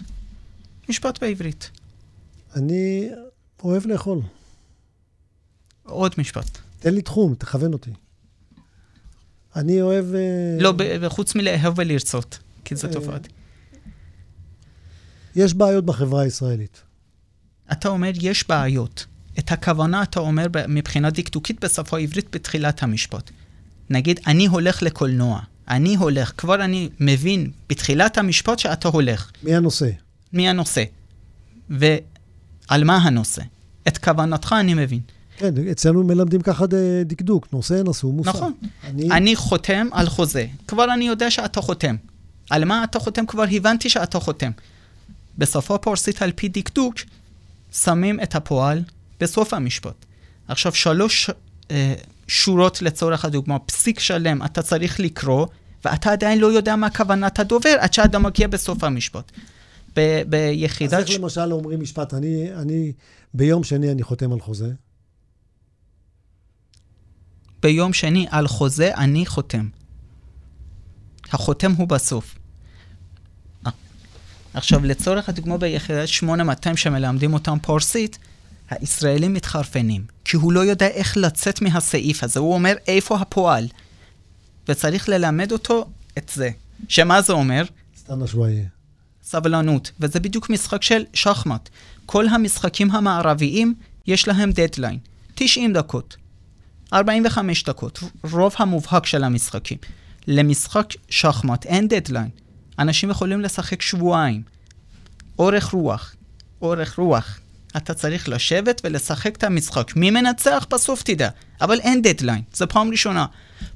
משפט 0.88 1.22
בעברית. 1.22 1.70
אני 2.56 3.08
אוהב 3.64 3.86
לאכול. 3.86 4.20
עוד 5.86 6.14
משפט. 6.18 6.58
תן 6.78 6.94
לי 6.94 7.02
תחום, 7.02 7.34
תכוון 7.34 7.72
אותי. 7.72 7.90
אני 9.56 9.82
אוהב... 9.82 10.14
אה, 10.14 10.58
לא, 10.60 10.74
חוץ 11.08 11.34
מלאהוב 11.34 11.74
ולרצות, 11.78 12.38
כי 12.64 12.76
זו 12.76 12.88
אה, 12.88 12.92
תופעה. 12.92 13.18
יש 15.36 15.54
בעיות 15.54 15.84
בחברה 15.84 16.22
הישראלית. 16.22 16.82
אתה 17.72 17.88
אומר, 17.88 18.10
יש 18.14 18.48
בעיות. 18.48 19.06
את 19.38 19.52
הכוונה 19.52 20.02
אתה 20.02 20.20
אומר 20.20 20.46
מבחינה 20.68 21.10
דקדוקית 21.10 21.64
בשפה 21.64 21.96
העברית 21.96 22.36
בתחילת 22.36 22.82
המשפט. 22.82 23.30
נגיד, 23.90 24.20
אני 24.26 24.46
הולך 24.46 24.82
לקולנוע. 24.82 25.40
אני 25.68 25.96
הולך, 25.96 26.32
כבר 26.36 26.64
אני 26.64 26.88
מבין 27.00 27.50
בתחילת 27.68 28.18
המשפט 28.18 28.58
שאתה 28.58 28.88
הולך. 28.88 29.30
מי 29.42 29.56
הנושא? 29.56 29.90
מי 30.32 30.48
הנושא. 30.48 30.84
ועל 31.70 32.84
מה 32.84 32.96
הנושא. 32.96 33.42
את 33.88 33.98
כוונתך 33.98 34.54
אני 34.60 34.74
מבין. 34.74 35.00
כן, 35.36 35.54
אצלנו 35.70 36.04
מלמדים 36.04 36.40
ככה 36.40 36.64
דקדוק, 37.04 37.48
נושא, 37.52 37.82
נשוא, 37.86 38.12
מושא. 38.12 38.28
נכון. 38.28 38.52
אני... 38.84 39.10
אני 39.10 39.36
חותם 39.36 39.88
על 39.92 40.08
חוזה. 40.08 40.46
כבר 40.68 40.94
אני 40.94 41.06
יודע 41.06 41.30
שאתה 41.30 41.60
חותם. 41.60 41.96
על 42.50 42.64
מה 42.64 42.84
אתה 42.84 42.98
חותם? 42.98 43.26
כבר 43.26 43.44
הבנתי 43.52 43.88
שאתה 43.88 44.20
חותם. 44.20 44.50
בשפה 45.38 45.78
פרסית 45.78 46.22
על 46.22 46.32
פי 46.32 46.48
דקדוק, 46.48 46.94
שמים 47.72 48.20
את 48.20 48.34
הפועל 48.34 48.82
בסוף 49.20 49.54
המשפט. 49.54 50.04
עכשיו, 50.48 50.74
שלוש 50.74 51.30
אה, 51.70 51.94
שורות 52.28 52.82
לצורך 52.82 53.24
הדוגמה, 53.24 53.58
פסיק 53.58 54.00
שלם, 54.00 54.42
אתה 54.44 54.62
צריך 54.62 55.00
לקרוא, 55.00 55.46
ואתה 55.84 56.12
עדיין 56.12 56.38
לא 56.38 56.46
יודע 56.46 56.76
מה 56.76 56.90
כוונת 56.90 57.38
הדובר, 57.38 57.76
עד 57.80 57.92
שאתה 57.92 58.18
מגיע 58.18 58.48
בסוף 58.48 58.84
המשפט. 58.84 59.32
ב- 59.96 60.22
ביחידת... 60.26 60.92
אז 60.92 61.00
איך 61.00 61.08
ש... 61.08 61.16
למשל 61.16 61.52
אומרים 61.52 61.80
משפט, 61.80 62.14
אני, 62.14 62.54
אני, 62.54 62.92
ביום 63.34 63.64
שני 63.64 63.92
אני 63.92 64.02
חותם 64.02 64.32
על 64.32 64.40
חוזה? 64.40 64.68
ביום 67.66 67.92
שני 67.92 68.26
על 68.30 68.48
חוזה 68.48 68.94
אני 68.94 69.26
חותם. 69.26 69.68
החותם 71.32 71.72
הוא 71.72 71.88
בסוף. 71.88 72.34
אה. 73.66 73.72
עכשיו, 74.54 74.84
לצורך 74.84 75.28
הדוגמה 75.28 75.58
ביחידת 75.58 76.08
8200 76.08 76.76
שמלמדים 76.76 77.34
אותם 77.34 77.58
פורסית, 77.62 78.18
הישראלים 78.70 79.34
מתחרפנים, 79.34 80.04
כי 80.24 80.36
הוא 80.36 80.52
לא 80.52 80.60
יודע 80.60 80.86
איך 80.86 81.16
לצאת 81.16 81.62
מהסעיף 81.62 82.24
הזה. 82.24 82.40
הוא 82.40 82.54
אומר, 82.54 82.74
איפה 82.86 83.16
הפועל? 83.16 83.68
וצריך 84.68 85.08
ללמד 85.08 85.52
אותו 85.52 85.86
את 86.18 86.30
זה. 86.34 86.50
שמה 86.88 87.22
זה 87.22 87.32
אומר? 87.32 87.64
استنى 87.96 88.26
شوية. 88.26 88.64
סבלנות. 89.22 89.90
וזה 90.00 90.20
בדיוק 90.20 90.50
משחק 90.50 90.82
של 90.82 91.04
שחמט. 91.14 91.68
כל 92.06 92.28
המשחקים 92.28 92.90
המערביים, 92.90 93.74
יש 94.06 94.28
להם 94.28 94.50
דדליין. 94.52 94.98
90 95.34 95.72
דקות. 95.72 96.16
45 96.92 97.64
דקות. 97.64 98.00
רוב 98.30 98.54
המובהק 98.58 99.06
של 99.06 99.24
המשחקים. 99.24 99.78
למשחק 100.26 100.86
שחמט 101.08 101.66
אין 101.66 101.88
דדליין. 101.88 102.28
אנשים 102.78 103.10
יכולים 103.10 103.40
לשחק 103.40 103.82
שבועיים. 103.82 104.42
אורך 105.38 105.64
רוח. 105.64 106.14
אורך 106.62 106.98
רוח. 106.98 107.38
אתה 107.76 107.94
צריך 107.94 108.28
לשבת 108.28 108.80
ולשחק 108.84 109.36
את 109.36 109.44
המשחק. 109.44 109.96
מי 109.96 110.10
מנצח? 110.10 110.66
בסוף 110.70 111.02
תדע. 111.02 111.28
אבל 111.60 111.80
אין 111.80 112.02
דדליין, 112.02 112.42
זו 112.54 112.68
פעם 112.68 112.90
ראשונה. 112.90 113.26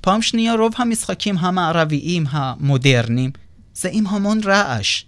פעם 0.01 0.23
שנייה, 0.23 0.55
רוב 0.55 0.73
המשחקים 0.79 1.39
המערביים 1.39 2.25
המודרניים 2.31 3.31
זה 3.75 3.89
עם 3.93 4.07
המון 4.07 4.41
רעש. 4.45 5.05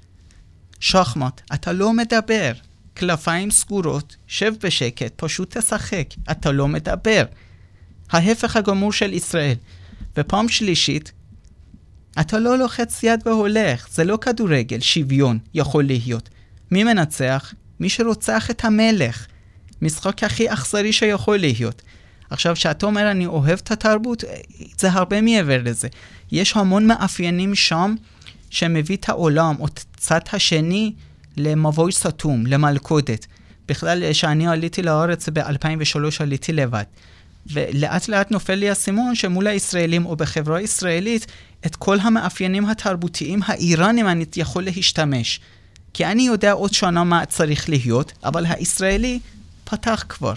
שחמט, 0.80 1.40
אתה 1.54 1.72
לא 1.72 1.92
מדבר. 1.92 2.52
כלפיים 2.96 3.50
סגורות, 3.50 4.16
שב 4.26 4.52
בשקט, 4.62 5.12
פשוט 5.16 5.56
תשחק. 5.56 6.06
אתה 6.30 6.52
לא 6.52 6.68
מדבר. 6.68 7.24
ההפך 8.12 8.56
הגמור 8.56 8.92
של 8.92 9.12
ישראל. 9.12 9.54
ופעם 10.16 10.48
שלישית, 10.48 11.12
אתה 12.20 12.38
לא 12.38 12.58
לוחץ 12.58 13.02
יד 13.02 13.20
והולך, 13.26 13.88
זה 13.90 14.04
לא 14.04 14.18
כדורגל, 14.20 14.80
שוויון 14.80 15.38
יכול 15.54 15.84
להיות. 15.84 16.28
מי 16.70 16.84
מנצח? 16.84 17.54
מי 17.80 17.88
שרוצח 17.88 18.50
את 18.50 18.64
המלך. 18.64 19.26
משחק 19.82 20.24
הכי 20.24 20.52
אכזרי 20.52 20.92
שיכול 20.92 21.36
להיות. 21.36 21.82
עכשיו, 22.30 22.54
כשאתה 22.54 22.86
אומר 22.86 23.10
אני 23.10 23.26
אוהב 23.26 23.58
את 23.62 23.70
התרבות, 23.70 24.24
זה 24.78 24.92
הרבה 24.92 25.20
מעבר 25.20 25.62
לזה. 25.64 25.88
יש 26.32 26.56
המון 26.56 26.86
מאפיינים 26.86 27.54
שם 27.54 27.94
שמביא 28.50 28.96
את 28.96 29.08
העולם, 29.08 29.54
או 29.60 29.66
את 29.66 29.80
הצד 29.94 30.20
השני, 30.32 30.92
למבוי 31.36 31.92
סתום, 31.92 32.46
למלכודת. 32.46 33.26
בכלל, 33.68 34.12
כשאני 34.12 34.48
עליתי 34.48 34.82
לארץ 34.82 35.28
ב-2003 35.28 35.98
עליתי 36.20 36.52
לבד. 36.52 36.84
ולאט 37.46 38.08
לאט 38.08 38.30
נופל 38.30 38.54
לי 38.54 38.68
האסימון 38.68 39.14
שמול 39.14 39.46
הישראלים 39.46 40.06
או 40.06 40.16
בחברה 40.16 40.58
הישראלית, 40.58 41.26
את 41.66 41.76
כל 41.76 42.00
המאפיינים 42.00 42.66
התרבותיים 42.66 43.40
האיראנים 43.46 44.08
אני 44.08 44.24
יכול 44.36 44.64
להשתמש. 44.64 45.40
כי 45.94 46.06
אני 46.06 46.22
יודע 46.22 46.52
עוד 46.52 46.72
שנה 46.72 47.04
מה 47.04 47.26
צריך 47.26 47.68
להיות, 47.68 48.12
אבל 48.24 48.46
הישראלי 48.46 49.20
פתח 49.64 50.04
כבר. 50.08 50.34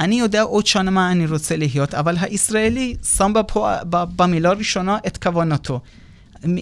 אני 0.00 0.20
יודע 0.20 0.42
עוד 0.42 0.66
שנה 0.66 0.90
מה 0.90 1.12
אני 1.12 1.26
רוצה 1.26 1.56
להיות, 1.56 1.94
אבל 1.94 2.16
הישראלי 2.20 2.96
שם 3.16 3.32
בפה, 3.34 3.74
במילה 3.90 4.50
הראשונה 4.50 4.98
את 5.06 5.16
כוונתו. 5.16 5.80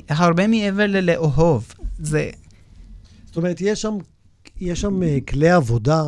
הרבה 0.09 0.47
מעבר 0.47 0.86
ללאהוב. 0.86 1.74
זה... 1.99 2.30
זאת 3.26 3.36
אומרת, 3.36 3.61
יש 3.61 3.82
שם, 3.82 3.97
יש 4.61 4.80
שם 4.80 5.03
אה, 5.03 5.18
כלי 5.28 5.51
עבודה 5.51 6.03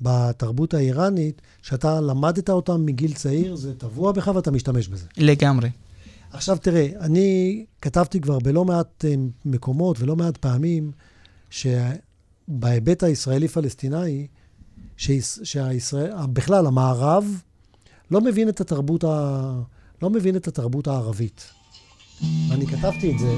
בתרבות 0.00 0.74
האיראנית, 0.74 1.42
שאתה 1.66 2.00
למדת 2.00 2.50
אותם 2.50 2.86
מגיל 2.86 3.14
צעיר, 3.14 3.56
זה 3.56 3.74
טבוע 3.74 4.12
בך 4.12 4.30
ואתה 4.34 4.50
משתמש 4.50 4.88
בזה. 4.88 5.06
לגמרי. 5.16 5.70
עכשיו 6.30 6.56
תראה, 6.56 6.88
אני 7.00 7.64
כתבתי 7.82 8.20
כבר 8.20 8.38
בלא 8.38 8.64
מעט 8.64 9.04
אה, 9.04 9.14
מקומות 9.44 10.00
ולא 10.00 10.16
מעט 10.16 10.36
פעמים, 10.36 10.92
שבהיבט 11.50 13.02
הישראלי-פלסטיני, 13.02 14.26
שהישראל, 14.96 16.12
בכלל, 16.32 16.66
המערב 16.66 17.42
לא 18.10 18.20
מבין 18.20 18.48
את 18.48 18.60
התרבות, 18.60 19.04
ה, 19.04 19.52
לא 20.02 20.10
מבין 20.10 20.36
את 20.36 20.48
התרבות 20.48 20.86
הערבית. 20.86 21.50
ואני 22.48 22.66
כתבתי 22.66 23.12
את 23.14 23.18
זה, 23.18 23.34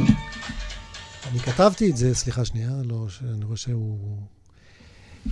אני 1.31 1.39
כתבתי 1.39 1.91
את 1.91 1.97
זה, 1.97 2.15
סליחה 2.15 2.45
שנייה, 2.45 2.71
לא, 2.85 3.07
אני 3.35 3.45
רואה 3.45 3.57
שהוא... 3.57 4.19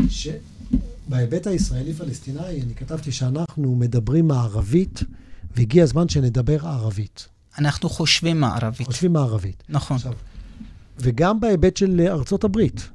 שבהיבט 0.09 1.47
הישראלי-פלסטיני, 1.47 2.63
אני 2.63 2.75
כתבתי 2.75 3.13
שאנחנו 3.13 3.77
מדברים 3.77 4.29
מערבית, 4.29 5.03
והגיע 5.57 5.83
הזמן 5.83 6.09
שנדבר 6.09 6.67
ערבית. 6.67 7.29
אנחנו 7.59 7.89
חושבים 7.89 8.41
מערבית. 8.41 8.87
חושבים 8.87 9.13
מערבית. 9.13 9.63
נכון. 9.69 9.97
עכשיו, 9.97 10.13
וגם 10.99 11.41
בהיבט 11.41 11.77
של 11.77 12.01
ארצות 12.01 12.45
הברית. 12.45 12.89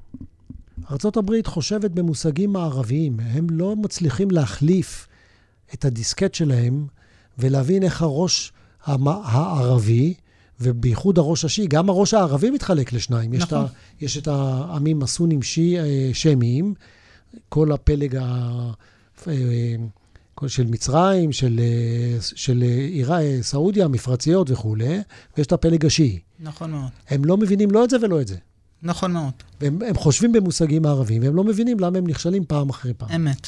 ארצות 0.91 1.17
הברית 1.17 1.47
חושבת 1.47 1.91
במושגים 1.91 2.53
מערביים. 2.53 3.19
הם 3.19 3.47
לא 3.49 3.75
מצליחים 3.75 4.31
להחליף 4.31 5.07
את 5.73 5.85
הדיסקט 5.85 6.33
שלהם 6.33 6.87
ולהבין 7.37 7.83
איך 7.83 8.01
הראש 8.01 8.53
הערבי, 8.85 10.13
ובייחוד 10.61 11.17
הראש 11.17 11.45
השיעי, 11.45 11.67
גם 11.67 11.89
הראש 11.89 12.13
הערבי 12.13 12.49
מתחלק 12.49 12.93
לשניים. 12.93 13.33
נכון. 13.33 13.37
יש, 13.37 13.47
את, 13.47 13.53
נכון. 13.53 13.67
יש 14.01 14.17
את 14.17 14.27
העמים 14.27 15.03
הסונים 15.03 15.41
שי, 15.41 15.79
אה, 15.79 16.09
שמיים, 16.13 16.73
כל 17.49 17.71
הפלג 17.71 18.15
ה... 18.15 18.71
אה, 19.27 19.75
של 20.47 20.67
מצרים, 20.67 21.31
של, 21.31 21.59
אה, 21.59 22.17
של 22.21 22.61
עירה, 22.91 23.19
סעודיה, 23.41 23.87
מפרציות 23.87 24.51
וכולי, 24.51 24.99
ויש 25.37 25.47
את 25.47 25.51
הפלג 25.51 25.85
השיעי. 25.85 26.19
נכון 26.39 26.71
מאוד. 26.71 26.89
הם 27.09 27.25
לא 27.25 27.37
מבינים 27.37 27.71
לא 27.71 27.83
את 27.83 27.89
זה 27.89 27.97
ולא 28.01 28.21
את 28.21 28.27
זה. 28.27 28.35
נכון 28.83 29.11
מאוד. 29.11 29.33
והם 29.61 29.81
הם 29.81 29.95
חושבים 29.95 30.31
במושגים 30.31 30.85
הערביים, 30.85 31.23
והם 31.23 31.35
לא 31.35 31.43
מבינים 31.43 31.79
למה 31.79 31.97
הם 31.97 32.07
נכשלים 32.07 32.45
פעם 32.45 32.69
אחרי 32.69 32.93
פעם. 32.93 33.09
אמת. 33.11 33.47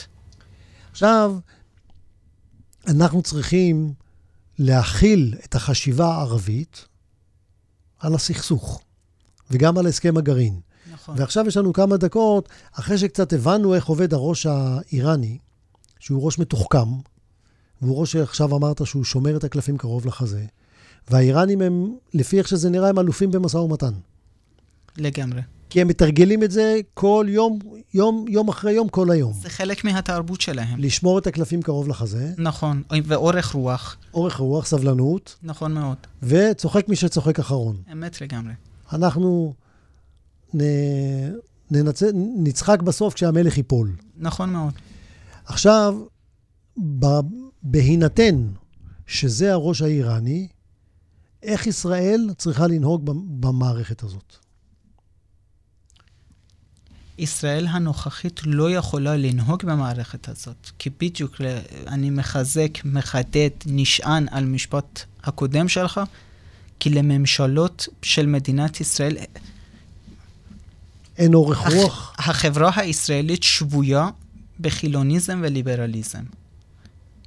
עכשיו, 0.92 1.36
אנחנו 2.88 3.22
צריכים 3.22 3.94
להכיל 4.60 5.36
את 5.46 5.56
החשיבה 5.56 6.06
הערבית 6.06 6.86
על 8.04 8.16
הסכסוך, 8.16 8.82
וגם 9.52 9.78
על 9.78 9.88
הסכם 9.88 10.18
הגרעין. 10.18 10.60
נכון. 10.94 11.16
ועכשיו 11.18 11.48
יש 11.48 11.58
לנו 11.58 11.74
כמה 11.74 11.98
דקות, 11.98 12.50
אחרי 12.72 12.98
שקצת 12.98 13.34
הבנו 13.34 13.76
איך 13.76 13.86
עובד 13.86 14.14
הראש 14.14 14.46
האיראני, 14.46 15.38
שהוא 16.00 16.26
ראש 16.26 16.40
מתוחכם, 16.40 16.90
והוא 17.82 18.00
ראש 18.00 18.12
שעכשיו 18.12 18.56
אמרת 18.56 18.86
שהוא 18.86 19.04
שומר 19.04 19.38
את 19.38 19.44
הקלפים 19.44 19.78
קרוב 19.78 20.06
לחזה, 20.06 20.46
והאיראנים 21.10 21.62
הם, 21.62 21.96
לפי 22.14 22.38
איך 22.38 22.48
שזה 22.48 22.70
נראה, 22.70 22.90
הם 22.90 23.00
אלופים 23.00 23.32
במשא 23.32 23.58
ומתן. 23.58 23.94
לגמרי. 24.98 25.42
כי 25.74 25.82
הם 25.82 25.88
מתרגלים 25.88 26.44
את 26.44 26.52
זה 26.52 26.80
כל 26.94 27.26
יום, 27.30 27.60
יום, 27.94 28.26
יום 28.28 28.50
אחרי 28.50 28.72
יום, 28.72 28.90
כל 28.90 29.12
היום. 29.12 29.34
זה 29.34 29.50
חלק 29.50 29.84
מהתרבות 29.84 30.42
שלהם. 30.42 30.80
לשמור 30.80 31.20
את 31.20 31.28
הקלפים 31.28 31.62
קרוב 31.62 31.88
לחזה. 31.88 32.34
נכון, 32.38 32.84
ואורך 33.06 33.52
רוח. 33.52 33.98
אורך 34.14 34.38
רוח, 34.38 34.66
סבלנות. 34.66 35.36
נכון 35.44 35.74
מאוד. 35.74 35.98
וצוחק 36.24 36.90
מי 36.90 36.96
שצוחק 36.96 37.40
אחרון. 37.40 37.76
אמת 37.92 38.22
לגמרי. 38.22 38.54
אנחנו 38.94 39.54
נ... 40.56 40.62
ננצ... 41.72 42.04
נצחק 42.44 42.82
בסוף 42.82 43.14
כשהמלך 43.14 43.58
ייפול. 43.58 43.96
נכון 44.18 44.50
מאוד. 44.50 44.74
עכשיו, 45.46 45.96
ב... 47.00 47.06
בהינתן 47.64 48.48
שזה 49.08 49.54
הראש 49.54 49.82
האיראני, 49.82 50.48
איך 51.44 51.68
ישראל 51.68 52.30
צריכה 52.38 52.68
לנהוג 52.68 53.02
במערכת 53.42 54.04
הזאת? 54.04 54.43
ישראל 57.18 57.68
הנוכחית 57.68 58.42
לא 58.46 58.72
יכולה 58.72 59.18
לנהוג 59.18 59.66
במערכת 59.66 60.30
הזאת, 60.30 60.72
כי 60.80 60.90
בדיוק 61.00 61.42
אני 61.88 62.10
מחזק, 62.10 62.78
מחדד, 62.86 63.50
נשען 63.66 64.26
על 64.32 64.46
משפט 64.46 65.04
הקודם 65.24 65.68
שלך, 65.70 66.02
כי 66.80 66.90
לממשלות 66.90 67.88
של 68.02 68.26
מדינת 68.26 68.82
ישראל... 68.82 69.18
אין 71.18 71.34
אורך 71.34 71.62
הח... 71.62 71.74
רוח? 71.74 72.16
החברה 72.18 72.72
הישראלית 72.76 73.44
שבויה 73.44 74.10
בחילוניזם 74.60 75.40
וליברליזם. 75.44 76.24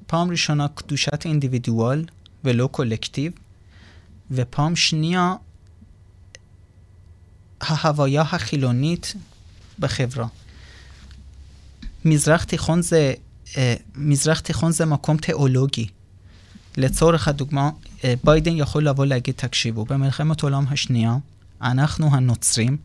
פעם 0.07 0.31
ראשונה 0.31 0.69
קדושת 0.69 1.27
האינדיבידואל 1.27 2.05
ולא 2.45 2.69
קולקטיב, 2.73 3.33
ופעם 4.31 4.77
שנייה 4.77 5.35
ההוויה 7.61 8.23
החילונית 8.23 9.15
בחברה. 9.79 10.27
מזרח 12.05 12.45
תיכון 12.45 12.83
זה, 12.83 13.15
אה, 13.57 13.75
מזרח 13.95 14.41
תיכון 14.41 14.73
זה 14.73 14.87
מקום 14.87 15.17
תיאולוגי. 15.17 15.89
לצורך 16.77 17.29
הדוגמה, 17.29 17.71
אה, 18.05 18.15
ביידן 18.25 18.57
יכול 18.57 18.89
לבוא 18.89 19.07
להגיד, 19.07 19.35
תקשיבו, 19.35 19.85
במלחמת 19.85 20.43
העולם 20.43 20.65
השנייה, 20.69 21.17
אנחנו 21.63 22.15
הנוצרים, 22.15 22.77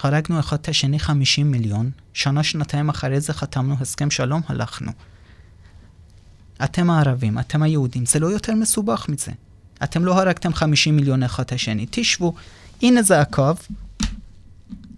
הרגנו 0.00 0.40
אחד 0.40 0.56
את 0.60 0.68
השני 0.68 0.98
50 0.98 1.50
מיליון, 1.50 1.90
שנה, 2.12 2.42
שנתיים 2.42 2.88
אחרי 2.88 3.20
זה 3.20 3.32
חתמנו 3.32 3.76
הסכם 3.80 4.10
שלום, 4.10 4.40
הלכנו. 4.46 4.92
אתם 6.64 6.90
הערבים, 6.90 7.38
אתם 7.38 7.62
היהודים, 7.62 8.06
זה 8.06 8.18
לא 8.18 8.26
יותר 8.26 8.54
מסובך 8.54 9.06
מזה. 9.08 9.32
אתם 9.82 10.04
לא 10.04 10.20
הרגתם 10.20 10.52
50 10.52 10.96
מיליון 10.96 11.22
אחד 11.22 11.42
את 11.42 11.52
השני. 11.52 11.86
תשבו, 11.90 12.34
הנה 12.82 13.02
זה 13.02 13.20
הקו, 13.20 13.52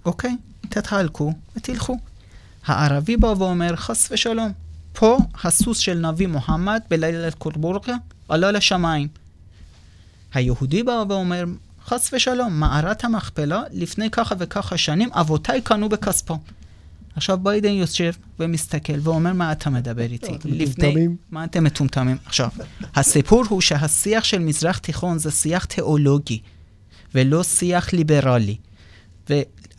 אוקיי? 0.05 0.37
תתחלקו 0.67 1.33
ותלכו. 1.57 1.97
הערבי 2.67 3.17
בא 3.17 3.27
ואומר, 3.27 3.77
חס 3.77 4.09
ושלום, 4.13 4.53
פה 4.93 5.19
הסוס 5.45 5.79
של 5.79 5.99
נביא 5.99 6.27
מוחמד 6.27 6.81
בלילה 6.91 7.31
קורבורקה 7.31 7.95
עלה 8.29 8.51
לשמיים. 8.51 9.09
היהודי 10.35 10.83
בא 10.83 11.05
ואומר, 11.09 11.45
חס 11.87 12.11
ושלום, 12.13 12.61
מערת 12.61 13.05
המכפלה 13.05 13.63
לפני 13.73 14.11
ככה 14.11 14.35
וככה 14.39 14.77
שנים 14.77 15.09
אבותיי 15.13 15.61
קנו 15.61 15.89
בכספו. 15.89 16.39
עכשיו 17.17 17.39
ביידן 17.39 17.73
יושב 17.73 18.13
ומסתכל 18.41 18.99
ואומר, 19.03 19.33
מה 19.33 19.53
אתה 19.53 19.71
מדבר 19.71 20.03
איתי? 20.03 20.33
לפני... 20.45 21.09
מה 21.31 21.45
אתם 21.45 21.65
מטומטמים? 21.65 22.17
עכשיו, 22.27 22.49
הסיפור 22.95 23.45
הוא 23.49 23.61
שהשיח 23.61 24.25
של 24.25 24.39
מזרח 24.39 24.79
תיכון 24.79 25.19
זה 25.19 25.31
שיח 25.31 25.65
תיאולוגי, 25.65 26.41
ולא 27.15 27.43
שיח 27.45 27.93
ליברלי. 27.93 28.57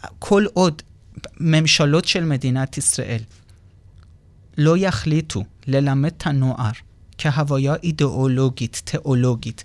וכל 0.05 0.45
עוד 0.53 0.81
ממשלות 1.39 2.05
של 2.05 2.23
מדינת 2.23 2.77
ישראל 2.77 3.21
לא 4.57 4.77
יחליטו 4.77 5.43
ללמד 5.67 6.11
את 6.17 6.27
הנוער 6.27 6.71
כהוויה 7.17 7.75
אידיאולוגית, 7.83 8.81
תיאולוגית, 8.85 9.63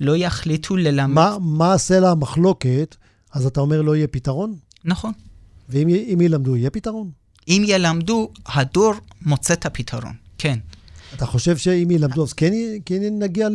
לא 0.00 0.16
יחליטו 0.16 0.76
ללמד... 0.76 1.14
מה, 1.14 1.36
מה 1.40 1.78
סלע 1.78 2.10
המחלוקת, 2.10 2.96
אז 3.32 3.46
אתה 3.46 3.60
אומר 3.60 3.82
לא 3.82 3.96
יהיה 3.96 4.06
פתרון? 4.06 4.54
נכון. 4.84 5.12
ואם 5.68 6.20
ילמדו, 6.20 6.56
יהיה 6.56 6.70
פתרון? 6.70 7.10
אם 7.48 7.62
ילמדו, 7.66 8.32
הדור 8.46 8.94
מוצא 9.22 9.54
את 9.54 9.66
הפתרון, 9.66 10.12
כן. 10.38 10.58
אתה 11.14 11.26
חושב 11.26 11.56
שאם 11.56 11.90
ילמדו, 11.90 12.22
אז 12.22 12.32
כן, 12.32 12.52
כן 12.84 13.18
נגיע 13.18 13.48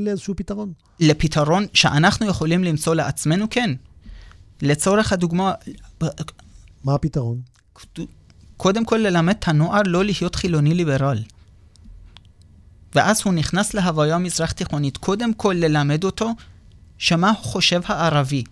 לאיזשהו 0.00 0.34
פתרון? 0.36 0.72
לפתרון 1.00 1.66
שאנחנו 1.74 2.26
יכולים 2.26 2.64
למצוא 2.64 2.94
לעצמנו, 2.94 3.46
כן. 3.50 3.70
לצורך 4.62 5.12
הדוגמה... 5.12 5.52
מה 6.84 6.94
הפתרון? 6.94 7.40
קודם 8.56 8.84
כל 8.84 8.96
ללמד 8.96 9.34
את 9.38 9.48
הנוער 9.48 9.82
לא 9.86 10.04
להיות 10.04 10.34
חילוני 10.34 10.74
ליברל. 10.74 11.18
ואז 12.94 13.22
הוא 13.24 13.32
נכנס 13.32 13.74
להוויה 13.74 14.18
מזרח 14.18 14.52
תיכונית. 14.52 14.96
קודם 14.96 15.34
כל 15.34 15.54
ללמד 15.58 16.04
אותו 16.04 16.30
שמה 16.98 17.30
הוא 17.30 17.38
חושב 17.38 17.80
הערבי. 17.84 18.44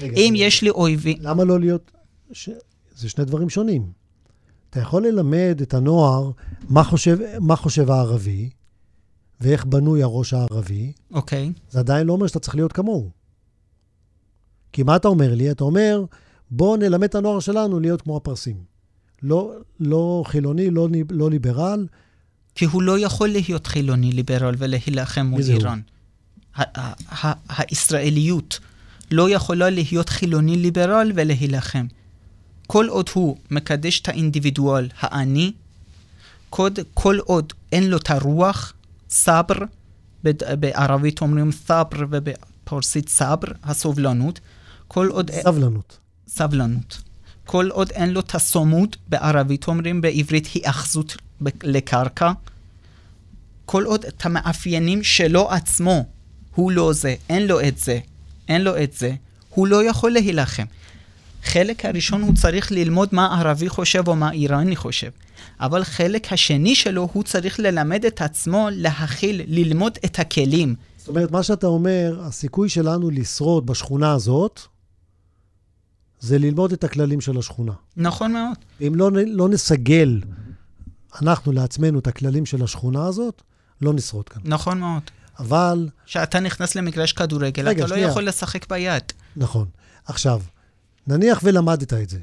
רגע, 0.00 0.16
אם 0.16 0.32
רגע. 0.34 0.44
יש 0.44 0.62
לי 0.62 0.70
אויבים... 0.70 1.16
למה 1.20 1.44
לא 1.44 1.60
להיות... 1.60 1.90
ש... 2.32 2.50
זה 2.96 3.08
שני 3.08 3.24
דברים 3.24 3.50
שונים. 3.50 3.92
אתה 4.70 4.80
יכול 4.80 5.06
ללמד 5.06 5.58
את 5.62 5.74
הנוער 5.74 6.30
מה 6.68 6.84
חושב, 6.84 7.18
מה 7.40 7.56
חושב 7.56 7.90
הערבי, 7.90 8.50
ואיך 9.40 9.64
בנוי 9.64 10.02
הראש 10.02 10.34
הערבי. 10.34 10.92
אוקיי. 11.10 11.52
Okay. 11.54 11.60
זה 11.70 11.78
עדיין 11.78 12.06
לא 12.06 12.12
אומר 12.12 12.26
שאתה 12.26 12.38
צריך 12.38 12.54
להיות 12.54 12.72
כמוהו. 12.72 13.10
כי 14.72 14.82
מה 14.82 14.96
אתה 14.96 15.08
אומר 15.08 15.34
לי? 15.34 15.50
אתה 15.50 15.64
אומר, 15.64 16.04
בוא 16.50 16.76
נלמד 16.76 17.04
את 17.04 17.14
הנוער 17.14 17.40
שלנו 17.40 17.80
להיות 17.80 18.02
כמו 18.02 18.16
הפרסים. 18.16 18.56
לא, 19.22 19.52
לא 19.80 20.24
חילוני, 20.26 20.70
לא, 20.70 20.88
לא 21.10 21.30
ליברל. 21.30 21.86
כי 22.54 22.64
הוא 22.64 22.82
לא 22.82 22.98
יכול 22.98 23.28
להיות 23.28 23.66
חילוני 23.66 24.12
ליברל 24.12 24.54
ולהילחם 24.58 25.26
מול 25.26 25.40
איראן. 25.48 25.80
הישראליות 27.48 28.60
לא 29.10 29.30
יכולה 29.30 29.70
להיות 29.70 30.08
חילוני 30.08 30.56
ליברל 30.56 31.12
ולהילחם. 31.14 31.86
כל 32.66 32.86
עוד 32.88 33.10
הוא 33.12 33.36
מקדש 33.50 34.00
את 34.00 34.08
האינדיבידואל 34.08 34.88
העני, 34.98 35.52
כל, 36.50 36.70
כל 36.94 37.18
עוד 37.18 37.52
אין 37.72 37.90
לו 37.90 37.96
את 37.96 38.10
הרוח, 38.10 38.72
סבר, 39.10 39.58
בערבית 40.60 41.20
אומרים 41.20 41.52
סבר 41.52 42.06
ובפרסית 42.10 43.08
סבר, 43.08 43.48
הסובלנות, 43.62 44.40
כל 44.92 45.08
עוד... 45.08 45.30
סבלנות. 45.42 45.98
סבלנות. 46.28 47.00
כל 47.46 47.68
עוד 47.70 47.90
אין 47.90 48.10
לו 48.10 48.20
את 48.20 48.34
הסומות, 48.34 48.96
בערבית 49.08 49.68
אומרים, 49.68 50.00
בעברית 50.00 50.46
היאחזות 50.54 51.16
לקרקע, 51.62 52.32
כל 53.64 53.84
עוד 53.84 54.04
את 54.04 54.26
המאפיינים 54.26 55.02
שלו 55.02 55.50
עצמו, 55.50 56.04
הוא 56.54 56.72
לא 56.72 56.92
זה, 56.92 57.14
אין 57.28 57.46
לו 57.46 57.60
את 57.60 57.78
זה, 57.78 57.98
אין 58.48 58.62
לו 58.62 58.82
את 58.82 58.92
זה, 58.92 59.14
הוא 59.50 59.66
לא 59.66 59.84
יכול 59.84 60.10
להילחם. 60.10 60.64
חלק 61.42 61.84
הראשון 61.84 62.22
הוא 62.22 62.34
צריך 62.34 62.72
ללמוד 62.72 63.08
מה 63.12 63.40
ערבי 63.40 63.68
חושב 63.68 64.08
או 64.08 64.16
מה 64.16 64.32
איראני 64.32 64.76
חושב. 64.76 65.10
אבל 65.60 65.84
חלק 65.84 66.32
השני 66.32 66.74
שלו, 66.74 67.08
הוא 67.12 67.22
צריך 67.22 67.60
ללמד 67.60 68.04
את 68.04 68.22
עצמו 68.22 68.68
להכיל, 68.72 69.40
ללמוד 69.46 69.98
את 70.04 70.18
הכלים. 70.18 70.74
זאת 70.98 71.08
אומרת, 71.08 71.30
מה 71.30 71.42
שאתה 71.42 71.66
אומר, 71.66 72.20
הסיכוי 72.22 72.68
שלנו 72.68 73.10
לשרוד 73.10 73.66
בשכונה 73.66 74.12
הזאת, 74.12 74.60
זה 76.22 76.38
ללמוד 76.38 76.72
את 76.72 76.84
הכללים 76.84 77.20
של 77.20 77.38
השכונה. 77.38 77.72
נכון 77.96 78.32
מאוד. 78.32 78.56
אם 78.86 78.92
לא, 78.94 79.10
לא 79.12 79.48
נסגל 79.48 80.20
אנחנו 81.22 81.52
לעצמנו 81.52 81.98
את 81.98 82.06
הכללים 82.06 82.46
של 82.46 82.62
השכונה 82.62 83.06
הזאת, 83.06 83.42
לא 83.80 83.92
נשרוד 83.92 84.28
כאן. 84.28 84.42
נכון 84.44 84.80
מאוד. 84.80 85.02
אבל... 85.38 85.88
כשאתה 86.06 86.40
נכנס 86.40 86.74
למגרש 86.74 87.12
כדורגל, 87.12 87.68
רגע, 87.68 87.84
אתה 87.84 87.90
לא 87.90 87.96
שנייה. 87.96 88.08
יכול 88.08 88.28
לשחק 88.28 88.68
ביד. 88.68 89.02
נכון. 89.36 89.66
עכשיו, 90.04 90.42
נניח 91.06 91.40
ולמדת 91.42 91.92
את 91.92 92.08
זה. 92.08 92.18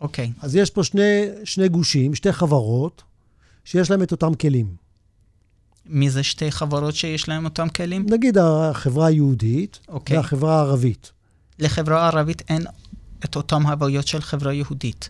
אוקיי. 0.00 0.32
אז 0.40 0.56
יש 0.56 0.70
פה 0.70 0.84
שני, 0.84 1.26
שני 1.44 1.68
גושים, 1.68 2.14
שתי 2.14 2.32
חברות, 2.32 3.02
שיש 3.64 3.90
להם 3.90 4.02
את 4.02 4.12
אותם 4.12 4.34
כלים. 4.34 4.74
מי 5.86 6.10
זה 6.10 6.22
שתי 6.22 6.50
חברות 6.50 6.94
שיש 6.94 7.28
להם 7.28 7.44
אותם 7.44 7.68
כלים? 7.68 8.06
נגיד 8.08 8.38
החברה 8.38 9.06
היהודית 9.06 9.78
אוקיי. 9.88 10.16
והחברה 10.16 10.56
הערבית. 10.58 11.12
לחברה 11.58 12.02
הערבית 12.02 12.42
אין 12.48 12.62
את 13.24 13.36
אותן 13.36 13.62
הוויות 13.62 14.06
של 14.06 14.20
חברה 14.20 14.52
יהודית. 14.52 15.08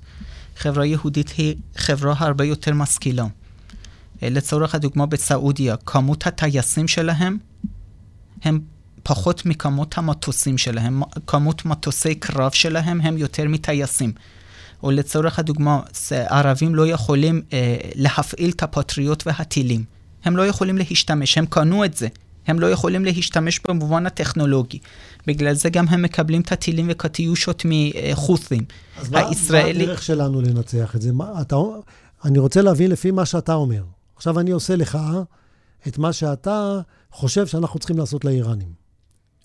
חברה 0.56 0.86
יהודית 0.86 1.28
היא 1.28 1.54
חברה 1.76 2.14
הרבה 2.18 2.44
יותר 2.44 2.74
משכילה. 2.74 3.26
אה, 4.22 4.28
לצורך 4.30 4.74
הדוגמה 4.74 5.06
בסעודיה, 5.06 5.76
כמות 5.76 6.26
הטייסים 6.26 6.88
שלהם 6.88 7.38
הם 8.42 8.60
פחות 9.02 9.46
מכמות 9.46 9.98
המטוסים 9.98 10.58
שלהם, 10.58 11.02
כמות 11.26 11.64
מטוסי 11.64 12.14
קרב 12.14 12.50
שלהם 12.50 13.00
הם 13.00 13.18
יותר 13.18 13.48
מטייסים. 13.48 14.12
או 14.82 14.90
לצורך 14.90 15.38
הדוגמה, 15.38 15.80
ערבים 16.10 16.74
לא 16.74 16.86
יכולים 16.86 17.42
אה, 17.52 17.76
להפעיל 17.94 18.50
את 18.50 18.62
הפטריות 18.62 19.26
והטילים. 19.26 19.84
הם 20.24 20.36
לא 20.36 20.46
יכולים 20.46 20.78
להשתמש, 20.78 21.38
הם 21.38 21.46
קנו 21.46 21.84
את 21.84 21.96
זה. 21.96 22.08
הם 22.46 22.60
לא 22.60 22.70
יכולים 22.70 23.04
להשתמש 23.04 23.60
במובן 23.68 24.06
הטכנולוגי. 24.06 24.78
בגלל 25.26 25.54
זה 25.54 25.70
גם 25.70 25.88
הם 25.88 26.02
מקבלים 26.02 26.40
את 26.40 26.52
הטילים 26.52 26.86
וקטיושות 26.90 27.62
מחות'ים. 27.64 28.64
אז 28.98 29.10
הישראלי... 29.12 29.78
מה 29.78 29.84
הדרך 29.84 30.02
שלנו 30.02 30.40
לנצח 30.40 30.96
את 30.96 31.02
זה? 31.02 31.12
מה, 31.12 31.40
אתה, 31.40 31.56
אני 32.24 32.38
רוצה 32.38 32.62
להבין 32.62 32.90
לפי 32.90 33.10
מה 33.10 33.26
שאתה 33.26 33.54
אומר. 33.54 33.82
עכשיו 34.16 34.40
אני 34.40 34.50
עושה 34.50 34.76
לך 34.76 34.98
את 35.88 35.98
מה 35.98 36.12
שאתה 36.12 36.80
חושב 37.12 37.46
שאנחנו 37.46 37.78
צריכים 37.78 37.98
לעשות 37.98 38.24
לאיראנים. 38.24 38.82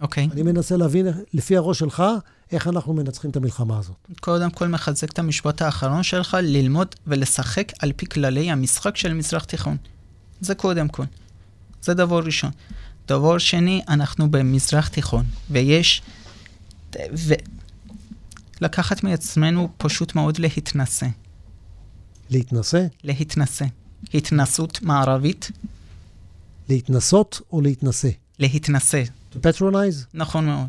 אוקיי. 0.02 0.28
Okay. 0.30 0.34
אני 0.34 0.43
מנסה 0.43 0.78
להבין 0.78 1.08
לפי 1.34 1.58
הראש 1.58 1.80
שלך, 1.80 2.04
איך 2.52 2.68
אנחנו 2.68 2.93
מנצחים 2.93 3.32
את 3.32 3.36
המלחמה 3.36 3.80
הזאת. 3.80 3.95
קודם 4.20 4.52
כל 4.52 4.68
מחזק 4.68 5.12
את 5.12 5.20
המשפט 5.20 5.62
האחרון 5.62 6.04
שלך, 6.04 6.38
ללמוד 6.41 6.95
ולשחק 7.08 7.72
על 7.80 7.91
פי 7.95 8.06
כללי 8.06 8.52
המשחק 8.52 8.98
של 8.98 9.14
מזרח 9.14 9.43
תיכון. 9.43 9.78
זה 10.41 10.56
קודם 10.56 10.88
כל. 10.88 11.04
זה 11.82 11.93
דבר 11.93 12.20
ראשון. 12.20 12.52
דבר 13.08 13.38
שני, 13.38 13.82
אנחנו 13.88 14.32
במזרח 14.32 14.88
תיכון, 14.88 15.26
ויש... 15.49 16.01
ו... 16.95 17.34
לקחת 18.62 19.03
מעצמנו 19.03 19.70
פשוט 19.78 20.16
מאוד 20.16 20.39
להתנשא. 20.39 21.08
להתנשא? 22.30 22.86
להתנשא. 23.03 23.66
התנסות 24.14 24.82
מערבית. 24.82 25.51
להתנסות 26.70 27.41
או 27.51 27.62
להתנשא? 27.62 28.10
להתנשא. 28.39 29.03
To 29.34 29.36
patronize? 29.36 30.05
נכון 30.14 30.45
מאוד. 30.45 30.68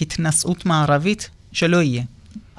התנשאות 0.00 0.66
מערבית 0.66 1.30
שלא 1.52 1.82
יהיה. 1.82 2.04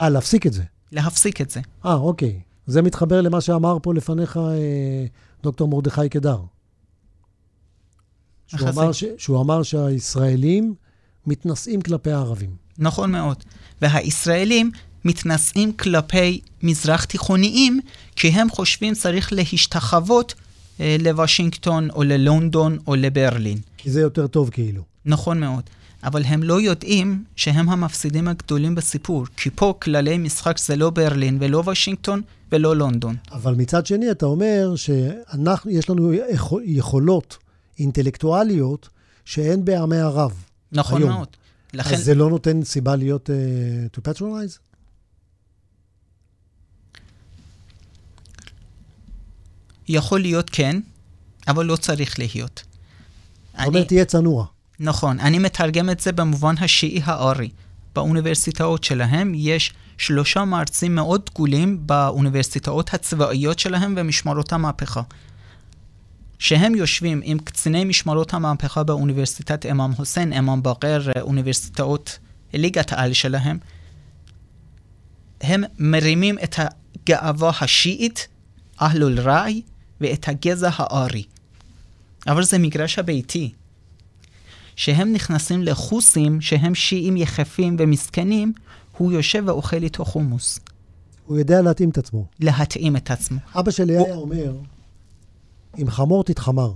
אה, 0.02 0.10
להפסיק 0.10 0.48
את 0.48 0.54
זה. 0.54 0.64
להפסיק 0.92 1.42
את 1.42 1.50
זה. 1.50 1.62
אה, 1.86 1.94
אוקיי. 1.94 2.40
זה 2.68 2.82
מתחבר 2.82 3.22
למה 3.22 3.42
שאמר 3.42 3.78
פה 3.82 3.94
לפניך 3.94 4.38
אה, 4.38 5.06
דוקטור 5.44 5.68
מרדכי 5.68 6.10
קדר. 6.10 6.38
שהוא 8.48 8.70
אמר, 8.70 8.92
ש, 8.92 9.04
שהוא 9.18 9.42
אמר 9.42 9.64
שהישראלים 9.64 10.74
מתנשאים 11.28 11.82
כלפי 11.82 12.12
הערבים. 12.12 12.50
נכון 12.78 13.12
מאוד. 13.12 13.44
והישראלים 13.82 14.72
מתנשאים 15.06 15.74
כלפי 15.74 16.42
מזרח 16.64 17.04
תיכוניים, 17.04 17.80
כי 18.16 18.28
הם 18.28 18.50
חושבים 18.50 18.94
צריך 18.94 19.34
להשתחוות 19.34 20.34
אה, 20.80 20.96
לוושינגטון 21.00 21.90
או 21.90 22.04
ללונדון 22.04 22.78
או 22.88 22.96
לברלין. 22.96 23.58
כי 23.78 23.92
זה 23.92 24.02
יותר 24.02 24.28
טוב 24.28 24.50
כאילו. 24.50 24.82
נכון 25.06 25.40
מאוד. 25.40 25.64
אבל 26.04 26.24
הם 26.26 26.44
לא 26.44 26.62
יודעים 26.62 27.24
שהם 27.36 27.70
המפסידים 27.70 28.28
הגדולים 28.28 28.76
בסיפור, 28.76 29.26
כי 29.38 29.50
פה 29.50 29.74
כללי 29.82 30.18
משחק 30.18 30.58
זה 30.58 30.76
לא 30.76 30.90
ברלין 30.90 31.38
ולא 31.42 31.58
וושינגטון 31.58 32.22
ולא 32.52 32.76
לונדון. 32.76 33.16
אבל 33.32 33.56
מצד 33.56 33.86
שני, 33.86 34.12
אתה 34.12 34.26
אומר 34.26 34.74
שיש 34.76 35.90
לנו 35.90 36.12
יכולות 36.64 37.38
אינטלקטואליות 37.80 38.90
שאין 39.26 39.66
בעמי 39.66 40.00
ערב. 40.00 40.44
נכון 40.72 41.02
היום. 41.02 41.14
מאוד. 41.14 41.28
לכן... 41.74 41.96
אז 41.96 42.04
זה 42.04 42.16
לא 42.16 42.30
נותן 42.30 42.64
סיבה 42.64 42.96
להיות 42.96 43.30
uh, 43.30 43.98
to 43.98 44.02
patronize? 44.10 44.58
יכול 49.88 50.22
להיות 50.22 50.50
כן, 50.50 50.80
אבל 51.48 51.66
לא 51.66 51.76
צריך 51.76 52.20
להיות. 52.20 52.64
זאת 53.58 53.68
אומרת, 53.68 53.88
תהיה 53.88 54.06
צנוע. 54.06 54.46
נכון, 54.80 55.20
אני 55.20 55.40
מתרגם 55.40 55.90
את 55.90 56.00
זה 56.00 56.12
במובן 56.12 56.56
השיעי 56.60 57.02
הארי. 57.04 57.50
באוניברסיטאות 57.96 58.84
שלהם 58.84 59.34
יש 59.36 59.74
שלושה 59.98 60.46
מרצים 60.46 60.96
מאוד 60.96 61.22
דגולים 61.26 61.88
באוניברסיטאות 61.88 62.94
הצבאיות 62.94 63.60
שלהם 63.60 63.94
ומשמרות 63.98 64.54
המהפכה. 64.54 65.02
שהם 66.44 66.76
יושבים 66.76 67.22
עם 67.24 67.40
קציני 67.40 67.86
משמרות 67.86 68.34
המהפכה 68.34 68.84
באוניברסיטת 68.84 69.66
אמאם 69.66 69.96
חוסיין, 69.96 70.34
אמאם 70.34 70.64
בקר, 70.64 71.02
אוניברסיטאות 71.22 72.20
ליגת 72.54 72.92
העל 72.94 73.14
שלהם, 73.14 73.58
הם 75.42 75.64
מרימים 75.80 76.38
את 76.44 76.56
הגאווה 76.58 77.52
השיעית, 77.62 78.28
אהלול 78.82 79.20
ראי, 79.20 79.62
ואת 80.02 80.28
הגזע 80.28 80.70
הארי. 80.74 81.24
אבל 82.28 82.44
זה 82.44 82.58
מגרש 82.58 83.00
הביתי. 83.00 83.52
שהם 84.76 85.14
נכנסים 85.14 85.64
לחוסים 85.64 86.42
שהם 86.42 86.76
שיעים 86.76 87.18
יחפים 87.18 87.76
ומסכנים, 87.80 88.54
הוא 88.98 89.12
יושב 89.12 89.44
ואוכל 89.48 89.84
איתו 89.84 90.06
חומוס. 90.06 90.60
הוא 91.26 91.38
יודע 91.38 91.62
להתאים 91.62 91.90
את 91.90 91.98
עצמו. 91.98 92.26
להתאים 92.40 92.96
את 92.96 93.12
עצמו. 93.12 93.40
אבא 93.56 93.72
שלי 93.72 93.98
הוא... 93.98 94.06
היה 94.06 94.16
אומר, 94.16 94.54
עם 95.78 95.90
חמור 95.90 96.24
תתחמר. 96.24 96.74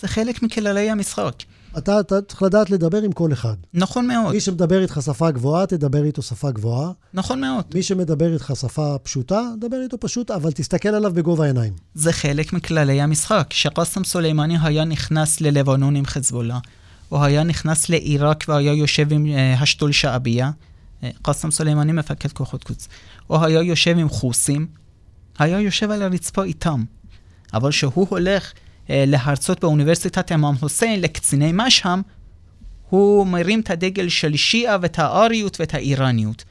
זה 0.00 0.08
חלק 0.08 0.42
מכללי 0.42 0.90
המשחק. 0.90 1.34
אתה, 1.78 2.00
אתה 2.00 2.22
צריך 2.22 2.42
לדעת 2.42 2.70
לדבר 2.70 3.02
עם 3.02 3.12
כל 3.12 3.32
אחד. 3.32 3.54
נכון 3.74 4.06
מאוד. 4.06 4.34
מי 4.34 4.40
שמדבר 4.40 4.82
איתך 4.82 5.00
שפה 5.04 5.30
גבוהה, 5.30 5.66
תדבר 5.66 6.04
איתו 6.04 6.22
שפה 6.22 6.50
גבוהה. 6.50 6.90
נכון 7.14 7.40
מאוד. 7.40 7.64
מי 7.74 7.82
שמדבר 7.82 8.32
איתך 8.32 8.52
שפה 8.60 8.96
פשוטה, 9.02 9.42
דבר 9.60 9.76
איתו 9.82 9.96
פשוט, 10.00 10.30
אבל 10.30 10.52
תסתכל 10.52 10.88
עליו 10.88 11.12
בגובה 11.14 11.44
העיניים. 11.44 11.72
זה 11.94 12.12
חלק 12.12 12.52
מכללי 12.52 13.00
המשחק. 13.00 13.46
כשקאסם 13.50 14.04
סולימני 14.04 14.56
היה 14.62 14.84
נכנס 14.84 15.40
ללבנון 15.40 15.96
עם 15.96 16.06
חזבאללה, 16.06 16.58
או 17.12 17.24
היה 17.24 17.42
נכנס 17.42 17.88
לעיראק 17.88 18.44
והיה 18.48 18.72
יושב 18.72 19.12
עם 19.12 19.26
uh, 19.26 19.62
השתול 19.62 19.92
שעביה, 19.92 20.50
קאסם 21.22 21.50
סולימני 21.50 21.92
מפקד 21.92 22.32
כוחות 22.32 22.64
קודס, 22.64 22.88
או 23.30 23.44
היה 23.44 23.62
יושב 23.62 23.98
עם 23.98 24.08
חוסים, 24.08 24.66
היה 25.38 25.60
יושב 25.60 25.90
על 25.90 26.02
הרצפה 26.02 26.44
איתם. 26.44 26.84
אבל 27.54 27.70
כשהוא 27.70 28.06
הולך 28.10 28.52
אה, 28.90 29.04
להרצות 29.06 29.60
באוניברסיטת 29.60 30.32
אמאם 30.32 30.56
חוסיין 30.56 31.00
לקציני 31.00 31.50
משהם, 31.54 32.02
הוא 32.90 33.26
מרים 33.26 33.60
את 33.60 33.70
הדגל 33.70 34.08
של 34.08 34.36
שיעה 34.36 34.76
ואת 34.82 34.98
האריות 34.98 35.60
ואת 35.60 35.74
האיראניות. 35.74 36.44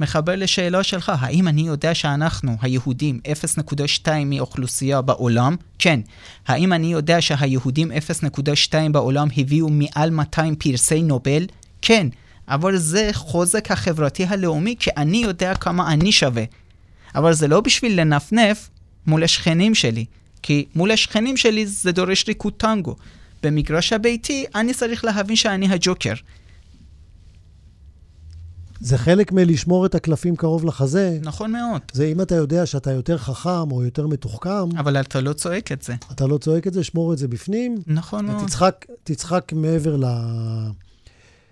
מחבר 0.00 0.36
לשאלה 0.36 0.82
שלך, 0.82 1.12
האם 1.18 1.48
אני 1.48 1.60
יודע 1.62 1.94
שאנחנו, 1.94 2.56
היהודים, 2.60 3.20
0.2 4.04 4.08
מאוכלוסייה 4.26 5.02
בעולם? 5.02 5.56
כן. 5.78 6.00
האם 6.46 6.72
אני 6.72 6.92
יודע 6.92 7.20
שהיהודים 7.20 7.90
0.2 8.70 8.74
בעולם 8.92 9.28
הביאו 9.36 9.68
מעל 9.70 10.10
200 10.10 10.56
פרסי 10.56 11.02
נובל? 11.02 11.46
כן. 11.82 12.06
אבל 12.48 12.76
זה 12.76 13.10
חוזק 13.12 13.70
החברתי 13.70 14.24
הלאומי, 14.24 14.74
כי 14.78 14.90
אני 14.96 15.16
יודע 15.16 15.54
כמה 15.54 15.92
אני 15.92 16.12
שווה. 16.12 16.44
אבל 17.14 17.32
זה 17.32 17.48
לא 17.48 17.60
בשביל 17.60 18.00
לנפנף 18.00 18.70
מול 19.06 19.24
השכנים 19.24 19.74
שלי. 19.74 20.04
כי 20.42 20.66
מול 20.74 20.90
השכנים 20.90 21.36
שלי 21.36 21.66
זה 21.66 21.92
דורש 21.92 22.24
ריקוד 22.28 22.52
טנגו. 22.52 22.96
במגרש 23.42 23.92
הביתי 23.92 24.44
אני 24.54 24.74
צריך 24.74 25.04
להבין 25.04 25.36
שאני 25.36 25.68
הג'וקר. 25.72 26.14
זה 28.80 28.98
חלק 28.98 29.32
מלשמור 29.32 29.86
את 29.86 29.94
הקלפים 29.94 30.36
קרוב 30.36 30.64
לחזה. 30.64 31.18
נכון 31.22 31.52
מאוד. 31.52 31.80
זה 31.92 32.06
אם 32.06 32.20
אתה 32.20 32.34
יודע 32.34 32.66
שאתה 32.66 32.92
יותר 32.92 33.18
חכם 33.18 33.70
או 33.72 33.84
יותר 33.84 34.06
מתוחכם. 34.06 34.78
אבל 34.78 35.00
אתה 35.00 35.20
לא 35.20 35.32
צועק 35.32 35.72
את 35.72 35.82
זה. 35.82 35.94
אתה 36.12 36.26
לא 36.26 36.38
צועק 36.38 36.66
את 36.66 36.72
זה, 36.72 36.84
שמור 36.84 37.12
את 37.12 37.18
זה 37.18 37.28
בפנים. 37.28 37.82
נכון 37.86 38.26
מאוד. 38.26 38.42
ותצחק 38.42 38.86
תצחק 39.04 39.52
מעבר 39.52 39.96
ל... 39.96 40.04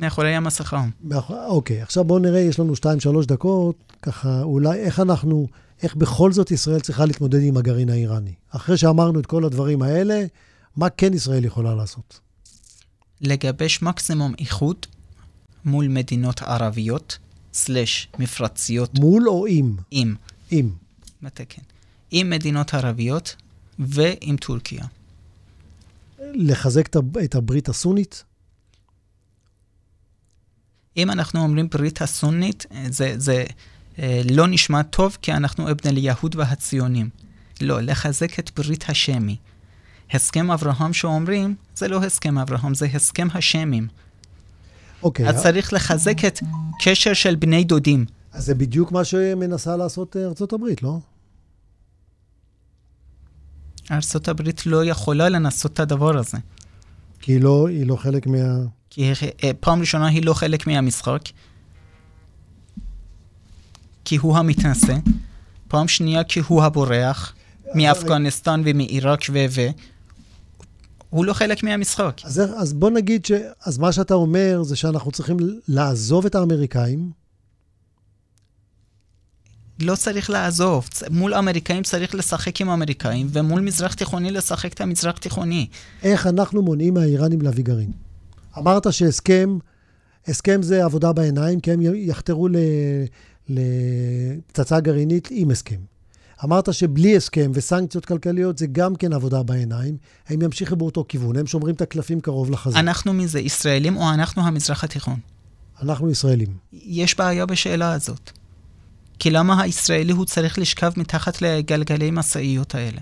מאחורי 0.00 0.34
המסכה. 0.34 0.84
מאח... 1.04 1.30
אוקיי, 1.30 1.82
עכשיו 1.82 2.04
בואו 2.04 2.18
נראה, 2.18 2.40
יש 2.40 2.60
לנו 2.60 2.72
2-3 2.72 2.86
דקות, 3.26 3.76
ככה 4.02 4.42
אולי 4.42 4.78
איך 4.78 5.00
אנחנו 5.00 5.46
איך 5.82 5.94
בכל 5.94 6.32
זאת 6.32 6.50
ישראל 6.50 6.80
צריכה 6.80 7.06
להתמודד 7.06 7.40
עם 7.42 7.56
הגרעין 7.56 7.90
האיראני. 7.90 8.34
אחרי 8.50 8.76
שאמרנו 8.76 9.20
את 9.20 9.26
כל 9.26 9.44
הדברים 9.44 9.82
האלה, 9.82 10.24
מה 10.76 10.90
כן 10.90 11.14
ישראל 11.14 11.44
יכולה 11.44 11.74
לעשות? 11.74 12.20
לגבש 13.20 13.82
מקסימום 13.82 14.34
איכות 14.38 14.86
מול 15.64 15.88
מדינות 15.88 16.42
ערביות, 16.42 17.18
סלש 17.52 18.08
מפרציות. 18.18 18.98
מול 18.98 19.28
או 19.28 19.46
עם? 19.46 19.76
עם. 19.90 20.14
עם. 20.50 20.72
מתקן. 21.22 21.62
עם 22.10 22.30
מדינות 22.30 22.74
ערביות 22.74 23.36
ועם 23.78 24.36
טורקיה. 24.36 24.84
לחזק 26.18 26.88
את 27.24 27.34
הברית 27.34 27.68
הסונית? 27.68 28.24
אם 30.96 31.10
אנחנו 31.10 31.40
אומרים 31.40 31.68
ברית 31.68 32.02
הסונית, 32.02 32.66
זה, 32.88 33.14
זה, 33.16 33.44
לא 34.30 34.46
נשמע 34.46 34.82
טוב 34.82 35.16
כי 35.22 35.32
אנחנו 35.32 35.70
אבן 35.70 35.90
אליהוד 35.90 36.36
והציונים. 36.36 37.08
לא, 37.60 37.80
לחזק 37.80 38.38
את 38.38 38.50
ברית 38.56 38.84
השמי. 38.88 39.36
הסכם 40.10 40.50
אברהם 40.50 40.92
שאומרים, 40.92 41.54
זה 41.76 41.88
לא 41.88 42.04
הסכם 42.04 42.38
אברהם, 42.38 42.74
זה 42.74 42.86
הסכם 42.94 43.28
השמים. 43.34 43.88
אוקיי. 45.02 45.28
אז 45.28 45.42
צריך 45.42 45.72
לחזק 45.72 46.24
את 46.24 46.40
קשר 46.80 47.12
של 47.12 47.34
בני 47.34 47.64
דודים. 47.64 48.04
אז 48.32 48.44
זה 48.44 48.54
בדיוק 48.54 48.92
מה 48.92 49.04
שמנסה 49.04 49.76
לעשות 49.76 50.16
אה, 50.16 50.24
ארצות 50.24 50.52
הברית, 50.52 50.82
לא? 50.82 50.98
ארצות 53.90 54.28
הברית 54.28 54.66
לא 54.66 54.84
יכולה 54.84 55.28
לנסות 55.28 55.72
את 55.72 55.80
הדבר 55.80 56.18
הזה. 56.18 56.38
כי 57.20 57.32
היא 57.32 57.40
לא, 57.40 57.68
היא 57.68 57.86
לא 57.86 57.96
חלק 57.96 58.26
מה... 58.26 58.36
כי 58.90 59.12
אה, 59.44 59.50
פעם 59.60 59.80
ראשונה 59.80 60.06
היא 60.06 60.24
לא 60.24 60.34
חלק 60.34 60.66
מהמשחק. 60.66 61.22
כי 64.04 64.16
הוא 64.16 64.36
המתנשא, 64.36 64.96
פעם 65.68 65.88
שנייה 65.88 66.24
כי 66.24 66.40
הוא 66.40 66.62
הבורח 66.62 67.34
מאפגניסטן 67.74 68.62
ומעיראק 68.64 69.20
ו... 69.32 69.44
ו... 69.50 69.66
הוא 71.10 71.24
לא 71.24 71.32
חלק 71.32 71.62
מהמשחק. 71.62 72.20
אז, 72.24 72.42
אז 72.56 72.72
בוא 72.72 72.90
נגיד 72.90 73.24
ש... 73.24 73.32
אז 73.64 73.78
מה 73.78 73.92
שאתה 73.92 74.14
אומר 74.14 74.62
זה 74.62 74.76
שאנחנו 74.76 75.10
צריכים 75.12 75.36
לעזוב 75.68 76.26
את 76.26 76.34
האמריקאים. 76.34 77.10
לא 79.80 79.96
צריך 79.96 80.30
לעזוב. 80.30 80.88
מול 81.10 81.34
אמריקאים 81.34 81.82
צריך 81.82 82.14
לשחק 82.14 82.60
עם 82.60 82.70
אמריקאים, 82.70 83.26
ומול 83.30 83.60
מזרח 83.60 83.94
תיכוני 83.94 84.30
לשחק 84.30 84.72
את 84.72 84.80
המזרח 84.80 85.18
תיכוני. 85.18 85.66
איך 86.02 86.26
אנחנו 86.26 86.62
מונעים 86.62 86.94
מהאיראנים 86.94 87.42
להביא 87.42 87.64
גרעין? 87.64 87.92
אמרת 88.58 88.92
שהסכם, 88.92 89.58
הסכם 90.28 90.62
זה 90.62 90.84
עבודה 90.84 91.12
בעיניים, 91.12 91.60
כי 91.60 91.72
הם 91.72 91.80
יחתרו 91.94 92.48
ל... 92.48 92.56
לפצצה 93.48 94.80
גרעינית 94.80 95.28
עם 95.30 95.50
הסכם. 95.50 95.80
אמרת 96.44 96.74
שבלי 96.74 97.16
הסכם 97.16 97.50
וסנקציות 97.54 98.06
כלכליות 98.06 98.58
זה 98.58 98.66
גם 98.66 98.96
כן 98.96 99.12
עבודה 99.12 99.42
בעיניים, 99.42 99.96
הם 100.28 100.42
ימשיכו 100.42 100.76
באותו 100.76 101.04
כיוון, 101.08 101.36
הם 101.36 101.46
שומרים 101.46 101.74
את 101.74 101.80
הקלפים 101.80 102.20
קרוב 102.20 102.50
לחזה. 102.50 102.78
אנחנו 102.78 103.12
מזה 103.12 103.40
ישראלים 103.40 103.96
או 103.96 104.10
אנחנו 104.10 104.46
המזרח 104.46 104.84
התיכון? 104.84 105.18
אנחנו 105.82 106.10
ישראלים. 106.10 106.56
יש 106.72 107.18
בעיה 107.18 107.46
בשאלה 107.46 107.92
הזאת. 107.92 108.30
כי 109.18 109.30
למה 109.30 109.62
הישראלי 109.62 110.12
הוא 110.12 110.24
צריך 110.24 110.58
לשכב 110.58 110.92
מתחת 110.96 111.42
לגלגלי 111.42 112.10
משאיות 112.10 112.74
האלה? 112.74 113.00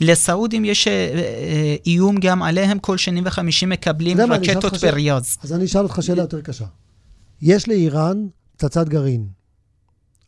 לסעודים 0.00 0.64
יש 0.64 0.88
אה, 0.88 0.92
אה, 0.92 1.76
איום 1.86 2.16
גם 2.20 2.42
עליהם, 2.42 2.78
כל 2.78 2.96
שני 2.96 3.20
וחמישי 3.24 3.66
מקבלים 3.66 4.20
רקטות 4.20 4.74
בריאז. 4.82 5.36
אז 5.42 5.52
אני 5.52 5.64
אשאל 5.64 5.82
אותך 5.82 5.98
שאלה 6.02 6.22
יותר 6.22 6.40
קשה. 6.40 6.64
יש 7.42 7.68
לאיראן 7.68 8.26
פצצת 8.56 8.88
גרעין. 8.88 9.26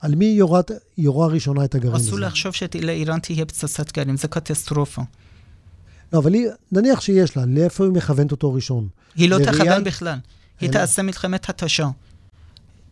על 0.01 0.14
מי 0.14 0.24
יורת, 0.24 0.70
יורה 0.99 1.26
ראשונה 1.26 1.64
את 1.64 1.74
הגרעין 1.74 1.97
הזה? 1.97 2.09
אסור 2.09 2.20
לחשוב 2.20 2.53
שלאיראן 2.53 3.18
תהיה 3.18 3.47
פצצת 3.47 3.93
גרעין, 3.93 4.16
זה 4.16 4.29
קטסטרופה. 4.29 5.03
לא, 6.12 6.18
אבל 6.18 6.35
היא, 6.35 6.47
נניח 6.72 7.01
שיש 7.01 7.37
לה, 7.37 7.45
לאיפה 7.47 7.85
היא 7.85 7.93
מכוונת 7.93 8.33
אותו 8.33 8.53
ראשון? 8.53 8.89
היא 9.14 9.31
לא 9.31 9.39
תכוון 9.45 9.85
בכלל. 9.85 10.18
היא 10.61 10.70
תעשה 10.70 11.03
מלחמת 11.03 11.49
התשה. 11.49 11.89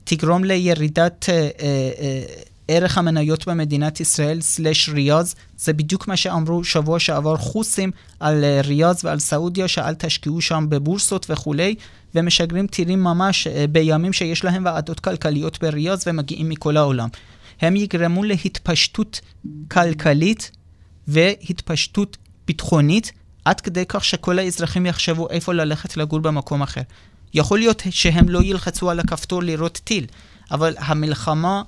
תגרום 0.04 0.44
לירידת 0.44 1.26
אה, 1.28 1.34
אה, 1.34 1.90
אה, 1.98 2.24
ערך 2.68 2.98
המניות 2.98 3.48
במדינת 3.48 4.00
ישראל, 4.00 4.40
סלש 4.40 4.88
ריאז, 4.88 5.34
זה 5.56 5.72
בדיוק 5.72 6.08
מה 6.08 6.16
שאמרו 6.16 6.64
שבוע 6.64 6.98
שעבר 6.98 7.36
חוסים 7.36 7.90
על 8.20 8.44
אה, 8.44 8.60
ריאז 8.64 9.04
ועל 9.04 9.18
סעודיה, 9.18 9.68
שאל 9.68 9.94
תשקיעו 9.94 10.40
שם 10.40 10.66
בבורסות 10.68 11.26
וכולי, 11.30 11.74
ומשגרים 12.14 12.66
טילים 12.66 13.04
ממש 13.04 13.46
אה, 13.46 13.66
בימים 13.66 14.12
שיש 14.12 14.44
להם 14.44 14.64
ועדות 14.64 15.00
כלכליות 15.00 15.62
בריאז 15.62 16.04
ומגיעים 16.06 16.48
מכל 16.48 16.76
העולם. 16.76 17.08
הם 17.60 17.76
יגרמו 17.76 18.24
להתפשטות 18.24 19.20
כלכלית 19.70 20.50
והתפשטות 21.08 22.16
ביטחונית, 22.46 23.12
עד 23.44 23.60
כדי 23.60 23.84
כך 23.88 24.04
שכל 24.04 24.38
האזרחים 24.38 24.86
יחשבו 24.86 25.30
איפה 25.30 25.52
ללכת 25.52 25.96
לגור 25.96 26.20
במקום 26.20 26.62
אחר. 26.62 26.80
יכול 27.34 27.58
להיות 27.58 27.82
שהם 27.90 28.28
לא 28.28 28.42
ילחצו 28.42 28.90
על 28.90 29.00
הכפתור 29.00 29.42
לראות 29.42 29.80
טיל, 29.84 30.06
אבל 30.50 30.74
המלחמה 30.78 31.62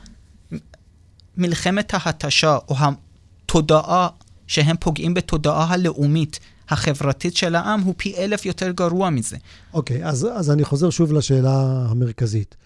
מלחמת 1.39 1.95
ההתשה 1.95 2.59
או 2.68 2.76
התודעה 2.78 4.09
שהם 4.47 4.76
פוגעים 4.80 5.14
בתודעה 5.14 5.64
הלאומית 5.64 6.41
החברתית 6.68 7.36
של 7.36 7.55
העם 7.55 7.80
הוא 7.80 7.95
פי 7.97 8.16
אלף 8.16 8.47
יותר 8.47 8.70
גרוע 8.70 9.11
מזה. 9.11 9.36
אוקיי, 9.74 10.05
okay, 10.05 10.09
אז, 10.09 10.28
אז 10.34 10.51
אני 10.51 10.64
חוזר 10.64 10.91
שוב 10.91 11.12
לשאלה 11.12 11.86
המרכזית. 11.91 12.57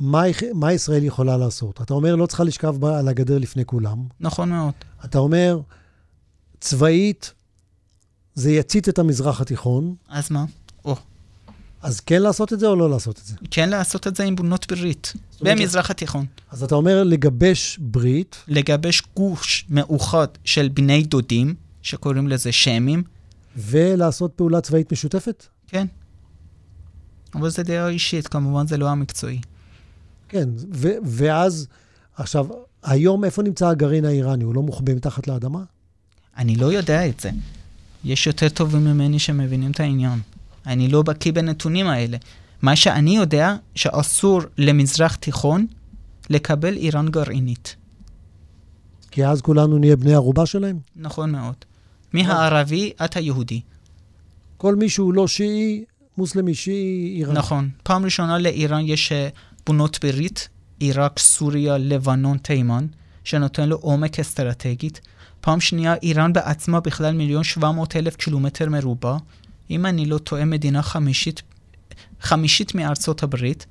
מה, 0.00 0.22
מה 0.54 0.72
ישראל 0.72 1.04
יכולה 1.04 1.36
לעשות? 1.36 1.80
אתה 1.80 1.94
אומר, 1.94 2.16
לא 2.16 2.26
צריכה 2.26 2.44
לשכב 2.44 2.84
על 2.84 3.08
הגדר 3.08 3.38
לפני 3.38 3.64
כולם. 3.64 3.98
נכון 4.20 4.48
מאוד. 4.48 4.72
אתה 5.04 5.18
אומר, 5.18 5.60
צבאית, 6.60 7.32
זה 8.34 8.50
יצית 8.50 8.88
את 8.88 8.98
המזרח 8.98 9.40
התיכון. 9.40 9.94
אז 10.08 10.30
מה? 10.30 10.44
אז 11.82 12.00
כן 12.00 12.22
לעשות 12.22 12.52
את 12.52 12.60
זה 12.60 12.66
או 12.66 12.76
לא 12.76 12.90
לעשות 12.90 13.18
את 13.18 13.24
זה? 13.24 13.34
כן 13.50 13.68
לעשות 13.68 14.06
את 14.06 14.16
זה 14.16 14.24
עם 14.24 14.36
בונות 14.36 14.66
ברית, 14.72 15.12
במזרח 15.42 15.90
התיכון. 15.90 16.26
אז 16.50 16.62
אתה 16.62 16.74
אומר 16.74 17.04
לגבש 17.04 17.78
ברית. 17.80 18.36
לגבש 18.48 19.02
גוש 19.16 19.66
מאוחד 19.68 20.28
של 20.44 20.68
בני 20.68 21.02
דודים, 21.02 21.54
שקוראים 21.82 22.28
לזה 22.28 22.52
שמים. 22.52 23.02
ולעשות 23.56 24.32
פעולה 24.32 24.60
צבאית 24.60 24.92
משותפת? 24.92 25.46
כן. 25.66 25.86
אבל 27.34 27.50
זה 27.50 27.62
דעה 27.62 27.88
אישית, 27.88 28.28
כמובן 28.28 28.66
זה 28.66 28.76
לא 28.76 28.88
המקצועי. 28.88 29.40
כן, 30.28 30.48
ו- 30.74 30.96
ואז, 31.04 31.66
עכשיו, 32.16 32.46
היום 32.82 33.24
איפה 33.24 33.42
נמצא 33.42 33.68
הגרעין 33.68 34.04
האיראני? 34.04 34.44
הוא 34.44 34.54
לא 34.54 34.62
מוחבא 34.62 34.94
מתחת 34.94 35.28
לאדמה? 35.28 35.62
אני 36.36 36.56
לא 36.56 36.66
יודע 36.66 37.08
את 37.08 37.20
זה. 37.20 37.30
יש 38.04 38.26
יותר 38.26 38.48
טובים 38.48 38.84
ממני 38.84 39.18
שמבינים 39.18 39.70
את 39.70 39.80
העניין. 39.80 40.18
אני 40.66 40.88
לא 40.88 41.02
בקיא 41.02 41.32
בנתונים 41.32 41.86
האלה. 41.86 42.16
מה 42.62 42.76
שאני 42.76 43.16
יודע, 43.16 43.56
שאסור 43.74 44.40
למזרח 44.58 45.14
תיכון 45.14 45.66
לקבל 46.30 46.76
איראן 46.76 47.08
גרעינית. 47.08 47.76
כי 49.10 49.26
אז 49.26 49.40
כולנו 49.40 49.78
נהיה 49.78 49.96
בני 49.96 50.14
ערובה 50.14 50.46
שלהם? 50.46 50.78
נכון 50.96 51.30
מאוד. 51.30 51.54
מהערבי 52.12 52.92
עד 52.98 53.10
היהודי. 53.14 53.60
כל 54.56 54.74
מי 54.74 54.88
שהוא 54.88 55.14
לא 55.14 55.28
שיעי, 55.28 55.84
מוסלמי 56.18 56.54
שיעי, 56.54 57.14
איראן. 57.16 57.36
נכון. 57.36 57.68
פעם 57.82 58.04
ראשונה 58.04 58.38
לאיראן 58.38 58.82
יש 58.84 59.12
אה, 59.12 59.28
בונות 59.66 59.98
ברית, 60.02 60.48
עיראק, 60.78 61.18
סוריה, 61.18 61.78
לבנון, 61.78 62.38
תימן, 62.38 62.86
שנותן 63.24 63.68
לו 63.68 63.76
עומק 63.76 64.20
אסטרטגית. 64.20 65.00
פעם 65.40 65.60
שנייה, 65.60 65.94
איראן 66.02 66.32
בעצמה 66.32 66.80
בכלל 66.80 67.14
מיליון 67.14 67.44
שבע 67.44 67.70
מאות 67.70 67.96
אלף 67.96 68.16
קילומטר 68.16 68.68
מרובע. 68.68 69.16
אם 69.70 69.86
אני 69.86 70.06
לא 70.06 70.18
טועה, 70.18 70.44
מדינה 70.44 70.82
חמישית, 70.82 71.42
חמישית 72.20 72.74
מארצות 72.74 73.22
הברית, 73.22 73.66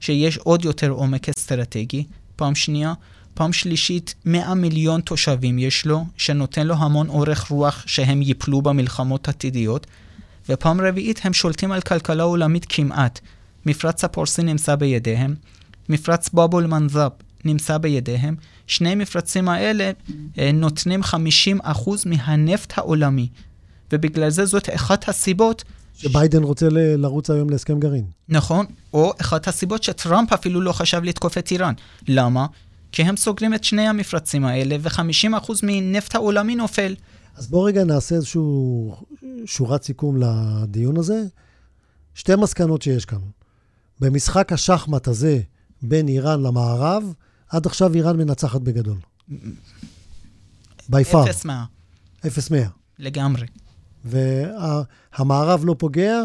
שיש 0.00 0.36
עוד 0.38 0.64
יותר 0.64 0.88
עומק 0.88 1.28
אסטרטגי. 1.28 2.04
פעם 2.36 2.54
שנייה, 2.54 2.92
פעם 3.34 3.52
שלישית, 3.52 4.14
100 4.24 4.54
מיליון 4.54 5.00
תושבים 5.00 5.58
יש 5.58 5.86
לו, 5.86 6.04
שנותן 6.16 6.66
לו 6.66 6.74
המון 6.74 7.08
אורך 7.08 7.46
רוח 7.50 7.84
שהם 7.86 8.22
ייפלו 8.22 8.62
במלחמות 8.62 9.28
עתידיות. 9.28 9.86
ופעם 10.48 10.80
רביעית, 10.80 11.20
הם 11.24 11.32
שולטים 11.32 11.72
על 11.72 11.80
כלכלה 11.80 12.22
עולמית 12.22 12.66
כמעט. 12.68 13.20
מפרץ 13.66 14.04
הפורסי 14.04 14.42
נמצא 14.42 14.74
בידיהם, 14.74 15.34
מפרץ 15.88 16.28
בובול 16.28 16.66
מנזב 16.66 17.08
נמצא 17.44 17.78
בידיהם. 17.78 18.36
שני 18.66 18.94
מפרצים 18.94 19.48
האלה 19.48 19.90
אה, 20.38 20.52
נותנים 20.52 21.02
50% 21.02 21.66
מהנפט 22.06 22.78
העולמי. 22.78 23.28
ובגלל 23.92 24.30
זה 24.30 24.46
זאת 24.46 24.68
אחת 24.74 25.08
הסיבות... 25.08 25.64
שביידן 25.96 26.42
רוצה 26.42 26.68
ל- 26.68 26.96
לרוץ 26.96 27.30
היום 27.30 27.50
להסכם 27.50 27.80
גרעין. 27.80 28.04
נכון, 28.28 28.66
או 28.92 29.12
אחת 29.20 29.48
הסיבות 29.48 29.82
שטראמפ 29.82 30.32
אפילו 30.32 30.60
לא 30.60 30.72
חשב 30.72 31.02
לתקוף 31.04 31.38
את 31.38 31.50
איראן. 31.50 31.74
למה? 32.08 32.46
כי 32.92 33.02
הם 33.02 33.16
סוגרים 33.16 33.54
את 33.54 33.64
שני 33.64 33.88
המפרצים 33.88 34.44
האלה, 34.44 34.76
ו-50% 34.80 35.52
מנפט 35.62 36.14
העולמי 36.14 36.54
נופל. 36.54 36.94
אז 37.36 37.46
בואו 37.46 37.62
רגע 37.62 37.84
נעשה 37.84 38.14
איזושהי 38.14 38.40
שורת 39.46 39.82
סיכום 39.82 40.16
לדיון 40.16 40.96
הזה. 40.96 41.22
שתי 42.14 42.36
מסקנות 42.36 42.82
שיש 42.82 43.04
כאן. 43.04 43.18
במשחק 44.00 44.52
השחמט 44.52 45.08
הזה 45.08 45.40
בין 45.82 46.08
איראן 46.08 46.42
למערב, 46.42 47.12
עד 47.48 47.66
עכשיו 47.66 47.94
איראן 47.94 48.16
מנצחת 48.16 48.60
בגדול. 48.60 48.98
by 50.90 51.12
far. 51.12 51.30
אפס 51.30 51.44
מאה. 51.44 51.64
אפס 52.26 52.50
מאה. 52.50 52.68
לגמרי. 52.98 53.46
והמערב 54.08 55.64
לא 55.64 55.74
פוגע, 55.78 56.22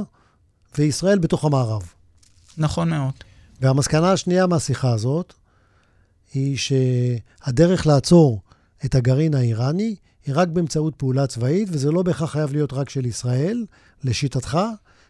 וישראל 0.78 1.20
בתוך 1.20 1.46
המערב. 1.46 1.94
נכון 2.58 2.90
מאוד. 2.90 3.14
והמסקנה 3.62 4.12
השנייה 4.12 4.48
מהשיחה 4.48 4.94
הזאת, 4.94 5.34
היא 6.34 6.58
שהדרך 6.58 7.88
לעצור 7.88 8.42
את 8.86 8.96
הגרעין 8.96 9.34
האיראני 9.34 9.96
היא 10.26 10.36
רק 10.38 10.48
באמצעות 10.48 10.96
פעולה 10.96 11.28
צבאית, 11.28 11.70
וזה 11.72 11.92
לא 11.92 12.04
בהכרח 12.04 12.32
חייב 12.32 12.54
להיות 12.54 12.74
רק 12.74 12.90
של 12.90 13.06
ישראל, 13.06 13.66
לשיטתך. 14.04 14.58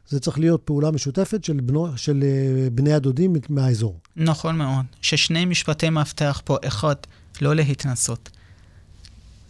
זה 0.07 0.19
צריך 0.19 0.39
להיות 0.39 0.61
פעולה 0.65 0.91
משותפת 0.91 1.43
של, 1.43 1.59
בנו, 1.59 1.97
של 1.97 2.23
uh, 2.23 2.69
בני 2.69 2.93
הדודים 2.93 3.33
מהאזור. 3.49 3.99
נכון 4.15 4.57
מאוד. 4.57 4.85
ששני 5.01 5.45
משפטי 5.45 5.89
מפתח 5.89 6.41
פה, 6.45 6.57
אחד, 6.67 6.95
לא 7.41 7.55
להתנסות. 7.55 8.29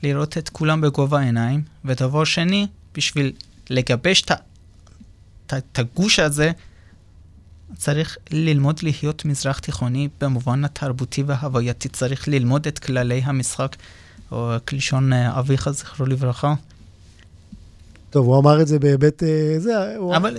לראות 0.04 0.38
את 0.38 0.50
כולם 0.50 0.82
בגובה 0.82 1.20
העיניים, 1.20 1.64
ודבר 1.86 2.24
שני, 2.24 2.68
בשביל 2.96 3.32
לגבש 3.70 4.24
את 5.54 5.80
הגוש 5.80 6.20
הזה, 6.20 6.52
צריך 7.78 8.18
ללמוד 8.32 8.80
להיות 8.84 9.26
מזרח 9.26 9.60
תיכוני 9.60 10.10
במובן 10.22 10.66
התרבותי 10.66 11.24
וההווייתי, 11.24 11.90
צריך 11.90 12.28
ללמוד 12.28 12.68
את 12.68 12.80
כללי 12.80 13.22
המשחק, 13.26 13.76
או 14.32 14.52
כלשון 14.68 15.14
אה, 15.14 15.40
אביך, 15.40 15.70
זכרו 15.70 16.06
לברכה. 16.06 16.54
טוב, 18.10 18.26
הוא 18.26 18.40
אמר 18.40 18.62
את 18.62 18.68
זה 18.68 18.80
בהיבט... 18.80 19.24
אה, 19.24 19.56
זה, 19.58 19.96
אבל, 20.16 20.38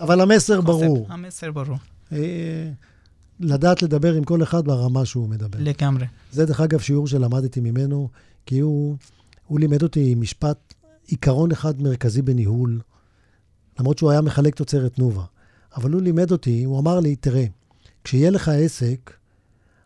אבל 0.00 0.20
המסר 0.20 0.60
ברור. 0.60 1.06
המסר 1.10 1.50
ברור. 1.50 1.78
אה, 2.12 2.70
לדעת 3.40 3.82
לדבר 3.82 4.14
עם 4.14 4.24
כל 4.24 4.42
אחד 4.42 4.64
ברמה 4.64 5.04
שהוא 5.04 5.28
מדבר. 5.28 5.58
לגמרי. 5.62 6.06
זה, 6.32 6.46
דרך 6.46 6.60
אגב, 6.60 6.80
שיעור 6.80 7.06
שלמדתי 7.06 7.60
ממנו, 7.60 8.08
כי 8.46 8.58
הוא, 8.58 8.96
הוא 9.46 9.60
לימד 9.60 9.82
אותי 9.82 10.14
משפט, 10.14 10.74
עיקרון 11.08 11.50
אחד 11.50 11.82
מרכזי 11.82 12.22
בניהול, 12.22 12.80
למרות 13.78 13.98
שהוא 13.98 14.10
היה 14.10 14.20
מחלק 14.20 14.54
תוצרת 14.54 14.94
תנובה. 14.94 15.24
אבל 15.76 15.90
הוא 15.90 16.02
לימד 16.02 16.32
אותי, 16.32 16.64
הוא 16.64 16.80
אמר 16.80 17.00
לי, 17.00 17.16
תראה, 17.16 17.44
כשיהיה 18.04 18.30
לך 18.30 18.48
עסק, 18.48 19.12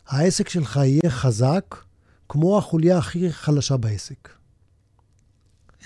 העסק 0.07 0.49
שלך 0.49 0.75
יהיה 0.75 1.09
חזק 1.09 1.75
כמו 2.29 2.57
החוליה 2.57 2.97
הכי 2.97 3.31
חלשה 3.31 3.77
בעסק. 3.77 4.29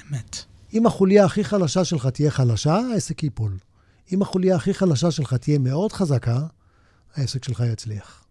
אמת. 0.01 0.37
אם 0.73 0.85
החוליה 0.85 1.25
הכי 1.25 1.43
חלשה 1.43 1.85
שלך 1.85 2.07
תהיה 2.07 2.31
חלשה, 2.31 2.75
העסק 2.75 3.23
ייפול. 3.23 3.57
אם 4.11 4.21
החוליה 4.21 4.55
הכי 4.55 4.73
חלשה 4.73 5.11
שלך 5.11 5.33
תהיה 5.33 5.59
מאוד 5.59 5.91
חזקה, 5.91 6.39
העסק 7.15 7.43
שלך 7.43 7.63
יצליח. 7.71 8.23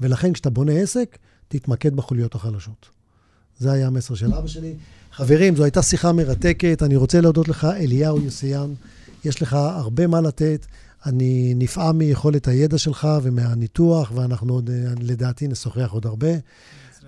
ולכן 0.00 0.32
כשאתה 0.32 0.50
בונה 0.50 0.72
עסק, 0.72 1.18
תתמקד 1.48 1.96
בחוליות 1.96 2.34
החלשות. 2.34 2.90
זה 3.58 3.72
היה 3.72 3.86
המסר 3.86 4.14
של 4.14 4.34
אבא 4.34 4.46
שלי. 4.46 4.74
חברים, 5.16 5.56
זו 5.56 5.64
הייתה 5.64 5.82
שיחה 5.82 6.12
מרתקת. 6.12 6.82
אני 6.82 6.96
רוצה 6.96 7.20
להודות 7.20 7.48
לך, 7.48 7.64
אליהו 7.64 8.20
יוסיאן. 8.20 8.74
יש 9.24 9.42
לך 9.42 9.52
הרבה 9.52 10.06
מה 10.06 10.20
לתת. 10.20 10.66
אני 11.06 11.54
נפעם 11.56 11.98
מיכולת 11.98 12.48
הידע 12.48 12.78
שלך 12.78 13.08
ומהניתוח, 13.22 14.12
ואנחנו 14.14 14.54
עוד, 14.54 14.70
לדעתי, 15.00 15.48
נשוחח 15.48 15.90
עוד 15.90 16.06
הרבה. 16.06 16.28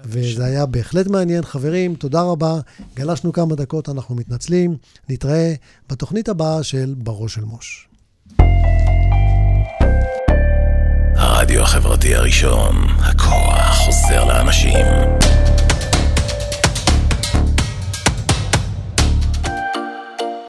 וזה 0.04 0.44
היה 0.44 0.66
בהחלט 0.66 1.06
מעניין. 1.06 1.44
חברים, 1.44 1.94
תודה 1.94 2.22
רבה. 2.22 2.60
גלשנו 2.96 3.32
כמה 3.32 3.54
דקות, 3.54 3.88
אנחנו 3.88 4.14
מתנצלים. 4.14 4.76
נתראה 5.08 5.54
בתוכנית 5.90 6.28
הבאה 6.28 6.62
של 6.62 6.94
בראש 6.98 7.34
של 7.34 7.44
מוש. 7.44 7.88
הרדיו 11.16 11.62
החברתי 11.62 12.14
הראשון, 12.14 12.76
הכוח 12.98 13.76
חוזר 13.84 14.24
לאנשים. 14.24 14.86